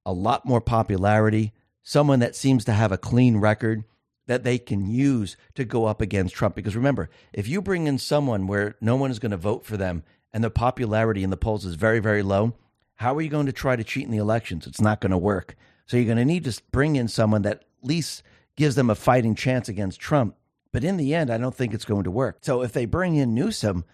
[0.05, 1.53] a lot more popularity,
[1.83, 3.85] someone that seems to have a clean record
[4.27, 6.55] that they can use to go up against Trump.
[6.55, 9.77] Because remember, if you bring in someone where no one is going to vote for
[9.77, 10.03] them
[10.33, 12.55] and the popularity in the polls is very, very low,
[12.97, 14.66] how are you going to try to cheat in the elections?
[14.66, 15.57] It's not going to work.
[15.87, 18.23] So you're going to need to bring in someone that at least
[18.57, 20.37] gives them a fighting chance against Trump.
[20.73, 22.39] But in the end, I don't think it's going to work.
[22.41, 23.85] So if they bring in Newsom,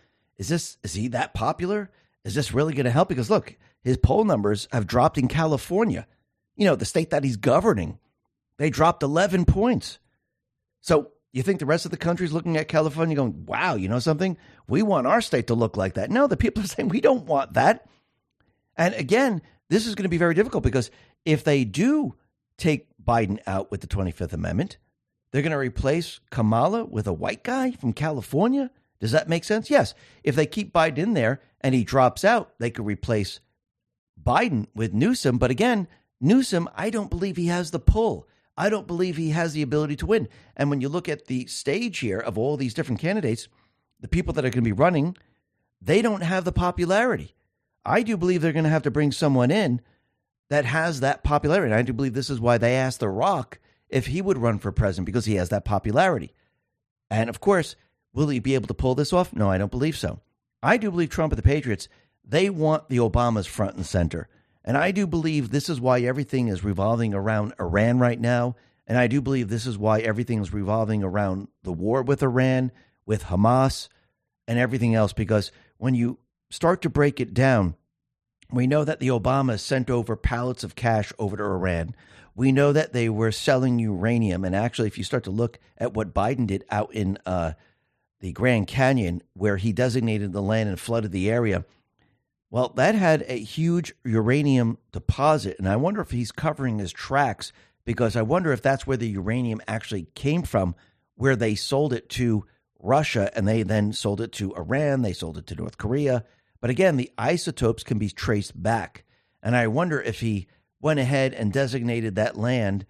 [0.40, 1.90] is this is he that popular?
[2.24, 3.10] Is this really going to help?
[3.10, 6.06] Because look, his poll numbers have dropped in California.
[6.56, 7.98] You know, the state that he's governing.
[8.56, 9.98] They dropped 11 points.
[10.80, 13.88] So you think the rest of the country is looking at California going, wow, you
[13.88, 14.38] know something?
[14.66, 16.10] We want our state to look like that.
[16.10, 17.86] No, the people are saying we don't want that.
[18.76, 20.90] And again, this is going to be very difficult because
[21.26, 22.14] if they do
[22.56, 24.78] take Biden out with the 25th Amendment,
[25.32, 28.70] they're going to replace Kamala with a white guy from California.
[29.00, 29.70] Does that make sense?
[29.70, 29.94] Yes.
[30.22, 33.40] If they keep Biden in there and he drops out, they could replace
[34.22, 35.38] Biden with Newsom.
[35.38, 35.88] But again,
[36.20, 38.28] Newsom, I don't believe he has the pull.
[38.56, 40.28] I don't believe he has the ability to win.
[40.54, 43.48] And when you look at the stage here of all these different candidates,
[44.00, 45.16] the people that are going to be running,
[45.80, 47.34] they don't have the popularity.
[47.86, 49.80] I do believe they're going to have to bring someone in
[50.50, 51.70] that has that popularity.
[51.70, 53.58] And I do believe this is why they asked The Rock
[53.88, 56.34] if he would run for president because he has that popularity.
[57.10, 57.76] And of course,
[58.12, 59.32] will he be able to pull this off?
[59.34, 60.20] No, I don't believe so.
[60.62, 61.88] I do believe Trump and the Patriots,
[62.24, 64.28] they want the Obamas front and center.
[64.64, 68.56] And I do believe this is why everything is revolving around Iran right now.
[68.86, 72.72] And I do believe this is why everything is revolving around the war with Iran,
[73.06, 73.88] with Hamas,
[74.46, 75.12] and everything else.
[75.12, 76.18] Because when you
[76.50, 77.76] start to break it down,
[78.52, 81.94] we know that the Obamas sent over pallets of cash over to Iran.
[82.34, 84.44] We know that they were selling uranium.
[84.44, 87.52] And actually, if you start to look at what Biden did out in uh,
[88.20, 91.64] the Grand Canyon, where he designated the land and flooded the area,
[92.50, 95.56] well, that had a huge uranium deposit.
[95.58, 97.52] And I wonder if he's covering his tracks
[97.84, 100.74] because I wonder if that's where the uranium actually came from,
[101.14, 102.44] where they sold it to
[102.78, 106.24] Russia and they then sold it to Iran, they sold it to North Korea.
[106.60, 109.04] But again, the isotopes can be traced back.
[109.42, 110.48] And I wonder if he
[110.80, 112.84] went ahead and designated that land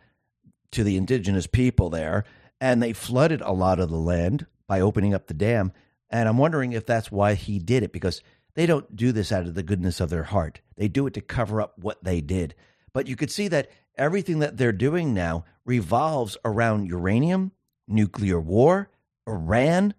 [0.72, 2.24] to the indigenous people there
[2.60, 5.72] and they flooded a lot of the land by opening up the dam.
[6.10, 8.22] And I'm wondering if that's why he did it because
[8.54, 10.60] they don't do this out of the goodness of their heart.
[10.76, 12.54] They do it to cover up what they did.
[12.92, 13.68] But you could see that
[13.98, 17.50] everything that they're doing now revolves around uranium,
[17.88, 18.90] nuclear war,
[19.26, 19.92] Iran.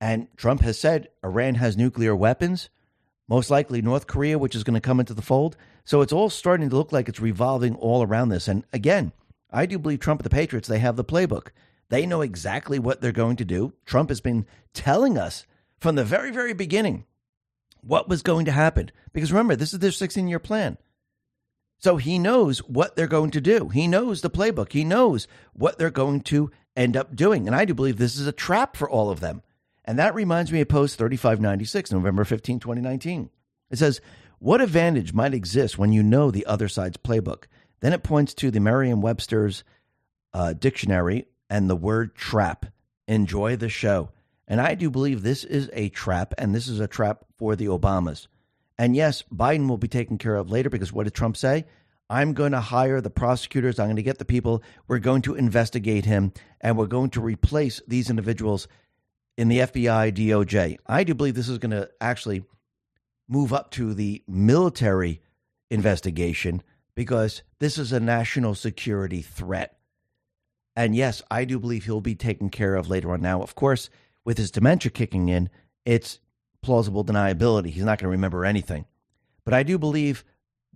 [0.00, 2.70] And Trump has said Iran has nuclear weapons,
[3.28, 5.56] most likely North Korea, which is going to come into the fold.
[5.84, 8.46] So it's all starting to look like it's revolving all around this.
[8.46, 9.10] And again,
[9.50, 11.48] I do believe Trump and the Patriots, they have the playbook.
[11.88, 13.72] They know exactly what they're going to do.
[13.84, 15.46] Trump has been telling us
[15.78, 17.04] from the very, very beginning
[17.80, 18.90] what was going to happen.
[19.12, 20.78] Because remember, this is their 16 year plan.
[21.78, 23.68] So he knows what they're going to do.
[23.68, 24.72] He knows the playbook.
[24.72, 27.46] He knows what they're going to end up doing.
[27.46, 29.42] And I do believe this is a trap for all of them.
[29.84, 33.30] And that reminds me of Post 3596, November 15, 2019.
[33.70, 34.00] It says,
[34.38, 37.44] What advantage might exist when you know the other side's playbook?
[37.80, 39.62] Then it points to the Merriam Webster's
[40.32, 42.66] uh, dictionary and the word trap.
[43.08, 44.10] Enjoy the show.
[44.48, 47.66] And I do believe this is a trap, and this is a trap for the
[47.66, 48.26] Obamas.
[48.78, 51.64] And yes, Biden will be taken care of later because what did Trump say?
[52.08, 53.78] I'm going to hire the prosecutors.
[53.78, 54.62] I'm going to get the people.
[54.86, 58.68] We're going to investigate him, and we're going to replace these individuals
[59.36, 60.78] in the FBI, DOJ.
[60.86, 62.44] I do believe this is going to actually
[63.28, 65.20] move up to the military
[65.70, 66.62] investigation
[66.94, 69.75] because this is a national security threat.
[70.76, 73.22] And yes, I do believe he'll be taken care of later on.
[73.22, 73.88] Now, of course,
[74.24, 75.48] with his dementia kicking in,
[75.86, 76.20] it's
[76.62, 77.70] plausible deniability.
[77.70, 78.84] He's not going to remember anything.
[79.44, 80.24] But I do believe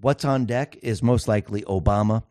[0.00, 2.22] what's on deck is most likely Obama.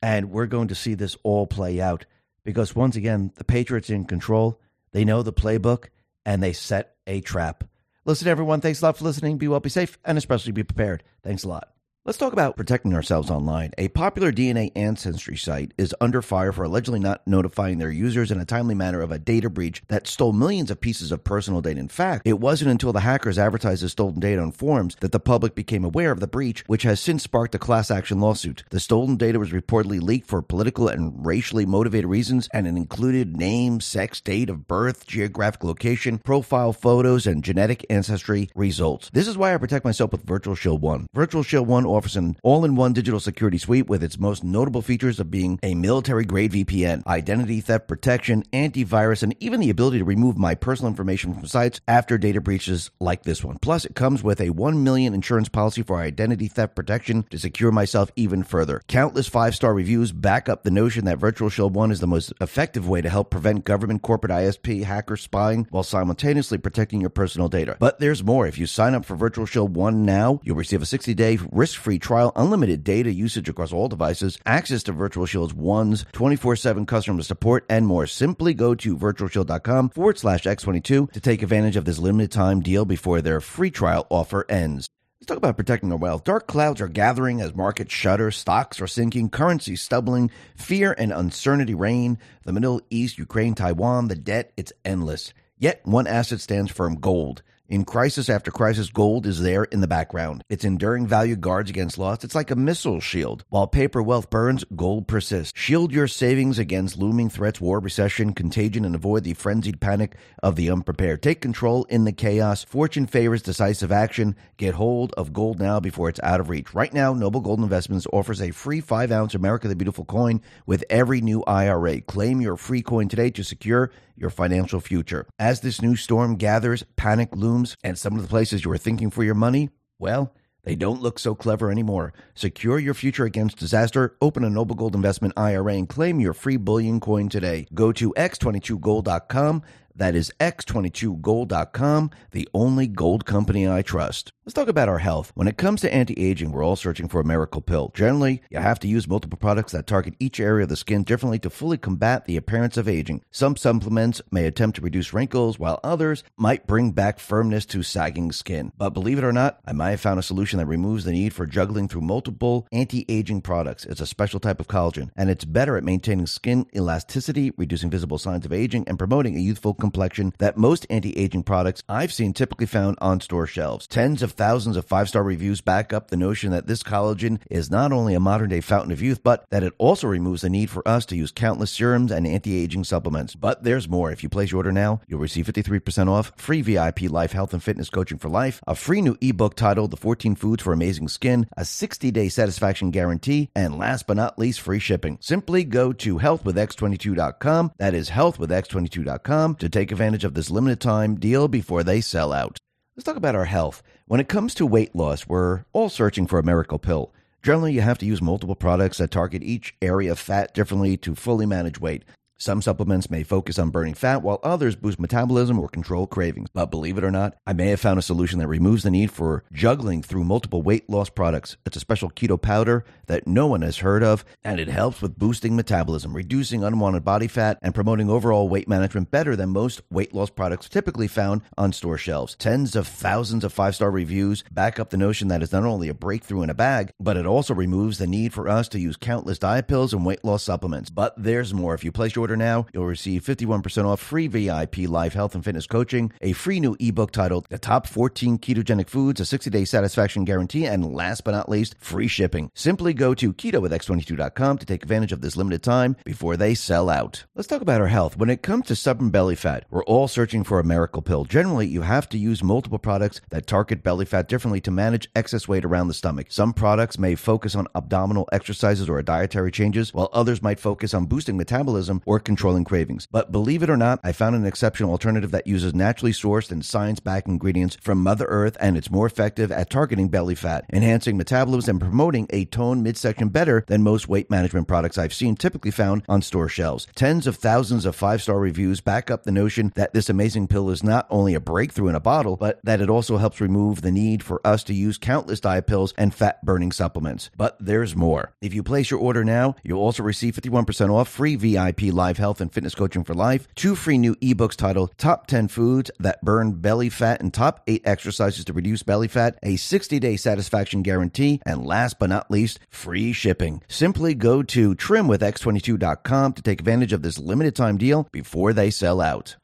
[0.00, 2.06] And we're going to see this all play out
[2.44, 4.60] because, once again, the Patriots in control.
[4.92, 5.86] They know the playbook
[6.24, 7.64] and they set a trap.
[8.04, 8.60] Listen, everyone.
[8.60, 9.36] Thanks a lot for listening.
[9.36, 11.02] Be well, be safe, and especially be prepared.
[11.22, 11.75] Thanks a lot.
[12.06, 13.72] Let's talk about protecting ourselves online.
[13.78, 18.38] A popular DNA ancestry site is under fire for allegedly not notifying their users in
[18.38, 21.80] a timely manner of a data breach that stole millions of pieces of personal data.
[21.80, 25.18] In fact, it wasn't until the hackers advertised the stolen data on forums that the
[25.18, 28.62] public became aware of the breach, which has since sparked a class action lawsuit.
[28.70, 33.36] The stolen data was reportedly leaked for political and racially motivated reasons, and it included
[33.36, 39.10] name, sex, date of birth, geographic location, profile photos, and genetic ancestry results.
[39.12, 41.08] This is why I protect myself with Virtual Shield 1.
[41.12, 44.82] Virtual Shield 1 offers an all in one digital security suite with its most notable
[44.82, 49.98] features of being a military grade VPN, identity theft protection, antivirus, and even the ability
[49.98, 53.58] to remove my personal information from sites after data breaches like this one.
[53.60, 57.72] Plus, it comes with a 1 million insurance policy for identity theft protection to secure
[57.72, 58.82] myself even further.
[58.88, 62.32] Countless five star reviews back up the notion that Virtual Shield 1 is the most
[62.40, 67.48] effective way to help prevent government, corporate ISP, hacker spying while simultaneously protecting your personal
[67.48, 67.76] data.
[67.78, 68.46] But there's more.
[68.46, 71.80] If you sign up for Virtual Shield 1 now, you'll receive a 60 day risk
[71.86, 76.84] free trial, unlimited data usage across all devices, access to Virtual Shield's one's 24 7
[76.84, 78.08] customer support, and more.
[78.08, 82.84] Simply go to virtualshield.com forward slash X22 to take advantage of this limited time deal
[82.84, 84.88] before their free trial offer ends.
[85.20, 86.24] Let's talk about protecting our wealth.
[86.24, 91.74] Dark clouds are gathering as markets shudder, stocks are sinking, currencies stumbling, fear and uncertainty
[91.74, 92.18] reign.
[92.42, 95.32] The Middle East, Ukraine, Taiwan, the debt, it's endless.
[95.56, 97.44] Yet one asset stands firm gold.
[97.68, 100.44] In crisis after crisis, gold is there in the background.
[100.48, 102.22] Its enduring value guards against loss.
[102.22, 103.44] It's like a missile shield.
[103.48, 105.52] While paper wealth burns, gold persists.
[105.58, 110.14] Shield your savings against looming threats, war, recession, contagion, and avoid the frenzied panic
[110.44, 111.24] of the unprepared.
[111.24, 112.62] Take control in the chaos.
[112.62, 114.36] Fortune favors decisive action.
[114.58, 116.72] Get hold of gold now before it's out of reach.
[116.72, 120.84] Right now, Noble Gold Investments offers a free 5 ounce America the Beautiful coin with
[120.88, 122.00] every new IRA.
[122.00, 125.26] Claim your free coin today to secure your financial future.
[125.38, 129.10] As this new storm gathers, panic looms, and some of the places you were thinking
[129.10, 130.34] for your money, well,
[130.64, 132.12] they don't look so clever anymore.
[132.34, 134.16] Secure your future against disaster.
[134.20, 137.66] Open a Noble Gold Investment IRA and claim your free bullion coin today.
[137.72, 139.62] Go to x22gold.com.
[139.94, 144.32] That is x22gold.com, the only gold company I trust.
[144.46, 145.32] Let's talk about our health.
[145.34, 147.90] When it comes to anti aging, we're all searching for a miracle pill.
[147.96, 151.40] Generally, you have to use multiple products that target each area of the skin differently
[151.40, 153.24] to fully combat the appearance of aging.
[153.32, 158.30] Some supplements may attempt to reduce wrinkles, while others might bring back firmness to sagging
[158.30, 158.70] skin.
[158.78, 161.34] But believe it or not, I might have found a solution that removes the need
[161.34, 163.84] for juggling through multiple anti aging products.
[163.84, 168.16] It's a special type of collagen, and it's better at maintaining skin elasticity, reducing visible
[168.16, 172.32] signs of aging, and promoting a youthful complexion that most anti aging products I've seen
[172.32, 173.88] typically found on store shelves.
[173.88, 177.70] Tens of thousands of five star reviews back up the notion that this collagen is
[177.70, 180.70] not only a modern day fountain of youth, but that it also removes the need
[180.70, 183.34] for us to use countless serums and anti aging supplements.
[183.34, 184.10] But there's more.
[184.10, 187.62] If you place your order now, you'll receive 53% off, free VIP life health and
[187.62, 191.46] fitness coaching for life, a free new ebook titled The 14 Foods for Amazing Skin,
[191.56, 195.18] a 60 day satisfaction guarantee, and last but not least, free shipping.
[195.20, 197.72] Simply go to healthwithx22.com.
[197.78, 202.58] That is healthwithx22.com to take advantage of this limited time deal before they sell out.
[202.96, 203.82] Let's talk about our health.
[204.08, 207.12] When it comes to weight loss, we're all searching for a miracle pill.
[207.42, 211.16] Generally, you have to use multiple products that target each area of fat differently to
[211.16, 212.04] fully manage weight.
[212.38, 216.50] Some supplements may focus on burning fat, while others boost metabolism or control cravings.
[216.52, 219.10] But believe it or not, I may have found a solution that removes the need
[219.10, 221.56] for juggling through multiple weight loss products.
[221.64, 225.18] It's a special keto powder that no one has heard of, and it helps with
[225.18, 230.14] boosting metabolism, reducing unwanted body fat, and promoting overall weight management better than most weight
[230.14, 232.36] loss products typically found on store shelves.
[232.36, 235.88] Tens of thousands of five star reviews back up the notion that it's not only
[235.88, 238.96] a breakthrough in a bag, but it also removes the need for us to use
[238.96, 240.90] countless diet pills and weight loss supplements.
[240.90, 241.72] But there's more.
[241.72, 245.44] If you place your order now, you'll receive 51% off free VIP live health and
[245.44, 249.64] fitness coaching, a free new ebook titled The Top 14 Ketogenic Foods, a 60 day
[249.64, 252.50] satisfaction guarantee, and last but not least, free shipping.
[252.52, 256.52] Simply go to keto with ketowithx22.com to take advantage of this limited time before they
[256.56, 257.24] sell out.
[257.36, 258.16] Let's talk about our health.
[258.16, 261.24] When it comes to stubborn belly fat, we're all searching for a miracle pill.
[261.26, 265.46] Generally, you have to use multiple products that target belly fat differently to manage excess
[265.46, 266.26] weight around the stomach.
[266.30, 271.06] Some products may focus on abdominal exercises or dietary changes, while others might focus on
[271.06, 273.06] boosting metabolism or controlling cravings.
[273.12, 276.64] But believe it or not, I found an exceptional alternative that uses naturally sourced and
[276.64, 281.16] science backed ingredients from Mother Earth, and it's more effective at targeting belly fat, enhancing
[281.16, 285.70] metabolism, and promoting a toned midsection better than most weight management products I've seen typically
[285.70, 286.86] found on store shelves.
[286.94, 290.70] Tens of thousands of five star reviews back up the notion that this amazing pill
[290.70, 293.92] is not only a breakthrough in a bottle, but that it also helps remove the
[293.92, 297.30] need for us to use countless diet pills and fat burning supplements.
[297.36, 298.32] But there's more.
[298.40, 302.40] If you place your order now, you'll also receive 51% off free VIP live health
[302.40, 306.52] and fitness coaching for life, two free new ebooks titled Top 10 Foods That Burn
[306.52, 311.40] Belly Fat and Top 8 Exercises to Reduce Belly Fat, a 60 day satisfaction guarantee,
[311.44, 313.62] and last but not least, free shipping.
[313.66, 319.00] Simply go to trimwithx22.com to take advantage of this limited time deal before they sell
[319.00, 319.36] out.